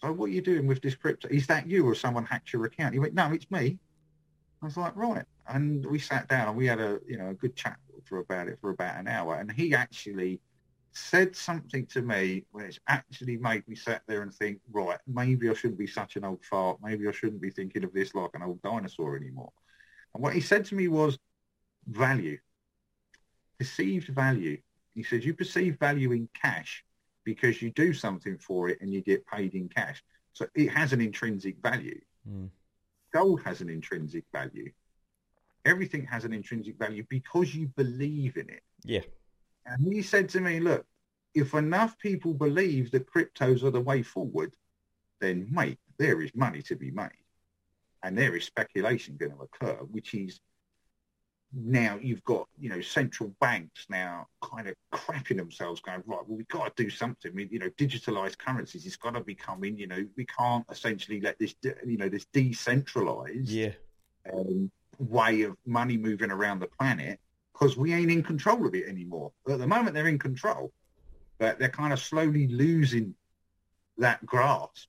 so 0.00 0.12
what 0.12 0.26
are 0.26 0.32
you 0.32 0.42
doing 0.42 0.66
with 0.66 0.82
this 0.82 0.94
crypto? 0.94 1.28
Is 1.28 1.46
that 1.46 1.66
you 1.66 1.86
or 1.86 1.94
someone 1.94 2.24
hacked 2.24 2.52
your 2.52 2.64
account? 2.66 2.92
He 2.92 3.00
went, 3.00 3.14
no, 3.14 3.32
it's 3.32 3.50
me. 3.50 3.78
I 4.62 4.66
was 4.66 4.76
like, 4.76 4.94
right. 4.96 5.24
And 5.48 5.84
we 5.86 5.98
sat 5.98 6.28
down 6.28 6.48
and 6.48 6.56
we 6.56 6.66
had 6.66 6.80
a, 6.80 6.98
you 7.06 7.16
know, 7.16 7.30
a 7.30 7.34
good 7.34 7.56
chat 7.56 7.78
for 8.04 8.18
about 8.18 8.48
it 8.48 8.58
for 8.60 8.70
about 8.70 8.98
an 8.98 9.08
hour. 9.08 9.36
And 9.36 9.50
he 9.50 9.74
actually 9.74 10.40
said 10.92 11.36
something 11.36 11.86
to 11.86 12.00
me 12.02 12.44
which 12.52 12.80
actually 12.88 13.36
made 13.36 13.66
me 13.68 13.76
sit 13.76 14.00
there 14.06 14.22
and 14.22 14.32
think, 14.32 14.60
right, 14.72 14.98
maybe 15.06 15.48
I 15.48 15.54
shouldn't 15.54 15.78
be 15.78 15.86
such 15.86 16.16
an 16.16 16.24
old 16.24 16.44
fart. 16.44 16.78
Maybe 16.82 17.06
I 17.06 17.12
shouldn't 17.12 17.42
be 17.42 17.50
thinking 17.50 17.84
of 17.84 17.92
this 17.92 18.14
like 18.14 18.30
an 18.34 18.42
old 18.42 18.62
dinosaur 18.62 19.16
anymore. 19.16 19.52
And 20.14 20.22
what 20.22 20.34
he 20.34 20.40
said 20.40 20.64
to 20.66 20.74
me 20.74 20.88
was 20.88 21.18
value, 21.86 22.38
perceived 23.58 24.08
value. 24.08 24.58
He 24.94 25.02
said, 25.02 25.22
you 25.22 25.34
perceive 25.34 25.78
value 25.78 26.12
in 26.12 26.28
cash 26.34 26.82
because 27.26 27.60
you 27.60 27.70
do 27.72 27.92
something 27.92 28.38
for 28.38 28.70
it 28.70 28.80
and 28.80 28.94
you 28.94 29.02
get 29.02 29.26
paid 29.26 29.52
in 29.54 29.68
cash. 29.68 30.02
So 30.32 30.46
it 30.54 30.68
has 30.68 30.94
an 30.94 31.00
intrinsic 31.02 31.56
value. 31.60 32.00
Mm. 32.26 32.48
Gold 33.12 33.42
has 33.42 33.60
an 33.60 33.68
intrinsic 33.68 34.24
value. 34.32 34.70
Everything 35.64 36.06
has 36.06 36.24
an 36.24 36.32
intrinsic 36.32 36.78
value 36.78 37.04
because 37.10 37.54
you 37.54 37.66
believe 37.76 38.36
in 38.36 38.48
it. 38.48 38.62
Yeah. 38.84 39.00
And 39.66 39.92
he 39.92 40.02
said 40.02 40.28
to 40.30 40.40
me, 40.40 40.60
look, 40.60 40.86
if 41.34 41.52
enough 41.52 41.98
people 41.98 42.32
believe 42.32 42.92
that 42.92 43.10
cryptos 43.12 43.64
are 43.64 43.72
the 43.72 43.80
way 43.80 44.02
forward, 44.02 44.54
then 45.20 45.48
mate, 45.50 45.80
there 45.98 46.22
is 46.22 46.30
money 46.34 46.62
to 46.62 46.76
be 46.76 46.92
made. 46.92 47.10
And 48.04 48.16
there 48.16 48.36
is 48.36 48.44
speculation 48.44 49.16
going 49.16 49.32
to 49.32 49.42
occur, 49.42 49.78
which 49.90 50.14
is 50.14 50.38
now 51.58 51.98
you've 52.02 52.22
got, 52.24 52.46
you 52.58 52.68
know, 52.68 52.82
central 52.82 53.34
banks 53.40 53.86
now 53.88 54.26
kind 54.42 54.68
of 54.68 54.74
crapping 54.92 55.38
themselves 55.38 55.80
going, 55.80 56.02
right, 56.04 56.20
well, 56.26 56.36
we've 56.36 56.48
got 56.48 56.76
to 56.76 56.84
do 56.84 56.90
something. 56.90 57.34
Mean, 57.34 57.48
you 57.50 57.58
know, 57.58 57.70
digitalized 57.70 58.36
currencies, 58.36 58.84
it's 58.84 58.96
got 58.96 59.14
to 59.14 59.22
be 59.22 59.34
coming, 59.34 59.78
you 59.78 59.86
know, 59.86 60.06
we 60.16 60.26
can't 60.26 60.66
essentially 60.70 61.20
let 61.20 61.38
this, 61.38 61.54
you 61.62 61.96
know, 61.96 62.10
this 62.10 62.26
decentralized 62.32 63.48
Yeah. 63.48 63.72
um, 64.30 64.70
way 64.98 65.42
of 65.42 65.56
money 65.64 65.96
moving 65.96 66.30
around 66.30 66.58
the 66.58 66.66
planet 66.66 67.18
because 67.52 67.76
we 67.76 67.94
ain't 67.94 68.10
in 68.10 68.22
control 68.22 68.66
of 68.66 68.74
it 68.74 68.86
anymore. 68.86 69.32
At 69.48 69.58
the 69.58 69.66
moment, 69.66 69.94
they're 69.94 70.08
in 70.08 70.18
control, 70.18 70.72
but 71.38 71.58
they're 71.58 71.70
kind 71.70 71.92
of 71.92 72.00
slowly 72.00 72.48
losing 72.48 73.14
that 73.96 74.24
grasp. 74.26 74.88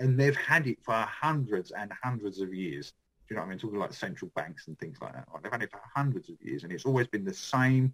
And 0.00 0.18
they've 0.18 0.36
had 0.36 0.66
it 0.66 0.78
for 0.82 0.94
hundreds 0.94 1.70
and 1.70 1.92
hundreds 2.02 2.40
of 2.40 2.52
years. 2.52 2.92
You 3.30 3.36
know 3.36 3.42
what 3.42 3.46
I 3.46 3.50
mean? 3.50 3.58
Talking 3.58 3.78
like 3.78 3.92
central 3.92 4.30
banks 4.34 4.68
and 4.68 4.78
things 4.78 4.98
like 5.00 5.12
that. 5.12 5.26
Right? 5.32 5.42
They've 5.42 5.52
had 5.52 5.62
it 5.62 5.70
for 5.70 5.80
hundreds 5.94 6.28
of 6.30 6.36
years, 6.40 6.64
and 6.64 6.72
it's 6.72 6.86
always 6.86 7.06
been 7.06 7.24
the 7.24 7.34
same 7.34 7.92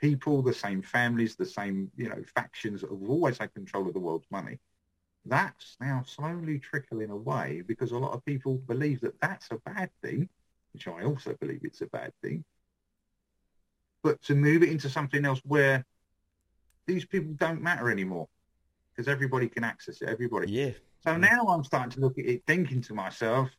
people, 0.00 0.42
the 0.42 0.52
same 0.52 0.82
families, 0.82 1.36
the 1.36 1.46
same 1.46 1.90
you 1.96 2.08
know 2.08 2.22
factions 2.34 2.82
that 2.82 2.90
have 2.90 3.08
always 3.08 3.38
had 3.38 3.54
control 3.54 3.86
of 3.86 3.94
the 3.94 4.00
world's 4.00 4.26
money. 4.30 4.58
That's 5.26 5.76
now 5.80 6.02
slowly 6.06 6.58
trickling 6.58 7.10
away 7.10 7.62
because 7.66 7.92
a 7.92 7.98
lot 7.98 8.12
of 8.12 8.24
people 8.24 8.56
believe 8.66 9.00
that 9.00 9.18
that's 9.20 9.48
a 9.50 9.58
bad 9.64 9.90
thing, 10.02 10.28
which 10.72 10.86
I 10.86 11.02
also 11.04 11.34
believe 11.40 11.60
it's 11.64 11.80
a 11.80 11.86
bad 11.86 12.12
thing. 12.22 12.44
But 14.02 14.20
to 14.24 14.34
move 14.34 14.62
it 14.62 14.68
into 14.68 14.90
something 14.90 15.24
else 15.24 15.40
where 15.46 15.86
these 16.86 17.06
people 17.06 17.32
don't 17.38 17.62
matter 17.62 17.90
anymore 17.90 18.28
because 18.94 19.08
everybody 19.08 19.48
can 19.48 19.64
access 19.64 20.02
it, 20.02 20.08
everybody. 20.08 20.52
Yeah. 20.52 20.70
So 21.04 21.12
mm. 21.12 21.20
now 21.20 21.46
I'm 21.48 21.64
starting 21.64 21.90
to 21.92 22.00
look 22.00 22.18
at 22.18 22.26
it, 22.26 22.42
thinking 22.46 22.82
to 22.82 22.94
myself, 22.94 23.50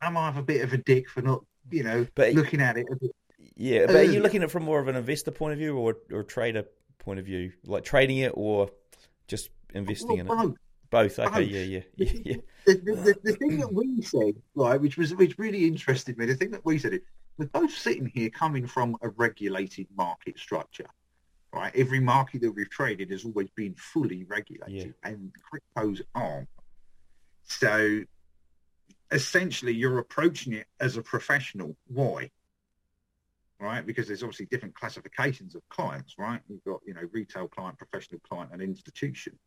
am 0.00 0.16
I 0.16 0.36
a 0.36 0.42
bit 0.42 0.62
of 0.62 0.72
a 0.72 0.78
dick 0.78 1.08
for 1.08 1.22
not, 1.22 1.44
you 1.70 1.82
know, 1.82 2.06
But- 2.14 2.34
looking 2.34 2.60
at 2.60 2.76
it? 2.76 2.86
A 2.90 2.96
bit, 2.96 3.10
Yeah, 3.58 3.86
but 3.86 3.96
are 3.96 4.02
you 4.04 4.20
Uh, 4.20 4.22
looking 4.22 4.42
at 4.42 4.48
it 4.48 4.52
from 4.52 4.64
more 4.64 4.80
of 4.80 4.88
an 4.88 4.96
investor 4.96 5.30
point 5.30 5.52
of 5.54 5.58
view 5.58 5.76
or 5.78 5.96
or 6.12 6.22
trader 6.22 6.64
point 6.98 7.18
of 7.18 7.24
view, 7.24 7.52
like 7.64 7.84
trading 7.84 8.18
it 8.18 8.32
or 8.34 8.70
just 9.28 9.50
investing 9.74 10.18
in 10.18 10.26
it? 10.26 10.28
both. 10.28 10.54
Both. 10.90 11.18
Okay. 11.18 11.40
Both. 11.44 11.48
Yeah. 11.50 11.60
Yeah. 11.62 11.80
Yeah. 11.96 12.12
yeah. 12.24 12.36
the, 12.66 12.74
the, 12.74 12.94
the, 12.94 13.16
the 13.24 13.32
thing 13.36 13.58
that 13.60 13.72
we 13.72 14.02
said, 14.02 14.34
right, 14.54 14.80
which 14.80 14.96
was 14.96 15.14
which 15.14 15.36
really 15.38 15.66
interested 15.66 16.16
me, 16.18 16.26
the 16.26 16.34
thing 16.36 16.50
that 16.52 16.64
we 16.64 16.78
said, 16.78 16.94
is 16.94 17.00
we're 17.38 17.46
both 17.46 17.72
sitting 17.72 18.06
here 18.06 18.30
coming 18.30 18.66
from 18.66 18.96
a 19.02 19.08
regulated 19.10 19.86
market 19.96 20.38
structure, 20.38 20.86
right? 21.52 21.74
Every 21.74 22.00
market 22.00 22.42
that 22.42 22.52
we've 22.52 22.70
traded 22.70 23.10
has 23.10 23.24
always 23.24 23.50
been 23.50 23.74
fully 23.74 24.24
regulated, 24.24 24.94
and 25.02 25.32
cryptos 25.76 26.02
aren't. 26.14 26.48
So 27.44 28.02
essentially, 29.10 29.72
you're 29.72 29.98
approaching 29.98 30.52
it 30.52 30.66
as 30.80 30.96
a 30.96 31.02
professional. 31.02 31.76
Why? 31.86 32.30
Right, 33.58 33.86
because 33.86 34.06
there's 34.06 34.22
obviously 34.22 34.46
different 34.46 34.74
classifications 34.74 35.54
of 35.54 35.66
clients, 35.70 36.16
right? 36.18 36.40
You've 36.46 36.64
got, 36.64 36.80
you 36.86 36.92
know, 36.92 37.08
retail 37.12 37.48
client, 37.48 37.78
professional 37.78 38.20
client, 38.20 38.50
and 38.52 38.60
institution 38.60 39.38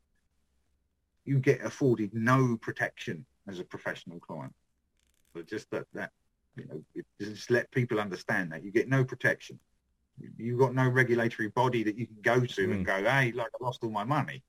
you 1.26 1.38
get 1.38 1.64
afforded 1.64 2.12
no 2.14 2.58
protection 2.60 3.24
as 3.48 3.60
a 3.60 3.64
professional 3.64 4.20
client. 4.20 4.54
But 5.34 5.48
just 5.48 5.70
that, 5.70 5.86
that 5.94 6.12
you 6.56 6.66
know, 6.66 7.04
just 7.22 7.52
let 7.52 7.70
people 7.72 8.00
understand 8.00 8.52
that 8.52 8.64
you 8.64 8.72
get 8.72 8.90
no 8.90 9.04
protection. 9.04 9.60
You've 10.38 10.60
got 10.60 10.74
no 10.74 10.90
regulatory 10.90 11.50
body 11.50 11.84
that 11.84 11.98
you 11.98 12.08
can 12.08 12.18
go 12.22 12.40
to 12.42 12.68
Mm. 12.68 12.74
and 12.74 12.86
go, 12.86 13.04
hey, 13.04 13.32
like 13.32 13.52
I 13.54 13.64
lost 13.64 13.84
all 13.84 13.92
my 13.92 14.04
money. 14.04 14.44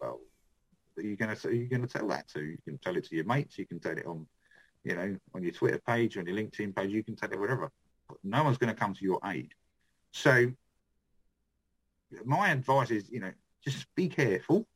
Well, 0.00 0.20
you're 0.96 1.16
going 1.16 1.34
to 1.34 1.54
you're 1.54 1.68
going 1.68 1.86
to 1.86 1.98
tell 1.98 2.08
that 2.08 2.28
to. 2.28 2.42
You 2.42 2.58
can 2.64 2.78
tell 2.78 2.96
it 2.96 3.04
to 3.06 3.16
your 3.16 3.24
mates. 3.24 3.58
You 3.58 3.66
can 3.66 3.80
tell 3.80 3.96
it 3.96 4.06
on, 4.06 4.26
you 4.84 4.94
know, 4.94 5.16
on 5.34 5.42
your 5.42 5.52
Twitter 5.52 5.80
page, 5.86 6.16
on 6.16 6.26
your 6.26 6.36
LinkedIn 6.36 6.74
page. 6.74 6.90
You 6.90 7.02
can 7.04 7.16
tell 7.16 7.32
it 7.32 7.40
whatever. 7.40 7.70
But 8.08 8.18
no 8.22 8.44
one's 8.44 8.58
going 8.58 8.72
to 8.72 8.78
come 8.78 8.94
to 8.94 9.04
your 9.04 9.20
aid. 9.24 9.52
So 10.12 10.52
my 12.24 12.50
advice 12.50 12.90
is, 12.90 13.10
you 13.10 13.20
know, 13.20 13.32
just 13.64 13.86
be 13.94 14.08
careful. 14.08 14.66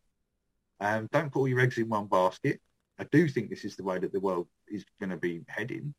Um, 0.80 1.08
don't 1.12 1.32
put 1.32 1.40
all 1.40 1.48
your 1.48 1.60
eggs 1.60 1.78
in 1.78 1.88
one 1.88 2.06
basket. 2.06 2.60
I 2.98 3.04
do 3.12 3.28
think 3.28 3.50
this 3.50 3.64
is 3.64 3.76
the 3.76 3.84
way 3.84 3.98
that 3.98 4.12
the 4.12 4.20
world 4.20 4.48
is 4.66 4.84
going 4.98 5.10
to 5.10 5.16
be 5.16 5.42
heading. 5.48 5.94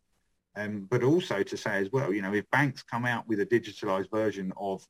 Um, 0.55 0.87
but 0.89 1.03
also 1.03 1.43
to 1.43 1.57
say 1.57 1.77
as 1.77 1.91
well, 1.91 2.13
you 2.13 2.21
know, 2.21 2.33
if 2.33 2.49
banks 2.49 2.83
come 2.83 3.05
out 3.05 3.27
with 3.27 3.39
a 3.39 3.45
digitalized 3.45 4.09
version 4.11 4.51
of 4.57 4.85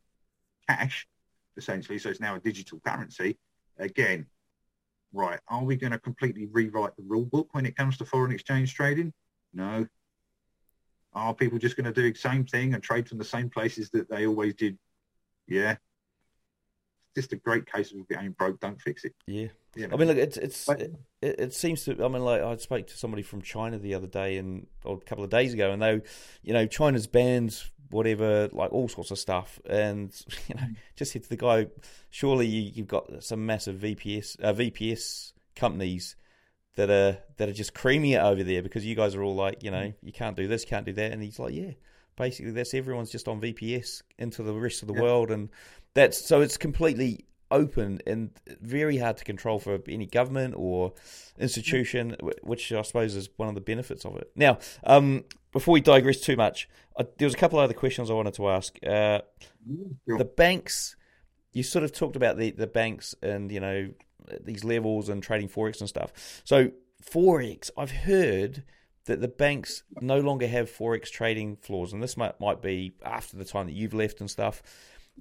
cash, 0.67 1.07
essentially, 1.57 1.99
so 1.99 2.09
it's 2.09 2.19
now 2.19 2.35
a 2.35 2.39
digital 2.39 2.79
currency, 2.85 3.37
again, 3.77 4.25
right, 5.13 5.39
are 5.47 5.63
we 5.63 5.75
going 5.75 5.91
to 5.91 5.99
completely 5.99 6.47
rewrite 6.51 6.95
the 6.95 7.03
rule 7.07 7.25
book 7.25 7.49
when 7.51 7.65
it 7.65 7.75
comes 7.75 7.97
to 7.97 8.05
foreign 8.05 8.31
exchange 8.31 8.73
trading? 8.73 9.13
No. 9.53 9.87
Are 11.13 11.33
people 11.33 11.57
just 11.57 11.75
going 11.75 11.91
to 11.91 11.93
do 11.93 12.11
the 12.11 12.17
same 12.17 12.45
thing 12.45 12.73
and 12.73 12.83
trade 12.83 13.09
from 13.09 13.17
the 13.17 13.23
same 13.23 13.49
places 13.49 13.89
that 13.91 14.09
they 14.09 14.27
always 14.27 14.53
did? 14.53 14.77
Yeah. 15.47 15.77
Just 17.15 17.33
a 17.33 17.35
great 17.35 17.71
case 17.71 17.91
of 17.91 17.97
if 17.99 18.11
it 18.11 18.21
ain't 18.21 18.37
broke, 18.37 18.59
don't 18.59 18.79
fix 18.79 19.03
it. 19.03 19.13
Yeah. 19.25 19.47
You 19.75 19.87
I 19.91 19.95
mean, 19.97 20.07
look, 20.07 20.17
it's 20.17 20.37
it's 20.37 20.67
it, 20.69 20.95
it 21.21 21.53
seems 21.53 21.85
to. 21.85 22.03
I 22.03 22.07
mean, 22.07 22.23
like 22.23 22.41
I 22.41 22.55
spoke 22.57 22.87
to 22.87 22.97
somebody 22.97 23.21
from 23.21 23.41
China 23.41 23.77
the 23.77 23.93
other 23.93 24.07
day 24.07 24.37
and 24.37 24.65
or 24.83 24.97
a 24.97 25.01
couple 25.01 25.23
of 25.23 25.29
days 25.29 25.53
ago, 25.53 25.71
and 25.71 25.81
they, 25.81 26.01
you 26.41 26.53
know, 26.53 26.65
China's 26.65 27.05
banned 27.05 27.63
whatever, 27.89 28.49
like 28.51 28.71
all 28.71 28.87
sorts 28.87 29.11
of 29.11 29.19
stuff, 29.19 29.59
and 29.65 30.11
you 30.47 30.55
know, 30.55 30.67
just 30.95 31.11
said 31.11 31.23
to 31.23 31.29
the 31.29 31.37
guy, 31.37 31.67
surely 32.09 32.47
you, 32.47 32.71
you've 32.75 32.87
got 32.87 33.23
some 33.23 33.45
massive 33.45 33.77
VPS 33.77 34.41
uh, 34.43 34.53
VPS 34.53 35.33
companies 35.55 36.15
that 36.75 36.89
are 36.89 37.17
that 37.37 37.49
are 37.49 37.53
just 37.53 37.73
creaming 37.73 38.11
it 38.11 38.21
over 38.21 38.43
there 38.43 38.61
because 38.61 38.85
you 38.85 38.95
guys 38.95 39.15
are 39.15 39.23
all 39.23 39.35
like, 39.35 39.63
you 39.63 39.71
know, 39.71 39.91
you 40.01 40.11
can't 40.13 40.35
do 40.37 40.47
this, 40.47 40.65
can't 40.65 40.85
do 40.85 40.93
that, 40.93 41.11
and 41.11 41.21
he's 41.23 41.39
like, 41.39 41.53
yeah, 41.53 41.71
basically 42.15 42.51
that's 42.51 42.73
everyone's 42.73 43.11
just 43.11 43.27
on 43.27 43.41
VPS 43.41 44.01
into 44.17 44.43
the 44.43 44.53
rest 44.53 44.81
of 44.81 44.87
the 44.87 44.93
Yeah. 44.93 45.01
world, 45.01 45.31
and 45.31 45.49
that's 45.93 46.23
so 46.25 46.41
it's 46.41 46.57
completely 46.57 47.25
open 47.51 47.99
and 48.05 48.31
very 48.61 48.97
hard 48.97 49.17
to 49.17 49.23
control 49.23 49.59
for 49.59 49.79
any 49.87 50.05
government 50.05 50.55
or 50.57 50.93
institution, 51.37 52.15
which 52.43 52.71
I 52.71 52.81
suppose 52.81 53.15
is 53.15 53.29
one 53.37 53.49
of 53.49 53.55
the 53.55 53.61
benefits 53.61 54.05
of 54.05 54.15
it. 54.17 54.31
Now, 54.35 54.59
um, 54.83 55.25
before 55.51 55.73
we 55.73 55.81
digress 55.81 56.19
too 56.19 56.35
much, 56.35 56.69
I, 56.97 57.05
there 57.17 57.25
was 57.25 57.33
a 57.33 57.37
couple 57.37 57.59
of 57.59 57.63
other 57.63 57.73
questions 57.73 58.09
I 58.09 58.13
wanted 58.13 58.35
to 58.35 58.49
ask. 58.49 58.77
Uh, 58.85 59.21
the 60.05 60.25
banks, 60.25 60.95
you 61.53 61.63
sort 61.63 61.83
of 61.83 61.91
talked 61.91 62.15
about 62.15 62.37
the, 62.37 62.51
the 62.51 62.67
banks 62.67 63.15
and 63.21 63.51
you 63.51 63.59
know 63.59 63.89
these 64.41 64.63
levels 64.63 65.09
and 65.09 65.23
trading 65.23 65.49
forex 65.49 65.79
and 65.79 65.89
stuff. 65.89 66.41
So 66.43 66.71
forex, 67.03 67.69
I've 67.77 67.91
heard 67.91 68.63
that 69.05 69.21
the 69.21 69.27
banks 69.27 69.83
no 70.01 70.19
longer 70.19 70.47
have 70.47 70.69
forex 70.71 71.09
trading 71.09 71.57
floors, 71.57 71.93
and 71.93 72.03
this 72.03 72.15
might 72.15 72.39
might 72.39 72.61
be 72.61 72.93
after 73.03 73.37
the 73.37 73.45
time 73.45 73.65
that 73.67 73.73
you've 73.73 73.93
left 73.93 74.19
and 74.19 74.29
stuff 74.29 74.61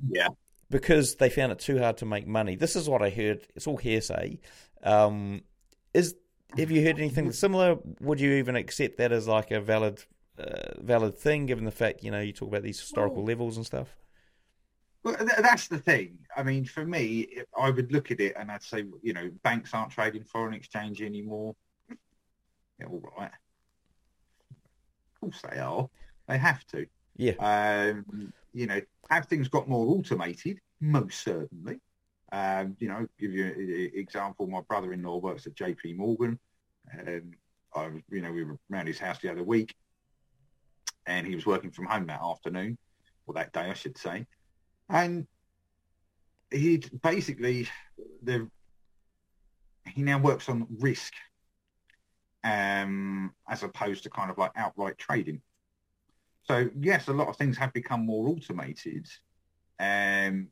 Yeah. 0.08 0.28
Because 0.70 1.16
they 1.16 1.30
found 1.30 1.52
it 1.52 1.58
too 1.58 1.78
hard 1.78 1.96
to 1.98 2.06
make 2.06 2.26
money. 2.26 2.56
This 2.56 2.76
is 2.76 2.88
what 2.88 3.02
I 3.02 3.10
heard. 3.10 3.46
It's 3.54 3.66
all 3.66 3.76
hearsay. 3.76 4.40
Um, 4.82 5.42
is 5.94 6.14
have 6.56 6.70
you 6.70 6.84
heard 6.84 6.98
anything 6.98 7.32
similar? 7.44 7.76
Would 8.00 8.20
you 8.20 8.32
even 8.34 8.56
accept 8.56 8.98
that 8.98 9.12
as 9.12 9.28
like 9.28 9.50
a 9.50 9.60
valid 9.60 10.02
uh, 10.38 10.80
valid 10.80 11.18
thing, 11.18 11.46
given 11.46 11.64
the 11.64 11.70
fact 11.70 12.02
you 12.02 12.10
know 12.10 12.20
you 12.20 12.32
talk 12.32 12.48
about 12.48 12.62
these 12.62 12.80
historical 12.80 13.24
levels 13.24 13.56
and 13.56 13.66
stuff? 13.66 13.88
Well, 15.02 15.16
th- 15.16 15.30
that's 15.40 15.68
the 15.68 15.78
thing. 15.78 16.18
I 16.36 16.42
mean, 16.42 16.64
for 16.64 16.84
me, 16.84 17.28
I 17.58 17.70
would 17.70 17.92
look 17.92 18.10
at 18.10 18.20
it 18.20 18.34
and 18.38 18.50
I'd 18.50 18.62
say, 18.62 18.84
you 19.02 19.12
know, 19.12 19.30
banks 19.42 19.72
aren't 19.72 19.92
trading 19.92 20.24
foreign 20.24 20.54
exchange 20.54 21.00
anymore. 21.02 21.54
Yeah, 22.80 22.86
all 22.86 23.02
right. 23.16 23.30
Of 24.50 25.20
course 25.20 25.42
they 25.50 25.58
are. 25.58 25.88
They 26.26 26.38
have 26.38 26.66
to. 26.68 26.86
Yeah. 27.16 27.32
Um, 27.38 28.32
you 28.58 28.66
know, 28.66 28.80
have 29.08 29.26
things 29.26 29.48
got 29.48 29.68
more 29.68 29.86
automated? 29.86 30.58
Most 30.80 31.22
certainly. 31.22 31.80
Um, 32.32 32.76
you 32.80 32.88
know, 32.88 33.06
give 33.18 33.32
you 33.32 33.44
an 33.44 33.90
example. 33.94 34.48
My 34.48 34.62
brother-in-law 34.62 35.18
works 35.18 35.46
at 35.46 35.54
J.P. 35.54 35.94
Morgan. 35.94 36.38
Um, 36.92 37.30
I, 37.74 37.90
you 38.10 38.20
know, 38.20 38.32
we 38.32 38.42
were 38.42 38.58
around 38.72 38.88
his 38.88 38.98
house 38.98 39.18
the 39.20 39.30
other 39.30 39.44
week, 39.44 39.74
and 41.06 41.24
he 41.24 41.36
was 41.36 41.46
working 41.46 41.70
from 41.70 41.86
home 41.86 42.06
that 42.08 42.20
afternoon, 42.20 42.76
or 43.26 43.34
that 43.34 43.52
day, 43.52 43.60
I 43.60 43.74
should 43.74 43.96
say. 43.96 44.26
And 44.88 45.26
he 46.50 46.82
basically 47.02 47.68
the 48.22 48.50
he 49.86 50.02
now 50.02 50.18
works 50.18 50.48
on 50.48 50.66
risk 50.80 51.12
um, 52.42 53.32
as 53.48 53.62
opposed 53.62 54.02
to 54.02 54.10
kind 54.10 54.30
of 54.30 54.38
like 54.38 54.52
outright 54.56 54.98
trading. 54.98 55.42
So 56.48 56.70
yes, 56.80 57.08
a 57.08 57.12
lot 57.12 57.28
of 57.28 57.36
things 57.36 57.56
have 57.58 57.72
become 57.72 58.06
more 58.06 58.28
automated, 58.28 59.06
um, 59.78 60.48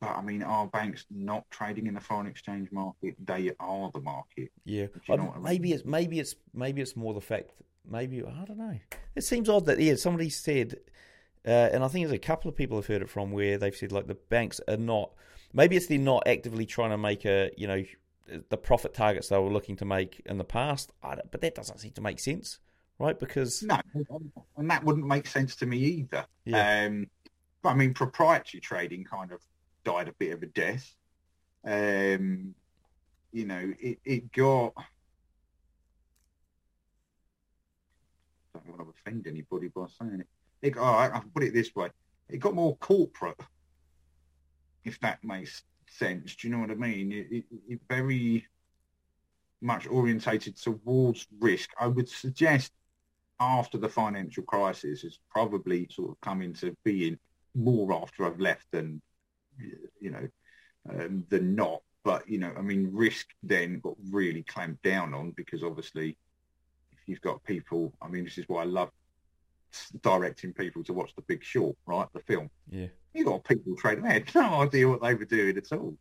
but 0.00 0.10
I 0.10 0.22
mean, 0.22 0.42
are 0.42 0.66
banks 0.68 1.04
not 1.10 1.50
trading 1.50 1.86
in 1.88 1.94
the 1.94 2.00
foreign 2.00 2.26
exchange 2.26 2.70
market? 2.70 3.16
They 3.24 3.52
are 3.58 3.90
the 3.92 4.00
market. 4.00 4.50
Yeah, 4.64 4.86
you 5.08 5.16
know 5.16 5.32
I- 5.32 5.34
mean? 5.34 5.42
maybe 5.42 5.72
it's 5.72 5.84
maybe 5.84 6.20
it's 6.20 6.36
maybe 6.54 6.80
it's 6.80 6.96
more 6.96 7.12
the 7.14 7.20
fact. 7.20 7.50
Maybe 7.88 8.22
I 8.22 8.44
don't 8.44 8.58
know. 8.58 8.78
It 9.14 9.22
seems 9.22 9.48
odd 9.48 9.66
that 9.66 9.80
yeah, 9.80 9.94
somebody 9.96 10.28
said, 10.28 10.76
uh, 11.46 11.70
and 11.72 11.84
I 11.84 11.88
think 11.88 12.06
there's 12.06 12.16
a 12.16 12.18
couple 12.18 12.48
of 12.48 12.56
people 12.56 12.76
have 12.78 12.86
heard 12.86 13.02
it 13.02 13.08
from 13.08 13.30
where 13.30 13.58
they've 13.58 13.74
said 13.76 13.92
like 13.92 14.06
the 14.06 14.14
banks 14.14 14.60
are 14.68 14.76
not. 14.76 15.10
Maybe 15.52 15.76
it's 15.76 15.86
they're 15.86 15.98
not 15.98 16.26
actively 16.26 16.66
trying 16.66 16.90
to 16.90 16.98
make 16.98 17.24
a 17.24 17.50
you 17.56 17.66
know 17.66 17.84
the 18.48 18.56
profit 18.56 18.92
targets 18.94 19.28
they 19.28 19.38
were 19.38 19.52
looking 19.52 19.76
to 19.76 19.84
make 19.84 20.20
in 20.26 20.38
the 20.38 20.44
past. 20.44 20.92
I 21.02 21.14
don't, 21.16 21.30
but 21.30 21.40
that 21.40 21.54
doesn't 21.54 21.78
seem 21.78 21.92
to 21.92 22.00
make 22.00 22.18
sense, 22.18 22.58
right? 22.98 23.18
Because 23.18 23.62
No, 23.62 23.80
and 24.56 24.70
that 24.70 24.84
wouldn't 24.84 25.06
make 25.06 25.26
sense 25.26 25.56
to 25.56 25.66
me 25.66 25.78
either. 25.78 26.24
Yeah. 26.44 26.86
Um, 26.86 27.08
but 27.62 27.70
I 27.70 27.74
mean, 27.74 27.94
proprietary 27.94 28.60
trading 28.60 29.04
kind 29.04 29.32
of 29.32 29.40
died 29.84 30.08
a 30.08 30.12
bit 30.12 30.32
of 30.32 30.42
a 30.42 30.46
death. 30.46 30.94
Um, 31.64 32.54
you 33.32 33.46
know, 33.46 33.72
it, 33.80 33.98
it 34.04 34.32
got. 34.32 34.72
I 34.76 34.82
don't 38.54 38.68
want 38.68 38.80
to 38.80 38.94
offend 39.00 39.26
anybody 39.26 39.68
by 39.68 39.86
saying 39.98 40.20
it. 40.20 40.28
It 40.62 40.70
got, 40.70 40.82
all 40.84 40.94
right, 41.00 41.12
I'll 41.12 41.24
put 41.34 41.42
it 41.42 41.52
this 41.52 41.74
way: 41.74 41.90
it 42.28 42.38
got 42.38 42.54
more 42.54 42.76
corporate, 42.76 43.40
if 44.84 44.98
that 45.00 45.22
makes 45.22 45.64
sense. 45.88 46.36
Do 46.36 46.48
you 46.48 46.54
know 46.54 46.60
what 46.60 46.70
I 46.70 46.74
mean? 46.74 47.12
It, 47.12 47.26
it, 47.30 47.44
it 47.68 47.80
very 47.88 48.46
much 49.60 49.86
orientated 49.86 50.56
towards 50.56 51.26
risk. 51.40 51.70
I 51.80 51.86
would 51.88 52.08
suggest 52.08 52.72
after 53.40 53.78
the 53.78 53.88
financial 53.88 54.42
crisis 54.42 55.02
has 55.02 55.18
probably 55.30 55.88
sort 55.90 56.10
of 56.10 56.20
come 56.20 56.42
into 56.42 56.74
being 56.84 57.18
more 57.54 57.92
after 57.92 58.24
I've 58.24 58.40
left 58.40 58.66
than 58.70 59.00
you 60.00 60.10
know 60.10 60.28
um, 60.90 61.24
than 61.28 61.54
not. 61.54 61.82
But 62.04 62.28
you 62.28 62.38
know, 62.38 62.52
I 62.56 62.62
mean, 62.62 62.90
risk 62.92 63.26
then 63.42 63.80
got 63.80 63.94
really 64.10 64.42
clamped 64.44 64.82
down 64.82 65.12
on 65.12 65.32
because 65.32 65.62
obviously, 65.64 66.16
if 66.92 66.98
you've 67.06 67.20
got 67.20 67.42
people, 67.44 67.92
I 68.00 68.08
mean, 68.08 68.24
this 68.24 68.38
is 68.38 68.44
why 68.48 68.62
I 68.62 68.66
love 68.66 68.90
directing 70.02 70.52
people 70.52 70.84
to 70.84 70.92
watch 70.92 71.14
The 71.16 71.22
Big 71.22 71.42
Short, 71.42 71.76
right? 71.86 72.06
The 72.14 72.20
film. 72.20 72.48
yeah, 72.70 72.86
You 73.12 73.24
got 73.24 73.44
people 73.44 73.74
trading. 73.76 74.04
They 74.04 74.14
had 74.14 74.34
no 74.34 74.62
idea 74.62 74.88
what 74.88 75.02
they 75.02 75.14
were 75.14 75.24
doing 75.24 75.56
at 75.56 75.72
all. 75.72 75.96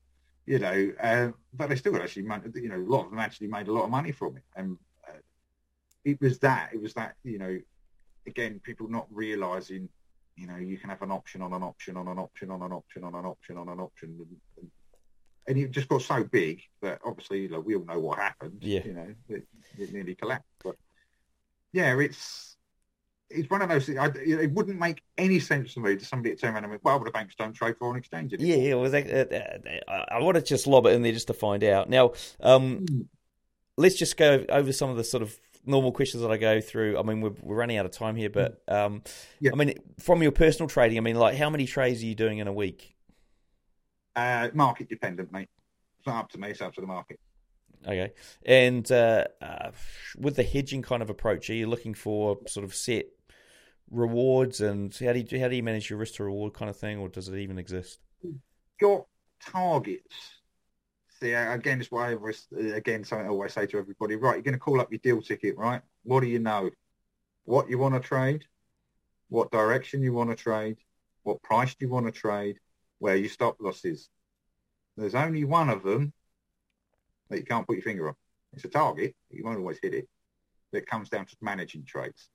You 0.46 0.60
know, 0.60 0.92
uh, 1.02 1.30
but 1.56 1.70
they 1.70 1.76
still 1.76 1.96
actually, 1.96 2.28
you 2.54 2.70
know, 2.70 2.76
a 2.76 2.92
lot 2.92 3.06
of 3.06 3.10
them 3.10 3.20
actually 3.20 3.48
made 3.48 3.68
a 3.68 3.74
lot 3.74 3.86
of 3.86 3.90
money 3.90 4.12
from 4.12 4.38
it. 4.38 4.44
And 4.56 4.78
it 6.06 6.22
was 6.22 6.40
that, 6.40 6.70
it 6.74 6.82
was 6.82 6.94
that, 6.94 7.16
you 7.24 7.40
know, 7.40 7.58
again, 8.28 8.62
people 8.64 8.88
not 8.88 9.08
realizing, 9.12 9.90
you 10.38 10.48
know, 10.48 10.56
you 10.56 10.78
can 10.78 10.90
have 10.90 11.02
an 11.02 11.12
option 11.12 11.42
on 11.42 11.52
an 11.52 11.64
option 11.64 11.98
on 11.98 12.08
an 12.08 12.20
option 12.20 12.52
on 12.52 12.62
an 12.62 12.72
option 12.72 13.04
on 13.04 13.16
an 13.16 13.26
option 13.26 13.58
on 13.58 13.70
an 13.70 13.80
option. 13.80 14.10
And, 14.20 14.38
and, 14.58 14.72
and 15.48 15.58
it 15.58 15.72
just 15.72 15.88
got 15.88 16.02
so 16.02 16.24
big 16.24 16.62
that 16.82 17.00
obviously, 17.06 17.42
you 17.42 17.50
know, 17.50 17.60
we 17.60 17.76
all 17.76 17.86
know 17.86 18.00
what 18.00 18.20
happened. 18.20 18.60
Yeah. 18.62 18.82
You 18.86 18.94
know, 18.94 19.16
it, 19.30 19.48
it 19.78 19.94
nearly 19.94 20.16
collapsed. 20.16 20.48
But 20.64 20.76
yeah, 21.74 22.00
it's, 22.00 22.56
it's 23.30 23.50
one 23.50 23.62
of 23.64 23.70
those. 23.70 23.90
I, 23.90 24.12
it 24.24 24.52
wouldn't 24.52 24.80
make 24.80 25.02
any 25.18 25.40
sense 25.40 25.74
to 25.74 25.80
me 25.80 25.96
to 25.96 26.06
somebody 26.06 26.36
to 26.36 26.42
turn 26.42 26.54
around 26.54 26.66
and 26.66 26.74
go, 26.74 26.80
well, 26.84 27.04
the 27.04 27.10
banks 27.12 27.36
don't 27.36 27.54
trade 27.54 27.76
foreign 27.80 27.98
exchange 27.98 28.34
anymore. 28.34 28.56
yeah, 28.56 28.64
yeah. 28.70 28.76
Well, 28.76 28.92
that, 28.92 29.12
uh, 29.88 29.92
uh, 29.92 30.06
I 30.10 30.20
want 30.22 30.36
to 30.36 30.44
just 30.44 30.68
lob 30.68 30.86
it 30.86 30.94
in 30.94 31.02
there 31.02 31.12
just 31.12 31.28
to 31.28 31.34
find 31.34 31.64
out. 31.64 31.90
Now, 31.90 32.14
um, 32.40 32.86
let's 33.78 33.96
just 33.96 34.16
go 34.16 34.46
over 34.50 34.72
some 34.72 34.90
of 34.90 34.98
the 34.98 35.04
sort 35.04 35.24
of 35.24 35.38
normal 35.66 35.92
questions 35.92 36.22
that 36.24 36.32
I 36.32 36.38
go 36.38 36.62
through. 36.62 36.98
I 36.98 37.04
mean, 37.04 37.22
we're, 37.22 37.34
we're 37.42 37.56
running 37.56 37.78
out 37.78 37.86
of 37.86 37.92
time 37.92 38.16
here, 38.16 38.30
but 38.30 38.62
um, 38.68 39.04
Yeah. 39.40 39.52
I 39.54 39.56
mean, 39.56 39.74
from 40.00 40.22
your 40.22 40.32
personal 40.32 40.70
trading, 40.70 40.98
I 40.98 41.02
mean, 41.02 41.16
like, 41.16 41.36
how 41.36 41.50
many 41.50 41.66
trades 41.66 42.02
are 42.02 42.06
you 42.06 42.16
doing 42.16 42.40
in 42.40 42.48
a 42.48 42.54
week? 42.54 42.96
Uh, 44.16 44.50
market 44.54 44.90
dependent, 44.90 45.32
mate. 45.32 45.50
It's 45.98 46.08
not 46.08 46.18
up 46.18 46.30
to 46.32 46.38
me. 46.38 46.50
It's 46.50 46.62
up 46.62 46.74
to 46.76 46.82
the 46.82 46.88
market. 46.88 47.20
Okay, 47.86 48.14
and 48.46 48.90
uh, 48.92 49.26
uh, 49.42 49.72
with 50.18 50.38
the 50.38 50.44
hedging 50.44 50.82
kind 50.82 51.04
of 51.04 51.10
approach, 51.10 51.50
are 51.50 51.54
you 51.54 51.68
looking 51.68 51.94
for 51.94 52.40
sort 52.48 52.64
of 52.64 52.74
set 52.74 53.06
rewards 53.92 54.62
and 54.62 54.96
how 54.98 55.14
do 55.14 55.20
you 55.20 55.40
how 55.40 55.48
do 55.48 55.56
you 55.56 55.62
manage 55.62 55.90
your 55.90 56.00
risk 56.00 56.16
to 56.16 56.24
reward 56.24 56.54
kind 56.54 56.70
of 56.70 56.78
thing, 56.78 56.98
or 56.98 57.10
does 57.10 57.28
it 57.28 57.38
even 57.38 57.60
exist? 57.60 58.00
Got 58.80 59.06
targets. 59.40 60.16
See, 61.22 61.32
again, 61.32 61.80
it's 61.80 61.92
why 61.92 62.12
I 62.12 62.16
always, 62.16 62.48
again 62.58 63.04
something 63.04 63.28
I 63.28 63.30
always 63.30 63.54
say 63.54 63.66
to 63.68 63.78
everybody. 63.78 64.16
Right, 64.16 64.36
you're 64.36 64.44
going 64.44 64.54
to 64.54 64.60
call 64.60 64.82
up 64.82 64.92
your 64.92 65.00
deal 65.00 65.22
ticket, 65.22 65.58
right? 65.58 65.82
What 66.04 66.22
do 66.22 66.28
you 66.28 66.40
know? 66.40 66.70
What 67.46 67.70
you 67.70 67.78
want 67.78 67.94
to 67.94 68.00
trade? 68.00 68.44
What 69.30 69.52
direction 69.52 70.02
you 70.02 70.14
want 70.14 70.30
to 70.32 70.36
trade? 70.36 70.78
What 71.24 71.42
price 71.42 71.76
do 71.76 71.86
you 71.86 71.92
want 71.92 72.06
to 72.08 72.12
trade? 72.12 72.60
Where 73.00 73.16
your 73.16 73.30
stop 73.30 73.58
losses? 73.60 74.10
There's 74.98 75.16
only 75.16 75.44
one 75.44 75.70
of 75.70 75.84
them 75.84 76.14
that 77.30 77.40
you 77.40 77.46
can't 77.46 77.68
put 77.68 77.78
your 77.78 77.84
finger 77.84 78.10
on. 78.10 78.16
It's 78.54 78.66
a 78.66 78.70
target. 78.70 79.16
You 79.30 79.44
won't 79.44 79.60
always 79.60 79.80
hit 79.82 79.94
it. 79.94 80.08
It 80.72 80.88
comes 80.88 81.10
down 81.10 81.26
to 81.26 81.36
managing 81.42 81.86
trades 81.86 82.30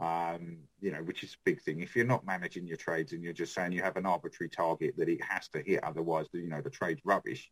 um, 0.00 0.58
you 0.80 0.92
know, 0.92 0.98
which 0.98 1.24
is 1.24 1.34
a 1.34 1.38
big 1.44 1.60
thing. 1.60 1.80
If 1.80 1.96
you're 1.96 2.04
not 2.06 2.24
managing 2.24 2.66
your 2.66 2.76
trades 2.76 3.12
and 3.12 3.22
you're 3.22 3.32
just 3.32 3.54
saying 3.54 3.72
you 3.72 3.82
have 3.82 3.96
an 3.96 4.06
arbitrary 4.06 4.48
target 4.48 4.94
that 4.96 5.08
it 5.08 5.22
has 5.24 5.48
to 5.48 5.62
hit, 5.62 5.82
otherwise, 5.82 6.26
you 6.32 6.48
know, 6.48 6.60
the 6.60 6.70
trade's 6.70 7.00
rubbish. 7.04 7.50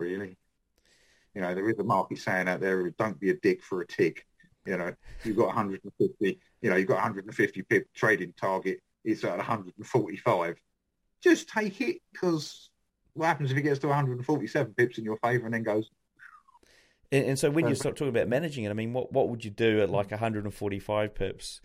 Really? 0.00 0.36
You 1.34 1.42
know, 1.42 1.54
there 1.54 1.68
is 1.68 1.78
a 1.78 1.84
market 1.84 2.18
saying 2.18 2.48
out 2.48 2.60
there, 2.60 2.90
don't 2.90 3.20
be 3.20 3.30
a 3.30 3.34
dick 3.34 3.62
for 3.62 3.82
a 3.82 3.86
tick. 3.86 4.26
You 4.66 4.76
know, 4.76 4.94
you've 5.24 5.36
got 5.36 5.46
150, 5.46 6.40
you 6.60 6.70
know, 6.70 6.76
you've 6.76 6.88
got 6.88 6.94
150 6.94 7.62
pip 7.62 7.86
trading 7.94 8.34
target. 8.36 8.80
It's 9.04 9.24
at 9.24 9.36
145. 9.36 10.56
Just 11.22 11.48
take 11.48 11.80
it 11.80 11.98
because 12.12 12.70
what 13.14 13.26
happens 13.26 13.50
if 13.50 13.56
it 13.56 13.62
gets 13.62 13.78
to 13.80 13.88
147 13.88 14.74
pips 14.74 14.98
in 14.98 15.04
your 15.04 15.16
favour 15.18 15.46
and 15.46 15.54
then 15.54 15.62
goes, 15.62 15.90
and, 17.12 17.26
and 17.26 17.38
so 17.38 17.50
when 17.50 17.68
you 17.68 17.74
start 17.74 17.96
talking 17.96 18.14
about 18.14 18.28
managing 18.28 18.64
it, 18.64 18.70
I 18.70 18.74
mean, 18.74 18.92
what 18.92 19.12
what 19.12 19.28
would 19.28 19.44
you 19.44 19.50
do 19.50 19.80
at 19.80 19.90
like 19.90 20.10
145 20.10 21.14
pips 21.14 21.60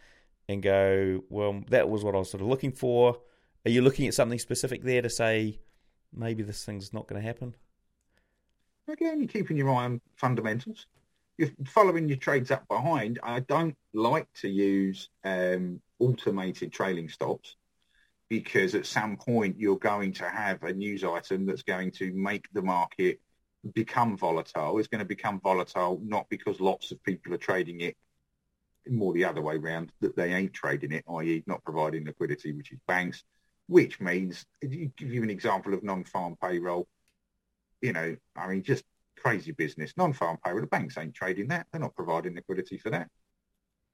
and 0.48 0.62
go, 0.62 1.24
well, 1.30 1.64
that 1.70 1.90
was 1.90 2.04
what 2.04 2.16
I 2.16 2.20
was 2.20 2.30
sort 2.30 2.42
of 2.42 2.48
looking 2.48 2.72
for. 2.72 3.18
Are 3.66 3.72
you 3.72 3.82
looking 3.82 4.08
at 4.08 4.14
something 4.14 4.40
specific 4.40 4.84
there 4.84 5.02
to 5.02 5.10
say 5.10 5.60
maybe 6.14 6.44
this 6.44 6.64
thing's 6.64 6.94
not 6.94 7.08
going 7.08 7.22
to 7.22 7.28
happen? 7.28 7.56
Again, 8.88 9.20
you're 9.20 9.28
keeping 9.28 9.58
your 9.58 9.72
eye 9.72 9.86
on 9.86 10.02
fundamentals. 10.16 10.86
You're 11.38 11.50
following 11.66 12.08
your 12.08 12.18
trades 12.18 12.52
up 12.52 12.68
behind. 12.68 13.20
I 13.24 13.40
don't 13.42 13.76
like 13.94 14.28
to 14.42 14.48
use 14.48 15.10
um, 15.24 15.82
automated 16.00 16.72
trailing 16.72 17.10
stops 17.10 17.56
because 18.30 18.76
at 18.76 18.86
some 18.86 19.18
point 19.18 19.60
you're 19.60 19.78
going 19.78 20.14
to 20.14 20.30
have 20.30 20.64
a 20.64 20.74
news 20.74 21.04
item 21.04 21.46
that's 21.46 21.64
going 21.64 21.92
to 21.92 22.14
make 22.14 22.46
the 22.54 22.62
market 22.62 23.20
become 23.74 24.18
volatile 24.18 24.78
It's 24.78 24.88
going 24.88 25.00
to 25.00 25.06
become 25.06 25.40
volatile 25.40 26.00
not 26.04 26.28
because 26.30 26.60
lots 26.60 26.92
of 26.92 27.02
people 27.04 27.34
are 27.34 27.38
trading 27.38 27.82
it 27.82 27.98
more 28.88 29.14
the 29.14 29.26
other 29.26 29.42
way 29.42 29.56
around 29.56 29.92
that 30.02 30.16
they 30.16 30.34
ain't 30.34 30.54
trading 30.54 30.92
it, 30.92 31.04
i.e. 31.10 31.44
not 31.48 31.64
providing 31.64 32.06
liquidity, 32.06 32.52
which 32.52 32.72
is 32.72 32.80
banks, 32.88 33.24
which 33.68 34.00
means, 34.00 34.46
give 34.62 34.92
you 35.14 35.24
an 35.24 35.30
example 35.32 35.74
of 35.74 35.84
non-farm 35.84 36.36
payroll, 36.40 36.88
you 37.86 37.94
know, 37.94 38.16
I 38.36 38.48
mean, 38.48 38.64
just 38.64 38.84
crazy 39.18 39.52
business. 39.52 39.94
Non-farm 39.96 40.38
payroll, 40.44 40.62
the 40.62 40.68
banks 40.68 40.98
ain't 40.98 41.14
trading 41.14 41.48
that. 41.50 41.68
They're 41.72 41.82
not 41.82 41.96
providing 41.96 42.36
liquidity 42.36 42.78
for 42.78 42.90
that. 42.90 43.10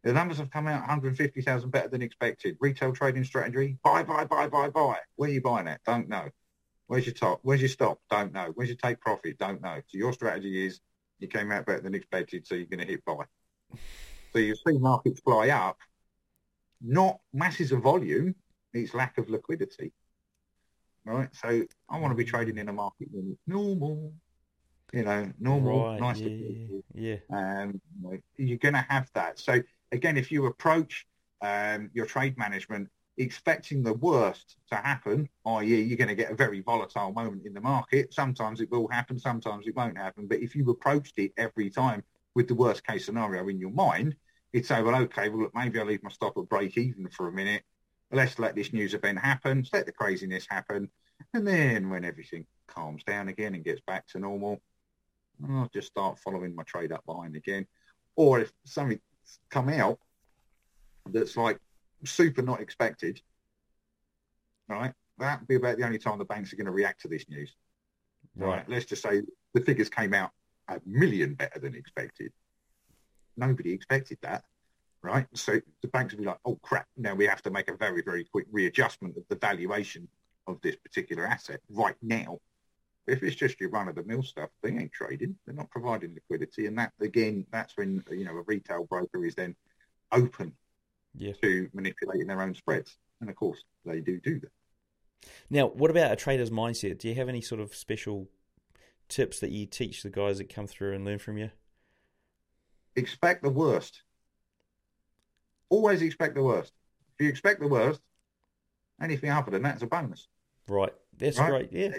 The 0.03 0.13
numbers 0.13 0.37
have 0.37 0.49
come 0.49 0.67
out 0.67 0.79
150,000 0.79 1.69
better 1.69 1.89
than 1.89 2.01
expected. 2.01 2.57
Retail 2.59 2.93
trading 2.93 3.23
strategy, 3.23 3.77
buy, 3.83 4.03
buy, 4.03 4.25
buy, 4.25 4.47
buy, 4.47 4.69
buy. 4.69 4.97
Where 5.15 5.29
are 5.29 5.33
you 5.33 5.41
buying 5.41 5.67
it? 5.67 5.81
Don't 5.85 6.09
know. 6.09 6.29
Where's 6.87 7.05
your 7.05 7.13
top? 7.13 7.39
Where's 7.43 7.61
your 7.61 7.69
stop? 7.69 7.99
Don't 8.09 8.33
know. 8.33 8.51
Where's 8.55 8.69
your 8.69 8.77
take 8.77 8.99
profit? 8.99 9.37
Don't 9.37 9.61
know. 9.61 9.79
So 9.87 9.97
your 9.97 10.13
strategy 10.13 10.65
is 10.65 10.79
you 11.19 11.27
came 11.27 11.51
out 11.51 11.65
better 11.65 11.81
than 11.81 11.93
expected, 11.93 12.47
so 12.47 12.55
you're 12.55 12.65
going 12.65 12.79
to 12.79 12.85
hit 12.85 13.05
buy. 13.05 13.25
So 14.33 14.39
you 14.39 14.55
see 14.55 14.77
markets 14.77 15.21
fly 15.21 15.49
up, 15.49 15.77
not 16.81 17.19
masses 17.31 17.71
of 17.71 17.81
volume, 17.81 18.35
it's 18.73 18.93
lack 18.93 19.17
of 19.17 19.29
liquidity. 19.29 19.93
Right? 21.05 21.29
So 21.33 21.63
I 21.89 21.99
want 21.99 22.11
to 22.11 22.15
be 22.15 22.25
trading 22.25 22.57
in 22.57 22.69
a 22.69 22.73
market 22.73 23.07
when 23.11 23.31
it's 23.31 23.41
normal. 23.47 24.13
You 24.93 25.03
know, 25.03 25.31
normal, 25.39 25.85
right, 25.85 26.01
nice 26.01 26.21
yeah, 26.21 26.79
yeah. 26.93 27.61
Um, 27.61 27.81
you 28.09 28.21
you're 28.37 28.57
going 28.57 28.73
to 28.73 28.85
have 28.89 29.09
that. 29.13 29.39
So 29.39 29.61
again, 29.91 30.17
if 30.17 30.31
you 30.31 30.47
approach 30.47 31.07
um, 31.41 31.89
your 31.93 32.05
trade 32.05 32.37
management 32.37 32.89
expecting 33.17 33.83
the 33.83 33.93
worst 33.93 34.57
to 34.69 34.75
happen, 34.75 35.29
i.e. 35.45 35.81
you're 35.81 35.97
going 35.97 36.07
to 36.07 36.15
get 36.15 36.31
a 36.31 36.35
very 36.35 36.61
volatile 36.61 37.11
moment 37.11 37.45
in 37.45 37.53
the 37.53 37.61
market. 37.61 38.13
Sometimes 38.13 38.61
it 38.61 38.71
will 38.71 38.87
happen, 38.87 39.19
sometimes 39.19 39.67
it 39.67 39.75
won't 39.75 39.97
happen. 39.97 40.27
But 40.27 40.39
if 40.39 40.55
you 40.55 40.69
approached 40.69 41.17
it 41.17 41.31
every 41.37 41.69
time 41.69 42.03
with 42.35 42.47
the 42.47 42.55
worst 42.55 42.85
case 42.85 43.05
scenario 43.05 43.47
in 43.47 43.59
your 43.59 43.71
mind, 43.71 44.15
you'd 44.53 44.65
say, 44.65 44.81
well, 44.81 44.95
okay, 45.03 45.29
well, 45.29 45.43
look, 45.43 45.55
maybe 45.55 45.79
I'll 45.79 45.85
leave 45.85 46.03
my 46.03 46.09
stop 46.09 46.37
at 46.37 46.49
break 46.49 46.77
even 46.77 47.07
for 47.09 47.27
a 47.27 47.31
minute. 47.31 47.63
Let's 48.11 48.39
let 48.39 48.55
this 48.55 48.73
news 48.73 48.93
event 48.93 49.19
happen. 49.19 49.59
Let's 49.59 49.73
let 49.73 49.85
the 49.85 49.91
craziness 49.91 50.45
happen. 50.49 50.89
And 51.33 51.47
then 51.47 51.89
when 51.89 52.03
everything 52.03 52.45
calms 52.67 53.03
down 53.03 53.27
again 53.27 53.55
and 53.55 53.63
gets 53.63 53.81
back 53.85 54.07
to 54.07 54.19
normal, 54.19 54.61
I'll 55.49 55.69
just 55.73 55.87
start 55.87 56.19
following 56.19 56.55
my 56.55 56.63
trade 56.63 56.91
up 56.91 57.03
line 57.07 57.35
again. 57.35 57.67
Or 58.15 58.39
if 58.39 58.51
something 58.65 58.99
come 59.49 59.69
out 59.69 59.99
that's 61.09 61.37
like 61.37 61.57
super 62.05 62.41
not 62.41 62.61
expected, 62.61 63.21
right? 64.67 64.93
That'd 65.17 65.47
be 65.47 65.55
about 65.55 65.77
the 65.77 65.85
only 65.85 65.99
time 65.99 66.17
the 66.17 66.25
banks 66.25 66.51
are 66.51 66.55
going 66.55 66.65
to 66.65 66.71
react 66.71 67.01
to 67.01 67.07
this 67.07 67.29
news. 67.29 67.55
Right. 68.35 68.57
right. 68.57 68.69
Let's 68.69 68.85
just 68.85 69.03
say 69.03 69.21
the 69.53 69.61
figures 69.61 69.89
came 69.89 70.13
out 70.13 70.31
a 70.67 70.79
million 70.85 71.35
better 71.35 71.59
than 71.59 71.75
expected. 71.75 72.31
Nobody 73.37 73.71
expected 73.71 74.17
that, 74.21 74.43
right? 75.03 75.27
So 75.33 75.59
the 75.81 75.87
banks 75.87 76.13
would 76.13 76.21
be 76.21 76.27
like, 76.27 76.39
oh 76.45 76.59
crap, 76.61 76.87
now 76.97 77.15
we 77.15 77.25
have 77.25 77.41
to 77.43 77.51
make 77.51 77.69
a 77.69 77.75
very, 77.75 78.01
very 78.01 78.23
quick 78.23 78.45
readjustment 78.51 79.17
of 79.17 79.23
the 79.29 79.35
valuation 79.35 80.07
of 80.47 80.59
this 80.61 80.75
particular 80.75 81.25
asset 81.25 81.61
right 81.69 81.95
now. 82.01 82.39
If 83.07 83.23
it's 83.23 83.35
just 83.35 83.59
your 83.59 83.71
run-of-the-mill 83.71 84.23
stuff, 84.23 84.49
they 84.61 84.69
ain't 84.69 84.91
trading. 84.91 85.35
They're 85.45 85.55
not 85.55 85.71
providing 85.71 86.13
liquidity, 86.13 86.67
and 86.67 86.77
that 86.77 86.93
again, 87.01 87.45
that's 87.51 87.75
when 87.75 88.03
you 88.11 88.25
know 88.25 88.37
a 88.37 88.43
retail 88.43 88.85
broker 88.85 89.25
is 89.25 89.35
then 89.35 89.55
open 90.11 90.53
yeah. 91.15 91.33
to 91.41 91.69
manipulating 91.73 92.27
their 92.27 92.41
own 92.41 92.53
spreads. 92.53 92.97
And 93.19 93.29
of 93.29 93.35
course, 93.35 93.63
they 93.85 94.01
do 94.01 94.19
do 94.19 94.39
that. 94.39 94.51
Now, 95.49 95.67
what 95.67 95.91
about 95.91 96.11
a 96.11 96.15
trader's 96.15 96.51
mindset? 96.51 96.99
Do 96.99 97.09
you 97.09 97.15
have 97.15 97.29
any 97.29 97.41
sort 97.41 97.61
of 97.61 97.75
special 97.75 98.29
tips 99.09 99.39
that 99.39 99.51
you 99.51 99.65
teach 99.65 100.03
the 100.03 100.09
guys 100.09 100.37
that 100.37 100.53
come 100.53 100.67
through 100.67 100.93
and 100.95 101.03
learn 101.03 101.19
from 101.19 101.37
you? 101.37 101.49
Expect 102.95 103.43
the 103.43 103.49
worst. 103.49 104.03
Always 105.71 106.01
expect 106.01 106.35
the 106.35 106.43
worst. 106.43 106.73
If 107.17 107.23
you 107.23 107.29
expect 107.29 107.61
the 107.61 107.67
worst, 107.67 108.01
anything 109.01 109.31
other 109.31 109.49
than 109.49 109.63
that's 109.63 109.81
a 109.81 109.87
bonus. 109.87 110.27
Right. 110.67 110.93
That's 111.17 111.39
right? 111.39 111.49
great. 111.49 111.69
Yeah. 111.71 111.97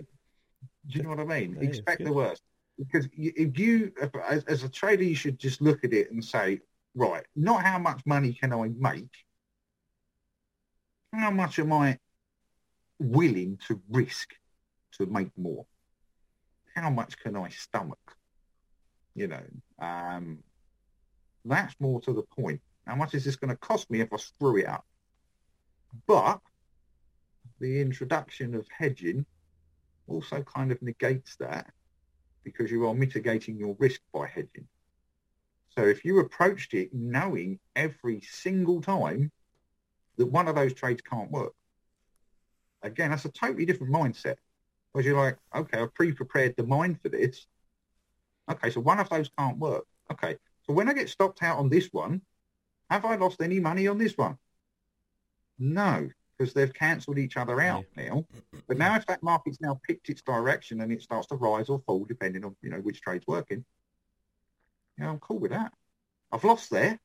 Do 0.86 0.98
you 0.98 1.02
know 1.02 1.08
what 1.08 1.20
I 1.20 1.24
mean? 1.24 1.56
Expect 1.60 2.04
the 2.04 2.12
worst. 2.12 2.42
Because 2.78 3.08
if 3.16 3.58
you, 3.58 3.92
as, 4.28 4.44
as 4.44 4.62
a 4.62 4.68
trader, 4.68 5.04
you 5.04 5.14
should 5.14 5.38
just 5.38 5.62
look 5.62 5.84
at 5.84 5.92
it 5.94 6.10
and 6.10 6.22
say, 6.22 6.60
right, 6.94 7.24
not 7.34 7.64
how 7.64 7.78
much 7.78 8.02
money 8.04 8.34
can 8.34 8.52
I 8.52 8.70
make, 8.76 9.10
how 11.12 11.30
much 11.30 11.58
am 11.58 11.72
I 11.72 11.98
willing 12.98 13.58
to 13.68 13.80
risk 13.90 14.34
to 14.98 15.06
make 15.06 15.30
more? 15.36 15.64
How 16.74 16.90
much 16.90 17.16
can 17.18 17.36
I 17.36 17.48
stomach? 17.48 18.16
You 19.14 19.28
know, 19.28 19.44
um, 19.78 20.38
that's 21.44 21.74
more 21.80 22.00
to 22.02 22.12
the 22.12 22.22
point. 22.22 22.60
How 22.86 22.96
much 22.96 23.14
is 23.14 23.24
this 23.24 23.36
going 23.36 23.50
to 23.50 23.56
cost 23.56 23.90
me 23.90 24.00
if 24.00 24.12
I 24.12 24.16
screw 24.16 24.58
it 24.58 24.66
up? 24.66 24.84
But 26.06 26.40
the 27.60 27.80
introduction 27.80 28.54
of 28.54 28.66
hedging 28.76 29.24
also 30.08 30.42
kind 30.42 30.72
of 30.72 30.82
negates 30.82 31.36
that 31.36 31.70
because 32.44 32.70
you 32.70 32.86
are 32.86 32.94
mitigating 32.94 33.56
your 33.56 33.76
risk 33.78 34.00
by 34.12 34.26
hedging. 34.26 34.66
So 35.76 35.82
if 35.84 36.04
you 36.04 36.18
approached 36.18 36.74
it 36.74 36.90
knowing 36.92 37.58
every 37.76 38.20
single 38.20 38.82
time 38.82 39.30
that 40.16 40.26
one 40.26 40.48
of 40.48 40.56
those 40.56 40.74
trades 40.74 41.02
can't 41.02 41.30
work, 41.30 41.54
again, 42.82 43.10
that's 43.10 43.24
a 43.24 43.30
totally 43.30 43.64
different 43.64 43.92
mindset. 43.92 44.36
Because 44.92 45.06
you're 45.06 45.16
like, 45.16 45.38
okay, 45.54 45.78
I've 45.78 45.94
pre-prepared 45.94 46.54
the 46.56 46.66
mind 46.66 47.00
for 47.00 47.08
this. 47.08 47.46
Okay, 48.50 48.70
so 48.70 48.80
one 48.80 49.00
of 49.00 49.08
those 49.08 49.30
can't 49.38 49.58
work. 49.58 49.84
Okay, 50.10 50.36
so 50.66 50.74
when 50.74 50.88
I 50.88 50.92
get 50.92 51.08
stopped 51.08 51.42
out 51.42 51.58
on 51.58 51.70
this 51.70 51.88
one, 51.92 52.20
have 52.92 53.04
I 53.04 53.16
lost 53.16 53.40
any 53.40 53.58
money 53.58 53.88
on 53.88 53.98
this 53.98 54.16
one? 54.16 54.36
No, 55.58 56.08
because 56.36 56.52
they've 56.52 56.72
cancelled 56.72 57.18
each 57.18 57.36
other 57.36 57.60
out 57.60 57.84
now. 57.96 58.26
But 58.66 58.76
now 58.76 58.96
if 58.96 59.06
that 59.06 59.22
market's 59.22 59.60
now 59.60 59.80
picked 59.86 60.08
its 60.08 60.22
direction 60.22 60.80
and 60.80 60.92
it 60.92 61.02
starts 61.02 61.28
to 61.28 61.36
rise 61.36 61.68
or 61.68 61.80
fall 61.86 62.04
depending 62.04 62.44
on, 62.44 62.54
you 62.62 62.70
know, 62.70 62.78
which 62.78 63.00
trade's 63.00 63.26
working, 63.26 63.64
yeah, 64.98 65.08
I'm 65.08 65.20
cool 65.20 65.38
with 65.38 65.52
that. 65.52 65.72
I've 66.30 66.44
lost 66.44 66.70
there 66.70 66.98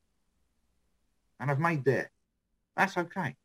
and 1.40 1.50
I've 1.50 1.60
made 1.60 1.86
there. 1.86 2.12
That's 2.76 2.98
okay. 2.98 3.36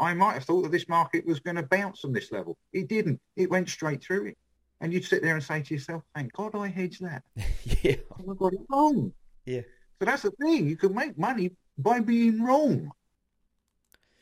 I 0.00 0.14
might 0.14 0.34
have 0.34 0.44
thought 0.44 0.62
that 0.62 0.72
this 0.72 0.88
market 0.88 1.26
was 1.26 1.40
going 1.40 1.56
to 1.56 1.62
bounce 1.62 2.04
on 2.04 2.12
this 2.12 2.30
level. 2.32 2.56
It 2.72 2.88
didn't. 2.88 3.20
It 3.36 3.50
went 3.50 3.68
straight 3.68 4.02
through 4.02 4.26
it. 4.26 4.38
And 4.80 4.92
you'd 4.92 5.04
sit 5.04 5.22
there 5.22 5.34
and 5.34 5.42
say 5.42 5.60
to 5.62 5.74
yourself, 5.74 6.04
thank 6.14 6.32
God 6.32 6.54
I 6.54 6.68
hedged 6.68 7.02
that. 7.02 7.24
yeah. 7.82 7.96
I 8.16 8.34
got 8.38 8.52
it 8.52 8.60
wrong. 8.70 9.12
Yeah. 9.44 9.62
So 9.98 10.04
that's 10.04 10.22
the 10.22 10.30
thing. 10.32 10.68
You 10.68 10.76
can 10.76 10.94
make 10.94 11.18
money 11.18 11.52
by 11.76 12.00
being 12.00 12.42
wrong. 12.42 12.90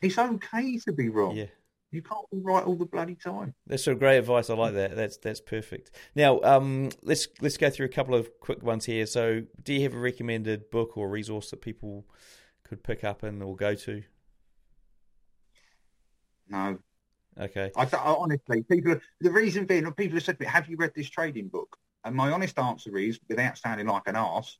It's 0.01 0.17
okay 0.17 0.77
to 0.79 0.91
be 0.91 1.09
wrong. 1.09 1.35
Yeah. 1.35 1.45
You 1.91 2.01
can't 2.01 2.29
be 2.31 2.39
right 2.41 2.63
all 2.65 2.75
the 2.75 2.85
bloody 2.85 3.15
time. 3.15 3.53
That's 3.65 3.83
sort 3.83 3.93
of 3.93 3.99
great 3.99 4.17
advice. 4.17 4.49
I 4.49 4.55
like 4.55 4.73
that. 4.73 4.95
That's 4.95 5.17
that's 5.17 5.39
perfect. 5.39 5.91
Now, 6.15 6.41
um, 6.41 6.89
let's 7.01 7.27
let's 7.39 7.57
go 7.57 7.69
through 7.69 7.85
a 7.85 7.89
couple 7.89 8.13
of 8.13 8.29
quick 8.41 8.61
ones 8.61 8.85
here. 8.85 9.05
So, 9.05 9.43
do 9.63 9.73
you 9.73 9.83
have 9.83 9.93
a 9.93 9.99
recommended 9.99 10.69
book 10.69 10.97
or 10.97 11.07
resource 11.09 11.49
that 11.51 11.61
people 11.61 12.05
could 12.63 12.83
pick 12.83 13.05
up 13.05 13.23
and 13.23 13.41
or 13.41 13.55
go 13.55 13.73
to? 13.73 14.03
No. 16.49 16.79
Okay. 17.39 17.71
I, 17.75 17.83
I 17.83 17.97
honestly, 18.03 18.63
people. 18.63 18.97
The 19.21 19.31
reason 19.31 19.65
being, 19.65 19.89
people 19.93 20.17
have 20.17 20.23
said 20.23 20.39
to 20.39 20.45
me, 20.45 20.51
"Have 20.51 20.67
you 20.67 20.75
read 20.75 20.91
this 20.93 21.09
trading 21.09 21.47
book?" 21.47 21.77
And 22.03 22.15
my 22.15 22.31
honest 22.31 22.59
answer 22.59 22.97
is, 22.97 23.19
without 23.29 23.57
sounding 23.57 23.87
like 23.87 24.03
an 24.07 24.17
arse, 24.17 24.59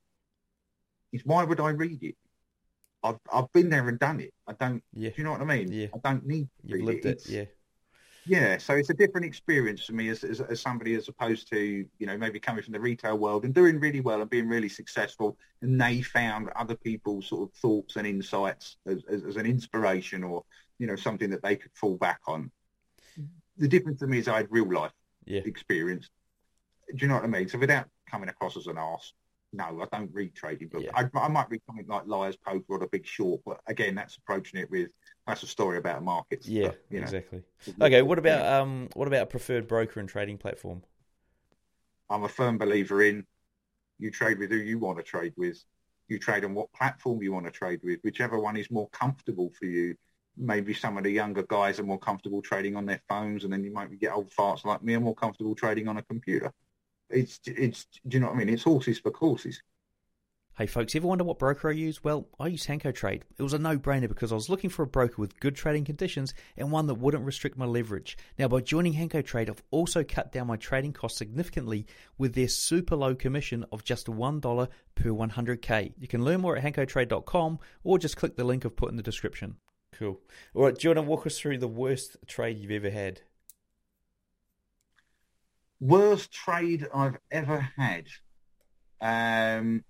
is 1.14 1.22
why 1.26 1.44
would 1.44 1.60
I 1.60 1.70
read 1.70 2.04
it? 2.04 2.16
I've 3.04 3.20
I've 3.32 3.52
been 3.54 3.70
there 3.70 3.88
and 3.88 4.00
done 4.00 4.20
it. 4.20 4.34
I 4.48 4.54
don't. 4.54 4.84
Yeah. 4.94 5.10
Do 5.10 5.16
you 5.18 5.24
know 5.24 5.32
what 5.32 5.42
I 5.42 5.46
mean? 5.46 5.72
Yeah. 5.72 5.88
I 5.94 5.98
don't 6.04 6.26
need. 6.26 6.46
To 6.62 6.68
You've 6.68 6.80
read 6.80 6.86
lived 6.86 7.06
it. 7.06 7.22
it. 7.26 7.30
Yeah. 7.30 7.46
Yeah, 8.30 8.58
so 8.58 8.74
it's 8.74 8.90
a 8.90 8.94
different 8.94 9.26
experience 9.26 9.86
for 9.86 9.94
me 9.94 10.10
as, 10.10 10.22
as 10.26 10.42
as 10.42 10.60
somebody 10.60 10.96
as 10.96 11.08
opposed 11.08 11.48
to 11.52 11.60
you 11.98 12.06
know 12.08 12.18
maybe 12.18 12.42
coming 12.42 12.62
from 12.62 12.74
the 12.74 12.80
retail 12.80 13.18
world 13.18 13.46
and 13.46 13.54
doing 13.54 13.80
really 13.80 14.02
well 14.02 14.20
and 14.20 14.30
being 14.30 14.50
really 14.50 14.68
successful, 14.68 15.38
and 15.62 15.80
they 15.80 16.02
found 16.02 16.50
other 16.58 16.76
people's 16.76 17.28
sort 17.28 17.50
of 17.50 17.56
thoughts 17.56 17.96
and 17.96 18.06
insights 18.06 18.76
as, 18.86 19.02
as, 19.10 19.24
as 19.24 19.38
an 19.38 19.46
inspiration 19.46 20.26
or 20.26 20.44
you 20.78 20.88
know 20.88 20.98
something 20.98 21.30
that 21.30 21.42
they 21.42 21.56
could 21.56 21.72
fall 21.74 21.96
back 21.96 22.20
on. 22.28 22.52
The 23.58 23.68
difference 23.70 24.00
for 24.02 24.08
me 24.08 24.18
is 24.20 24.28
I 24.28 24.38
had 24.38 24.48
real 24.50 24.70
life 24.74 24.92
Yeah. 25.26 25.42
experience. 25.46 26.10
Do 26.90 26.98
you 26.98 27.08
know 27.08 27.16
what 27.16 27.24
I 27.24 27.28
mean? 27.28 27.48
So 27.48 27.58
without 27.58 27.88
coming 28.12 28.28
across 28.28 28.58
as 28.58 28.68
an 28.68 28.78
arse, 28.78 29.14
no, 29.54 29.82
I 29.82 29.98
don't 29.98 30.14
read 30.14 30.36
trading 30.36 30.68
books. 30.68 30.86
I, 30.94 31.10
I 31.16 31.28
might 31.28 31.50
read 31.50 31.62
something 31.66 31.88
like 31.88 32.06
Liar's 32.06 32.36
Poker 32.36 32.66
or 32.70 32.80
The 32.80 32.88
Big 32.88 33.06
Short, 33.06 33.42
but 33.46 33.60
again, 33.68 33.96
that's 33.96 34.18
approaching 34.18 34.60
it 34.60 34.70
with 34.70 34.90
that's 35.26 35.44
a 35.44 35.48
story 35.48 35.78
about 35.78 36.04
markets. 36.04 36.48
Yeah. 36.48 36.70
stuff, 36.70 36.76
you 36.90 37.00
know. 37.00 37.04
exactly. 37.04 37.44
Okay. 37.82 38.02
What 38.02 38.20
about 38.20 38.62
um? 38.62 38.90
What 38.94 39.08
about 39.08 39.24
a 39.24 39.26
preferred 39.26 39.68
broker 39.68 40.00
and 40.00 40.10
trading 40.10 40.38
platform? 40.38 40.84
I'm 42.10 42.24
a 42.24 42.30
firm 42.30 42.58
believer 42.58 43.04
in 43.04 43.26
you 44.00 44.12
trade 44.12 44.40
with 44.40 44.52
who 44.52 44.58
you 44.58 44.80
want 44.80 44.98
to 44.98 45.04
trade 45.04 45.34
with. 45.38 45.64
You 46.08 46.20
trade 46.20 46.46
on 46.46 46.54
what 46.54 46.72
platform 46.74 47.22
you 47.22 47.34
want 47.34 47.46
to 47.46 47.52
trade 47.52 47.82
with, 47.84 48.00
whichever 48.04 48.40
one 48.40 48.56
is 48.56 48.72
more 48.72 48.88
comfortable 48.90 49.52
for 49.60 49.66
you. 49.66 49.96
Maybe 50.38 50.74
some 50.74 50.98
of 50.98 51.04
the 51.04 51.10
younger 51.10 51.44
guys 51.44 51.80
are 51.80 51.84
more 51.84 52.00
comfortable 52.00 52.42
trading 52.42 52.76
on 52.76 52.86
their 52.86 53.02
phones, 53.10 53.44
and 53.44 53.52
then 53.52 53.64
you 53.64 53.74
might 53.74 53.98
get 54.00 54.14
old 54.14 54.30
farts 54.30 54.64
like 54.64 54.84
me 54.84 54.94
are 54.94 55.00
more 55.00 55.16
comfortable 55.16 55.56
trading 55.56 55.88
on 55.88 55.98
a 55.98 56.04
computer. 56.04 56.54
It's 57.10 57.40
it's 57.46 57.88
do 58.08 58.18
you 58.18 58.20
know 58.20 58.28
what 58.28 58.36
I 58.36 58.40
mean? 58.40 58.50
It's 58.50 58.64
horses 58.64 59.00
for 59.00 59.12
courses. 59.12 59.62
Hey 60.58 60.66
folks, 60.66 60.96
ever 60.96 61.06
wonder 61.06 61.24
what 61.24 61.38
broker 61.38 61.70
I 61.70 61.74
use? 61.74 62.04
Well, 62.04 62.28
I 62.40 62.48
use 62.48 62.66
Hanko 62.66 62.92
Trade. 62.92 63.26
It 63.38 63.44
was 63.44 63.54
a 63.54 63.60
no-brainer 63.60 64.08
because 64.08 64.32
I 64.32 64.36
was 64.36 64.50
looking 64.50 64.72
for 64.72 64.82
a 64.82 64.88
broker 64.88 65.22
with 65.22 65.40
good 65.40 65.56
trading 65.56 65.86
conditions 65.86 66.34
and 66.58 66.72
one 66.72 66.88
that 66.88 66.96
wouldn't 66.96 67.24
restrict 67.26 67.60
my 67.60 67.66
leverage. 67.66 68.18
Now, 68.40 68.48
by 68.48 68.62
joining 68.62 68.96
Hanko 68.96 69.24
Trade, 69.24 69.52
I've 69.52 69.62
also 69.70 70.04
cut 70.04 70.32
down 70.32 70.48
my 70.48 70.56
trading 70.56 70.94
costs 70.94 71.20
significantly 71.20 71.86
with 72.18 72.34
their 72.34 72.48
super 72.48 72.96
low 72.96 73.14
commission 73.14 73.66
of 73.72 73.84
just 73.84 74.08
$1 74.08 74.68
per 74.96 75.10
100k. 75.12 75.94
You 76.00 76.08
can 76.08 76.26
learn 76.26 76.42
more 76.42 76.58
at 76.58 76.64
hankotrade.com 76.64 77.60
or 77.84 78.00
just 78.00 78.18
click 78.18 78.36
the 78.36 78.44
link 78.44 78.66
I've 78.66 78.76
put 78.76 78.90
in 78.90 78.98
the 78.98 79.04
description. 79.04 79.58
Cool. 79.94 80.20
All 80.56 80.64
right, 80.64 80.76
do 80.76 80.88
you 80.88 80.90
want 80.90 81.06
to 81.06 81.10
walk 81.10 81.28
us 81.28 81.38
through 81.38 81.60
the 81.60 81.68
worst 81.68 82.18
trade 82.26 82.58
you've 82.58 82.72
ever 82.72 82.90
had? 82.90 83.22
Worst 85.80 86.32
trade 86.32 86.88
I've 86.94 87.18
ever 87.32 87.60
had. 87.78 88.08
Um, 89.00 89.84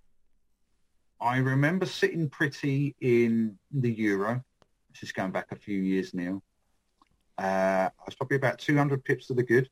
I 1.19 1.37
remember 1.37 1.85
sitting 1.85 2.29
pretty 2.29 2.95
in 2.99 3.57
the 3.71 3.91
euro, 3.91 4.43
which 4.89 5.03
is 5.03 5.11
going 5.11 5.31
back 5.31 5.47
a 5.51 5.55
few 5.55 5.79
years 5.79 6.13
now. 6.13 6.41
Uh, 7.37 7.89
I 7.89 8.03
was 8.05 8.15
probably 8.15 8.37
about 8.37 8.59
200 8.59 9.03
pips 9.03 9.27
to 9.27 9.33
the 9.33 9.43
good. 9.43 9.69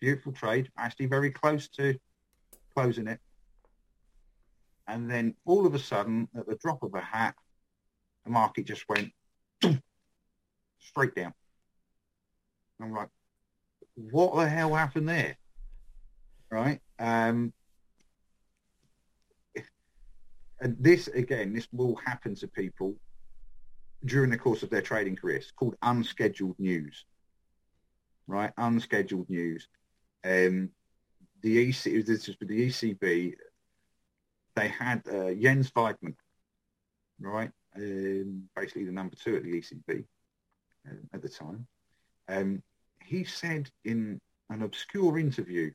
Beautiful 0.00 0.32
trade, 0.32 0.70
actually 0.78 1.06
very 1.06 1.30
close 1.30 1.68
to 1.70 1.98
closing 2.74 3.08
it. 3.08 3.20
And 4.86 5.10
then 5.10 5.34
all 5.44 5.66
of 5.66 5.74
a 5.74 5.78
sudden, 5.78 6.28
at 6.36 6.46
the 6.46 6.56
drop 6.56 6.82
of 6.82 6.94
a 6.94 7.00
hat, 7.00 7.34
the 8.24 8.30
market 8.30 8.66
just 8.66 8.84
went 8.88 9.12
straight 10.80 11.14
down. 11.14 11.32
I'm 12.80 12.92
like, 12.92 13.08
what 13.94 14.34
the 14.36 14.48
hell 14.48 14.74
happened 14.74 15.08
there? 15.08 15.36
Right? 16.50 16.80
Um, 16.98 17.52
and 20.60 20.76
this 20.78 21.08
again, 21.08 21.52
this 21.52 21.68
will 21.72 21.96
happen 21.96 22.34
to 22.36 22.48
people 22.48 22.94
during 24.04 24.30
the 24.30 24.38
course 24.38 24.62
of 24.62 24.70
their 24.70 24.82
trading 24.82 25.16
career. 25.16 25.36
It's 25.36 25.50
called 25.50 25.76
unscheduled 25.82 26.58
news, 26.58 27.04
right? 28.26 28.52
Unscheduled 28.56 29.28
news. 29.28 29.68
Um, 30.24 30.70
the 31.42 31.68
EC, 31.68 32.06
this 32.06 32.28
is 32.28 32.36
for 32.36 32.44
the 32.44 32.68
ECB. 32.68 33.34
They 34.54 34.68
had 34.68 35.02
uh, 35.08 35.32
Jens 35.34 35.70
Weidmann, 35.72 36.14
right? 37.20 37.50
Um, 37.74 38.44
basically 38.54 38.84
the 38.84 38.92
number 38.92 39.16
two 39.16 39.36
at 39.36 39.42
the 39.42 39.60
ECB 39.60 40.04
uh, 40.88 40.94
at 41.12 41.22
the 41.22 41.28
time. 41.28 41.66
Um, 42.28 42.62
he 43.12 43.24
said 43.24 43.68
in 43.84 44.18
an 44.48 44.62
obscure 44.62 45.18
interview 45.18 45.70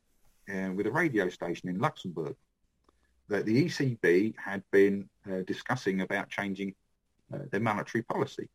uh, 0.52 0.72
with 0.74 0.86
a 0.86 0.90
radio 0.90 1.28
station 1.28 1.68
in 1.68 1.78
Luxembourg 1.78 2.34
that 3.28 3.46
the 3.46 3.66
ECB 3.66 4.34
had 4.36 4.62
been 4.72 5.08
uh, 5.30 5.42
discussing 5.46 6.00
about 6.00 6.28
changing 6.28 6.74
uh, 7.32 7.38
their 7.52 7.60
monetary 7.60 8.02
policy 8.02 8.48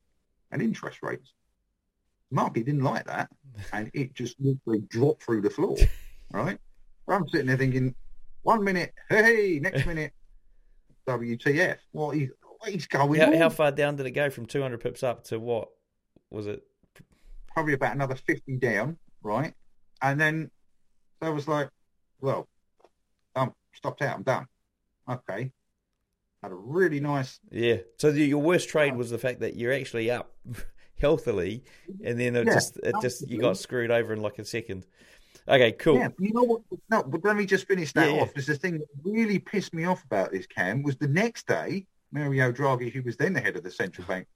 and 0.51 0.61
interest 0.61 0.99
rates. 1.01 1.31
The 2.29 2.35
market 2.35 2.65
didn't 2.65 2.83
like 2.83 3.05
that, 3.05 3.29
and 3.73 3.89
it 3.93 4.13
just 4.15 4.35
literally 4.39 4.81
dropped 4.89 5.23
through 5.23 5.41
the 5.41 5.49
floor. 5.49 5.77
Right? 6.31 6.57
I'm 7.07 7.27
sitting 7.27 7.45
there 7.45 7.57
thinking, 7.57 7.93
one 8.41 8.63
minute, 8.63 8.91
hey, 9.07 9.59
next 9.61 9.85
minute, 9.85 10.13
WTF? 11.07 11.77
What 11.91 12.17
is 12.17 12.29
what 12.57 12.71
is 12.71 12.87
going 12.87 13.19
How, 13.19 13.27
on? 13.27 13.33
how 13.33 13.49
far 13.49 13.71
down 13.71 13.97
did 13.97 14.07
it 14.07 14.11
go 14.11 14.31
from 14.31 14.47
200 14.47 14.79
pips 14.79 15.03
up 15.03 15.25
to 15.25 15.39
what? 15.39 15.69
Was 16.31 16.47
it? 16.47 16.63
Probably 17.53 17.73
about 17.73 17.95
another 17.95 18.15
50 18.15 18.57
down, 18.57 18.97
right? 19.21 19.53
And 20.01 20.19
then 20.19 20.51
I 21.21 21.29
was 21.29 21.47
like, 21.47 21.69
well, 22.19 22.47
I'm 23.35 23.53
stopped 23.73 24.01
out. 24.01 24.17
I'm 24.17 24.23
done. 24.23 24.47
Okay. 25.09 25.51
Had 26.41 26.51
a 26.51 26.55
really 26.55 26.99
nice. 26.99 27.39
Yeah. 27.51 27.77
So 27.97 28.11
the, 28.11 28.25
your 28.25 28.41
worst 28.41 28.69
trade 28.69 28.93
oh. 28.93 28.97
was 28.97 29.09
the 29.09 29.17
fact 29.17 29.39
that 29.41 29.55
you're 29.55 29.73
actually 29.73 30.11
up 30.11 30.33
healthily, 30.99 31.63
and 32.03 32.19
then 32.19 32.35
it 32.35 32.47
Yeah, 32.47 32.53
just 32.53 32.77
it 32.77 32.95
just 33.01 33.29
you 33.29 33.39
got 33.39 33.57
screwed 33.57 33.91
over 33.91 34.13
in 34.13 34.21
like 34.21 34.39
a 34.39 34.45
second. 34.45 34.85
Okay, 35.47 35.73
cool. 35.73 35.95
Yeah, 35.95 36.09
you 36.19 36.33
know 36.33 36.43
what? 36.43 36.61
No, 36.89 37.03
but 37.03 37.23
let 37.25 37.35
me 37.35 37.45
just 37.45 37.67
finish 37.67 37.91
that 37.93 38.09
yeah. 38.09 38.21
off. 38.21 38.29
Because 38.29 38.47
the 38.47 38.55
thing 38.55 38.79
that 38.79 38.87
really 39.03 39.39
pissed 39.39 39.73
me 39.73 39.85
off 39.85 40.03
about 40.05 40.31
this, 40.31 40.47
Cam, 40.47 40.83
was 40.83 40.95
the 40.97 41.07
next 41.07 41.47
day, 41.47 41.85
Mario 42.11 42.51
Draghi, 42.51 42.91
who 42.91 43.01
was 43.01 43.17
then 43.17 43.33
the 43.33 43.41
head 43.41 43.57
of 43.57 43.63
the 43.63 43.71
central 43.71 44.07
bank, 44.07 44.27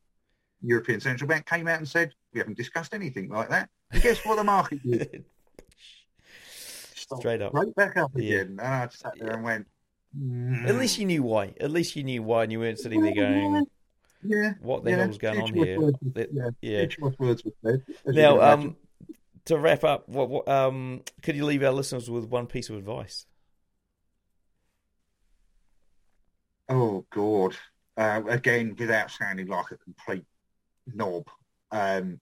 European 0.62 1.00
Central 1.00 1.28
Bank, 1.28 1.46
came 1.46 1.68
out 1.68 1.80
and 1.80 1.88
said, 1.88 2.14
we 2.34 2.40
haven't 2.40 2.58
discussed 2.58 2.94
anything 2.94 3.30
like 3.30 3.50
that. 3.50 3.70
And 3.92 4.02
guess 4.02 4.26
what 4.26 4.36
the 4.36 4.44
market 4.44 4.82
did? 4.84 5.26
Straight 7.20 7.42
up. 7.42 7.54
Right 7.54 7.74
back 7.76 7.98
up 7.98 8.12
Yeah. 8.16 8.40
again. 8.40 8.48
And 8.60 8.62
I 8.62 8.86
just 8.88 9.00
sat 9.00 9.14
there 9.18 9.34
and 9.34 9.44
went, 9.44 9.68
At 10.68 10.76
least 10.76 10.98
you 10.98 11.06
knew 11.06 11.24
why. 11.24 11.54
At 11.60 11.72
least 11.72 11.96
you 11.96 12.04
knew 12.04 12.22
why, 12.24 12.44
and 12.44 12.52
you 12.52 12.60
weren't 12.60 12.80
sitting 12.80 13.02
there 13.02 13.14
going, 13.14 13.66
yeah, 14.24 14.54
"What 14.62 14.84
the 14.84 14.92
yeah, 14.92 14.98
hell's 14.98 15.18
going 15.18 15.36
few 15.36 15.44
on 15.44 15.54
here?" 15.54 16.28
yeah, 16.32 16.50
yeah. 16.62 16.86
choice 16.88 17.14
words 17.20 17.44
were 17.46 17.52
said, 17.64 17.84
Now, 18.16 18.42
um, 18.42 18.76
to 19.46 19.58
wrap 19.58 19.84
up, 19.84 20.10
what, 20.10 20.30
what 20.30 20.48
um, 20.48 21.04
could 21.22 21.36
you 21.36 21.46
leave 21.46 21.64
our 21.64 21.72
listeners 21.72 22.10
with 22.10 22.26
one 22.26 22.48
piece 22.48 22.70
of 22.70 22.76
advice? 22.78 23.26
Oh 26.70 27.06
God! 27.12 27.56
Uh, 27.96 28.22
again, 28.28 28.76
without 28.78 29.12
sounding 29.12 29.48
like 29.48 29.72
a 29.72 29.78
complete 29.78 30.26
knob, 30.94 31.28
um, 31.72 32.20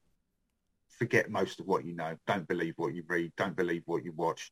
forget 0.89 1.30
most 1.30 1.59
of 1.59 1.68
what 1.68 1.86
you 1.86 1.93
know. 1.93 2.16
Don't 2.28 2.47
believe 2.47 2.74
what 2.78 2.93
you 2.93 3.03
read. 3.07 3.32
Don't 3.38 3.55
believe 3.55 3.84
what 3.86 4.03
you 4.03 4.13
watch. 4.13 4.51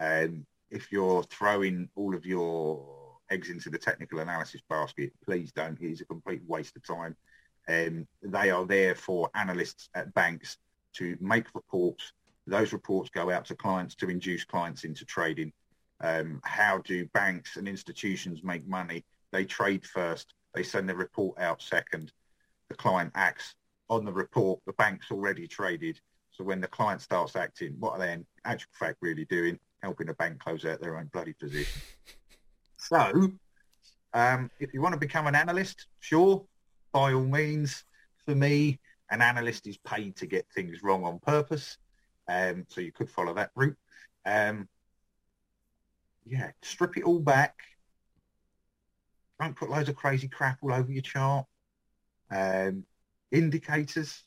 Um, 0.00 0.46
if 0.70 0.90
you're 0.90 1.22
throwing 1.24 1.88
all 1.94 2.14
of 2.14 2.26
your 2.26 3.16
eggs 3.30 3.50
into 3.50 3.70
the 3.70 3.78
technical 3.78 4.18
analysis 4.18 4.60
basket, 4.68 5.12
please 5.24 5.52
don't. 5.52 5.80
It 5.80 5.90
is 5.90 6.00
a 6.00 6.06
complete 6.06 6.42
waste 6.46 6.76
of 6.76 6.86
time. 6.86 7.16
Um, 7.68 8.06
they 8.22 8.50
are 8.50 8.66
there 8.66 8.94
for 8.94 9.30
analysts 9.34 9.88
at 9.94 10.12
banks 10.14 10.58
to 10.94 11.16
make 11.20 11.54
reports. 11.54 12.12
Those 12.46 12.72
reports 12.72 13.10
go 13.10 13.30
out 13.30 13.46
to 13.46 13.54
clients 13.54 13.94
to 13.96 14.10
induce 14.10 14.44
clients 14.44 14.84
into 14.84 15.04
trading. 15.04 15.52
Um, 16.00 16.40
how 16.44 16.78
do 16.78 17.06
banks 17.14 17.56
and 17.56 17.66
institutions 17.66 18.42
make 18.42 18.66
money? 18.66 19.04
They 19.32 19.44
trade 19.44 19.86
first. 19.86 20.34
They 20.54 20.62
send 20.62 20.88
the 20.88 20.94
report 20.94 21.38
out 21.38 21.62
second. 21.62 22.12
The 22.74 22.82
client 22.82 23.12
acts 23.14 23.54
on 23.88 24.04
the 24.04 24.12
report. 24.12 24.58
The 24.66 24.72
bank's 24.72 25.12
already 25.12 25.46
traded. 25.46 26.00
So 26.32 26.42
when 26.42 26.60
the 26.60 26.66
client 26.66 27.00
starts 27.02 27.36
acting, 27.36 27.76
what 27.78 27.92
are 27.92 27.98
they 28.00 28.12
in 28.12 28.26
actual 28.44 28.72
fact 28.72 28.96
really 29.00 29.26
doing? 29.26 29.60
Helping 29.80 30.08
a 30.08 30.14
bank 30.14 30.40
close 30.40 30.64
out 30.64 30.80
their 30.80 30.98
own 30.98 31.08
bloody 31.12 31.34
position. 31.34 31.80
So 32.76 33.28
um, 34.12 34.50
if 34.58 34.74
you 34.74 34.80
want 34.80 34.94
to 34.94 34.98
become 34.98 35.28
an 35.28 35.36
analyst, 35.36 35.86
sure, 36.00 36.44
by 36.92 37.12
all 37.12 37.22
means, 37.22 37.84
for 38.26 38.34
me, 38.34 38.80
an 39.08 39.22
analyst 39.22 39.68
is 39.68 39.76
paid 39.78 40.16
to 40.16 40.26
get 40.26 40.44
things 40.52 40.82
wrong 40.82 41.04
on 41.04 41.20
purpose. 41.20 41.78
Um, 42.26 42.64
so 42.68 42.80
you 42.80 42.90
could 42.90 43.08
follow 43.08 43.34
that 43.34 43.50
route. 43.54 43.76
Um, 44.26 44.68
yeah, 46.26 46.50
strip 46.62 46.96
it 46.96 47.04
all 47.04 47.20
back. 47.20 47.54
Don't 49.40 49.54
put 49.54 49.70
loads 49.70 49.88
of 49.88 49.94
crazy 49.94 50.26
crap 50.26 50.58
all 50.60 50.72
over 50.72 50.90
your 50.90 51.02
chart. 51.02 51.46
Um, 52.34 52.84
indicators. 53.30 54.24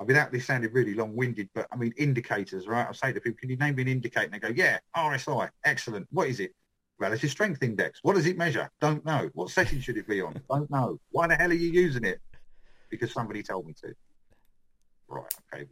I 0.00 0.04
mean, 0.04 0.16
that 0.16 0.32
this 0.32 0.46
sounded 0.46 0.74
really 0.74 0.94
long-winded, 0.94 1.48
but 1.54 1.68
I 1.72 1.76
mean, 1.76 1.94
indicators, 1.96 2.66
right? 2.66 2.86
I 2.88 2.92
say 2.92 3.12
to 3.12 3.20
people, 3.20 3.38
can 3.38 3.50
you 3.50 3.56
name 3.56 3.76
me 3.76 3.82
an 3.82 3.88
indicator? 3.88 4.24
And 4.24 4.34
they 4.34 4.38
go, 4.38 4.52
yeah, 4.54 4.78
RSI, 4.96 5.48
excellent. 5.64 6.06
What 6.10 6.28
is 6.28 6.40
it? 6.40 6.52
Relative 6.98 7.30
strength 7.30 7.62
index. 7.62 8.00
What 8.02 8.16
does 8.16 8.26
it 8.26 8.36
measure? 8.36 8.70
Don't 8.80 9.04
know. 9.04 9.30
What 9.34 9.50
setting 9.50 9.80
should 9.80 9.96
it 9.96 10.08
be 10.08 10.20
on? 10.20 10.40
Don't 10.50 10.70
know. 10.70 10.98
Why 11.10 11.28
the 11.28 11.36
hell 11.36 11.50
are 11.50 11.54
you 11.54 11.70
using 11.70 12.04
it? 12.04 12.20
Because 12.90 13.12
somebody 13.12 13.42
told 13.42 13.66
me 13.66 13.74
to. 13.82 13.94
Right, 15.08 15.32
okay. 15.52 15.66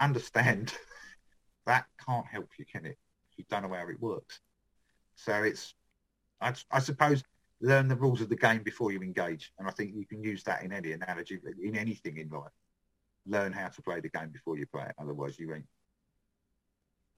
Understand 0.00 0.74
that 1.66 1.86
can't 2.04 2.26
help 2.26 2.48
you, 2.58 2.64
can 2.64 2.86
it? 2.86 2.98
You 3.36 3.44
don't 3.48 3.62
know 3.62 3.74
how 3.74 3.88
it 3.88 4.00
works. 4.00 4.40
So 5.14 5.42
it's, 5.42 5.74
I, 6.40 6.54
I 6.70 6.78
suppose, 6.80 7.22
learn 7.60 7.88
the 7.88 7.96
rules 7.96 8.20
of 8.20 8.28
the 8.28 8.36
game 8.36 8.62
before 8.62 8.92
you 8.92 9.02
engage. 9.02 9.52
And 9.58 9.68
I 9.68 9.70
think 9.70 9.94
you 9.94 10.06
can 10.06 10.22
use 10.22 10.42
that 10.44 10.62
in 10.62 10.72
any 10.72 10.92
analogy, 10.92 11.38
in 11.62 11.76
anything 11.76 12.16
in 12.16 12.28
life. 12.28 12.52
Learn 13.26 13.52
how 13.52 13.68
to 13.68 13.82
play 13.82 14.00
the 14.00 14.08
game 14.08 14.30
before 14.30 14.56
you 14.56 14.66
play 14.66 14.84
it. 14.84 14.94
Otherwise, 14.98 15.38
you 15.38 15.52
ain't. 15.54 15.66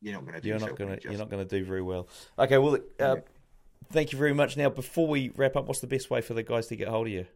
You're 0.01 0.15
not 0.15 0.23
going 0.23 0.35
to. 0.35 0.41
Do 0.41 0.49
you're 0.49 0.59
not 0.59 0.77
going 0.77 0.99
to. 0.99 1.09
You're 1.09 1.19
not 1.19 1.31
going 1.31 1.47
to 1.47 1.59
do 1.59 1.65
very 1.65 1.83
well. 1.83 2.09
Okay. 2.39 2.59
Well, 2.59 2.75
uh, 2.75 2.79
yeah. 2.99 3.15
thank 3.91 4.13
you 4.13 4.19
very 4.19 4.35
much. 4.35 4.57
Now, 4.57 4.69
before 4.69 5.07
we 5.07 5.31
wrap 5.37 5.55
up, 5.55 5.67
what's 5.67 5.81
the 5.81 5.87
best 5.87 6.11
way 6.11 6.21
for 6.21 6.35
the 6.35 6.43
guys 6.43 6.67
to 6.69 6.77
get 6.77 6.89
hold 6.89 7.07
of 7.07 7.13
you? 7.13 7.27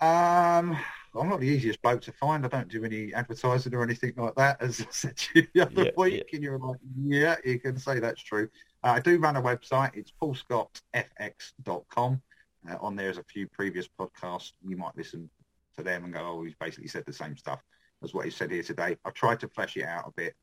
Um, 0.00 0.76
I'm 1.18 1.28
not 1.28 1.40
the 1.40 1.48
easiest 1.48 1.82
bloke 1.82 2.02
to 2.02 2.12
find. 2.12 2.44
I 2.44 2.48
don't 2.48 2.68
do 2.68 2.84
any 2.84 3.12
advertising 3.14 3.74
or 3.74 3.82
anything 3.82 4.12
like 4.16 4.34
that, 4.36 4.60
as 4.60 4.80
I 4.80 4.86
said 4.90 5.16
to 5.16 5.40
you 5.40 5.46
the 5.54 5.62
other 5.62 5.84
yeah, 5.84 5.90
week. 5.96 6.14
Yeah. 6.14 6.36
And 6.36 6.42
you're 6.42 6.58
like, 6.58 6.78
yeah, 6.96 7.36
you 7.44 7.58
can 7.58 7.78
say 7.78 7.98
that's 7.98 8.22
true. 8.22 8.48
Uh, 8.82 8.92
I 8.92 9.00
do 9.00 9.18
run 9.18 9.36
a 9.36 9.42
website. 9.42 9.94
It's 9.94 10.12
paulscottfx.com. 10.22 12.22
Uh, 12.68 12.76
on 12.80 12.96
there 12.96 13.10
is 13.10 13.18
a 13.18 13.24
few 13.24 13.46
previous 13.48 13.88
podcasts. 13.88 14.52
You 14.66 14.76
might 14.76 14.96
listen 14.96 15.30
to 15.76 15.82
them 15.82 16.04
and 16.04 16.12
go, 16.12 16.20
oh, 16.20 16.42
he's 16.42 16.54
basically 16.54 16.88
said 16.88 17.04
the 17.06 17.12
same 17.12 17.36
stuff 17.36 17.62
as 18.02 18.14
what 18.14 18.24
he 18.24 18.30
said 18.30 18.50
here 18.50 18.62
today. 18.62 18.96
I've 19.04 19.14
tried 19.14 19.40
to 19.40 19.48
flesh 19.48 19.76
it 19.76 19.84
out 19.84 20.08
a 20.08 20.12
bit. 20.12 20.34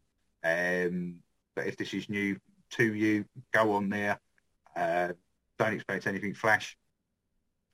Um, 0.44 1.18
but 1.56 1.68
if 1.68 1.78
this 1.78 1.94
is 1.94 2.10
new 2.10 2.38
to 2.72 2.94
you, 2.94 3.26
go 3.54 3.74
on 3.74 3.90
there. 3.90 4.20
Uh, 4.76 5.10
don't 5.60 5.74
expect 5.74 6.08
anything 6.08 6.34
flash 6.34 6.78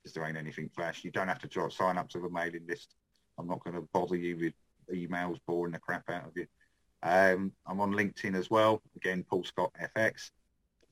because 0.10 0.16
there 0.16 0.28
ain't 0.28 0.38
anything 0.38 0.70
flash. 0.76 1.04
You 1.04 1.12
don't 1.12 1.28
have 1.28 1.40
to 1.40 1.70
sign 1.70 1.98
up 1.98 2.10
to 2.10 2.20
the 2.20 2.30
mailing 2.30 2.66
list. 2.68 2.96
I'm 3.38 3.48
not 3.48 3.64
going 3.64 3.76
to 3.76 3.88
bother 3.94 4.16
you 4.16 4.38
with 4.38 4.54
emails 4.94 5.40
boring 5.48 5.74
the 5.74 5.80
crap 5.80 6.10
out 6.10 6.26
of 6.26 6.32
you. 6.36 6.48
Um, 7.04 7.52
I'm 7.68 7.80
on 7.80 7.92
LinkedIn 7.92 8.36
as 8.36 8.50
well. 8.50 8.82
Again, 8.96 9.24
Paul 9.30 9.44
Scott 9.44 9.72
FX. 9.96 10.32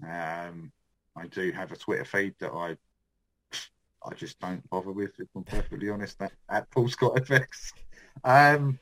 Um, 0.03 0.71
I 1.15 1.27
do 1.27 1.51
have 1.51 1.71
a 1.71 1.75
Twitter 1.75 2.05
feed 2.05 2.35
that 2.39 2.51
I 2.51 2.77
I 4.05 4.13
just 4.13 4.39
don't 4.39 4.67
bother 4.69 4.91
with, 4.91 5.19
if 5.19 5.27
I'm 5.35 5.43
perfectly 5.43 5.89
honest, 5.89 6.19
that, 6.19 6.31
at 6.49 6.69
Paul 6.69 6.87
Scott 6.87 7.15
FX. 7.15 7.73
Um, 8.23 8.79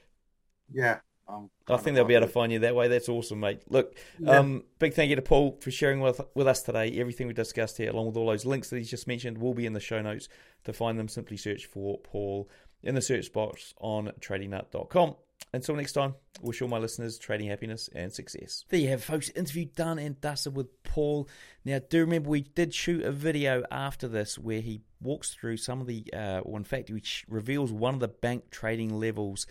yeah. 0.72 1.00
I 1.28 1.78
think 1.78 1.96
they'll 1.96 2.06
be 2.06 2.14
able 2.16 2.28
to 2.28 2.32
find 2.32 2.52
you 2.52 2.60
that 2.60 2.76
way. 2.76 2.88
That's 2.88 3.10
awesome, 3.10 3.40
mate. 3.40 3.62
Look, 3.68 3.98
yeah. 4.20 4.40
um, 4.40 4.64
big 4.80 4.94
thank 4.94 5.10
you 5.10 5.16
to 5.16 5.22
Paul 5.22 5.58
for 5.60 5.72
sharing 5.72 6.00
with 6.00 6.22
with 6.36 6.48
us 6.48 6.62
today. 6.62 6.98
Everything 7.00 7.28
we 7.28 7.34
discussed 7.34 7.78
here, 7.78 7.90
along 7.90 8.08
with 8.08 8.18
all 8.18 8.28
those 8.28 8.46
links 8.46 8.70
that 8.70 8.78
he's 8.78 8.90
just 8.90 9.08
mentioned, 9.08 9.38
will 9.38 9.54
be 9.54 9.66
in 9.66 9.74
the 9.74 9.80
show 9.80 10.02
notes. 10.02 10.30
To 10.66 10.74
find 10.74 10.98
them, 10.98 11.08
simply 11.08 11.38
search 11.38 11.66
for 11.68 12.00
Paul 12.00 12.50
in 12.84 12.96
the 12.96 13.02
search 13.02 13.32
box 13.34 13.74
on 13.80 14.12
tradingnut.com. 14.20 15.16
Until 15.54 15.76
next 15.76 15.94
time, 15.94 16.16
wish 16.42 16.62
all 16.62 16.68
my 16.68 16.80
listeners 16.80 17.18
trading 17.18 17.48
happiness 17.48 17.90
and 17.96 18.12
success. 18.12 18.66
There 18.70 18.80
you 18.80 18.90
have, 18.90 19.04
folks. 19.04 19.30
Interview 19.30 19.66
done 19.66 20.00
and 20.00 20.20
dusted 20.20 20.56
with 20.56 20.84
Paul. 20.84 21.30
Now, 21.64 21.80
do 21.90 22.02
remember 22.02 22.30
we 22.30 22.42
did 22.42 22.74
shoot 22.74 23.06
a 23.06 23.12
video 23.12 23.64
after 23.72 24.08
this 24.08 24.38
where 24.38 24.60
he 24.60 24.82
walks 25.02 25.34
through 25.34 25.58
some 25.58 25.80
of 25.82 25.88
the, 25.88 26.04
uh, 26.14 26.40
or 26.40 26.58
in 26.58 26.66
fact, 26.66 26.90
which 26.90 27.26
reveals 27.30 27.72
one 27.72 27.94
of 27.94 28.00
the 28.02 28.08
bank 28.08 28.50
trading 28.52 29.00
levels 29.00 29.48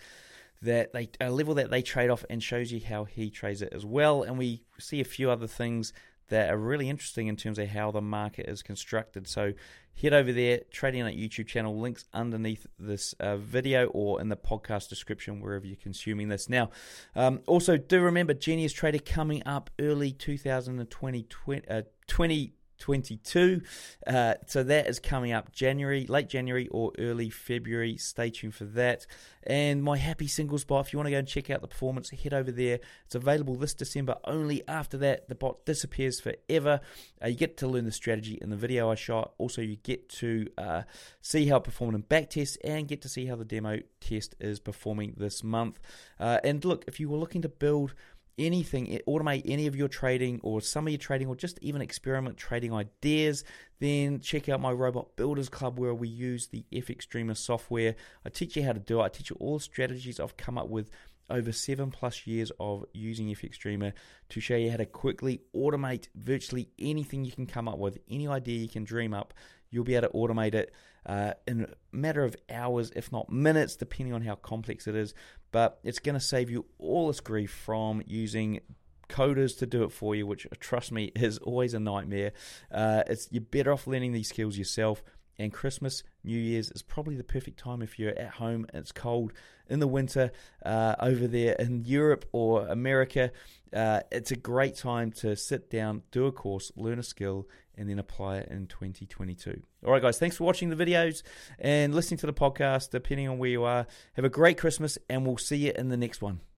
that 0.65 0.93
they 0.93 1.09
a 1.19 1.31
level 1.31 1.55
that 1.55 1.71
they 1.71 1.81
trade 1.81 2.09
off 2.09 2.25
and 2.29 2.43
shows 2.43 2.71
you 2.71 2.81
how 2.87 3.05
he 3.05 3.29
trades 3.29 3.61
it 3.61 3.73
as 3.73 3.85
well. 3.85 4.23
And 4.23 4.37
we 4.37 4.63
see 4.77 4.99
a 4.99 5.05
few 5.05 5.31
other 5.31 5.47
things 5.47 5.93
that 6.29 6.51
are 6.51 6.57
really 6.57 6.89
interesting 6.89 7.27
in 7.27 7.35
terms 7.35 7.59
of 7.59 7.69
how 7.69 7.91
the 7.91 8.01
market 8.01 8.47
is 8.49 8.63
constructed. 8.63 9.27
So 9.27 9.53
head 10.01 10.13
over 10.13 10.33
there, 10.33 10.61
Trading 10.71 11.03
Nut 11.03 11.13
YouTube 11.13 11.47
channel, 11.47 11.79
links 11.79 12.05
underneath 12.13 12.65
this 12.79 13.13
uh, 13.19 13.37
video 13.37 13.87
or 13.87 14.19
in 14.19 14.29
the 14.29 14.35
podcast 14.35 14.89
description 14.89 15.39
wherever 15.39 15.65
you're 15.65 15.75
consuming 15.75 16.29
this. 16.29 16.49
Now, 16.49 16.71
um, 17.15 17.41
also 17.45 17.77
do 17.77 18.01
remember 18.01 18.33
Genius 18.33 18.73
Trader 18.73 18.99
coming 18.99 19.43
up 19.45 19.69
early 19.79 20.11
2020, 20.11 21.23
20, 21.23 21.67
uh, 21.69 21.83
20 22.07 22.53
22. 22.79 23.61
Uh, 24.07 24.35
so 24.47 24.63
that 24.63 24.87
is 24.87 24.99
coming 24.99 25.31
up 25.31 25.51
January, 25.51 26.05
late 26.07 26.29
January 26.29 26.67
or 26.69 26.91
early 26.99 27.29
February. 27.29 27.97
Stay 27.97 28.29
tuned 28.29 28.55
for 28.55 28.65
that. 28.65 29.05
And 29.43 29.83
my 29.83 29.97
happy 29.97 30.27
singles 30.27 30.63
bot, 30.63 30.87
if 30.87 30.93
you 30.93 30.97
want 30.97 31.07
to 31.07 31.11
go 31.11 31.19
and 31.19 31.27
check 31.27 31.49
out 31.49 31.61
the 31.61 31.67
performance, 31.67 32.09
head 32.09 32.33
over 32.33 32.51
there. 32.51 32.79
It's 33.05 33.15
available 33.15 33.55
this 33.55 33.73
December 33.73 34.15
only. 34.23 34.67
After 34.67 34.97
that, 34.97 35.29
the 35.29 35.35
bot 35.35 35.65
disappears 35.65 36.19
forever. 36.19 36.81
Uh, 37.23 37.27
you 37.27 37.35
get 37.35 37.57
to 37.57 37.67
learn 37.67 37.85
the 37.85 37.91
strategy 37.91 38.39
in 38.41 38.49
the 38.49 38.55
video 38.55 38.89
I 38.89 38.95
shot. 38.95 39.33
Also, 39.37 39.61
you 39.61 39.75
get 39.77 40.09
to 40.09 40.47
uh, 40.57 40.81
see 41.21 41.47
how 41.47 41.57
it 41.57 41.63
performed 41.63 41.95
in 41.95 42.01
back 42.01 42.31
tests 42.31 42.57
and 42.63 42.87
get 42.87 43.01
to 43.03 43.09
see 43.09 43.25
how 43.27 43.35
the 43.35 43.45
demo 43.45 43.79
test 44.01 44.35
is 44.39 44.59
performing 44.59 45.13
this 45.17 45.43
month. 45.43 45.79
Uh, 46.19 46.39
and 46.43 46.65
look, 46.65 46.83
if 46.87 46.99
you 46.99 47.09
were 47.09 47.17
looking 47.17 47.41
to 47.43 47.49
build 47.49 47.93
anything, 48.37 48.99
automate 49.07 49.43
any 49.45 49.67
of 49.67 49.75
your 49.75 49.87
trading 49.87 50.39
or 50.43 50.61
some 50.61 50.87
of 50.87 50.91
your 50.91 50.99
trading 50.99 51.27
or 51.27 51.35
just 51.35 51.59
even 51.61 51.81
experiment 51.81 52.37
trading 52.37 52.73
ideas, 52.73 53.43
then 53.79 54.19
check 54.19 54.49
out 54.49 54.61
my 54.61 54.71
Robot 54.71 55.15
Builders 55.15 55.49
Club 55.49 55.79
where 55.79 55.93
we 55.93 56.07
use 56.07 56.47
the 56.47 56.65
FX 56.71 57.07
Dreema 57.07 57.35
software. 57.37 57.95
I 58.25 58.29
teach 58.29 58.55
you 58.55 58.63
how 58.63 58.73
to 58.73 58.79
do 58.79 59.01
it. 59.01 59.03
I 59.03 59.09
teach 59.09 59.29
you 59.29 59.37
all 59.39 59.59
strategies 59.59 60.19
I've 60.19 60.37
come 60.37 60.57
up 60.57 60.69
with 60.69 60.89
over 61.29 61.51
seven 61.51 61.91
plus 61.91 62.27
years 62.27 62.51
of 62.59 62.85
using 62.93 63.27
FX 63.27 63.57
Dreema 63.57 63.93
to 64.29 64.39
show 64.39 64.55
you 64.55 64.71
how 64.71 64.77
to 64.77 64.85
quickly 64.85 65.41
automate 65.55 66.07
virtually 66.15 66.69
anything 66.77 67.25
you 67.25 67.31
can 67.31 67.47
come 67.47 67.67
up 67.67 67.79
with, 67.79 67.97
any 68.09 68.27
idea 68.27 68.59
you 68.59 68.69
can 68.69 68.83
dream 68.83 69.13
up. 69.13 69.33
You'll 69.71 69.83
be 69.83 69.95
able 69.95 70.09
to 70.09 70.13
automate 70.13 70.53
it 70.53 70.73
uh, 71.05 71.33
in 71.47 71.63
a 71.63 71.95
matter 71.95 72.23
of 72.23 72.35
hours, 72.49 72.91
if 72.95 73.11
not 73.11 73.29
minutes, 73.29 73.75
depending 73.75 74.13
on 74.13 74.21
how 74.21 74.35
complex 74.35 74.87
it 74.87 74.95
is. 74.95 75.13
But 75.55 75.79
it's 75.85 75.99
going 75.99 76.15
to 76.15 76.19
save 76.19 76.49
you 76.49 76.65
all 76.79 77.07
this 77.07 77.21
grief 77.21 77.49
from 77.49 78.03
using 78.05 78.59
coders 79.07 79.57
to 79.59 79.65
do 79.65 79.85
it 79.85 79.93
for 79.93 80.13
you, 80.13 80.27
which 80.27 80.45
trust 80.59 80.91
me 80.91 81.05
is 81.15 81.37
always 81.37 81.73
a 81.73 81.79
nightmare. 81.79 82.33
Uh, 82.69 83.03
it's 83.07 83.29
you're 83.31 83.39
better 83.39 83.71
off 83.71 83.87
learning 83.87 84.11
these 84.11 84.27
skills 84.27 84.57
yourself. 84.57 85.01
And 85.39 85.53
Christmas, 85.53 86.03
New 86.25 86.37
Year's 86.37 86.71
is 86.71 86.81
probably 86.81 87.15
the 87.15 87.23
perfect 87.23 87.57
time 87.57 87.81
if 87.81 87.97
you're 87.97 88.19
at 88.19 88.31
home 88.31 88.65
and 88.73 88.81
it's 88.81 88.91
cold 88.91 89.31
in 89.69 89.79
the 89.79 89.87
winter 89.87 90.33
uh, 90.65 90.95
over 90.99 91.25
there 91.25 91.53
in 91.53 91.85
Europe 91.85 92.25
or 92.33 92.67
America. 92.67 93.31
Uh, 93.71 94.01
it's 94.11 94.31
a 94.31 94.35
great 94.35 94.75
time 94.75 95.09
to 95.11 95.37
sit 95.37 95.69
down, 95.69 96.03
do 96.11 96.25
a 96.25 96.33
course, 96.33 96.69
learn 96.75 96.99
a 96.99 97.03
skill, 97.03 97.47
and 97.77 97.89
then 97.89 97.99
apply 97.99 98.37
it 98.37 98.49
in 98.49 98.67
2022. 98.67 99.61
All 99.85 99.91
right, 99.91 100.01
guys, 100.01 100.17
thanks 100.17 100.37
for 100.37 100.43
watching 100.43 100.69
the 100.69 100.75
videos 100.75 101.23
and 101.59 101.93
listening 101.93 102.17
to 102.19 102.25
the 102.25 102.33
podcast, 102.33 102.91
depending 102.91 103.27
on 103.27 103.37
where 103.37 103.49
you 103.49 103.63
are. 103.63 103.87
Have 104.13 104.25
a 104.25 104.29
great 104.29 104.57
Christmas, 104.57 104.97
and 105.09 105.25
we'll 105.25 105.37
see 105.37 105.57
you 105.57 105.73
in 105.75 105.89
the 105.89 105.97
next 105.97 106.21
one. 106.21 106.41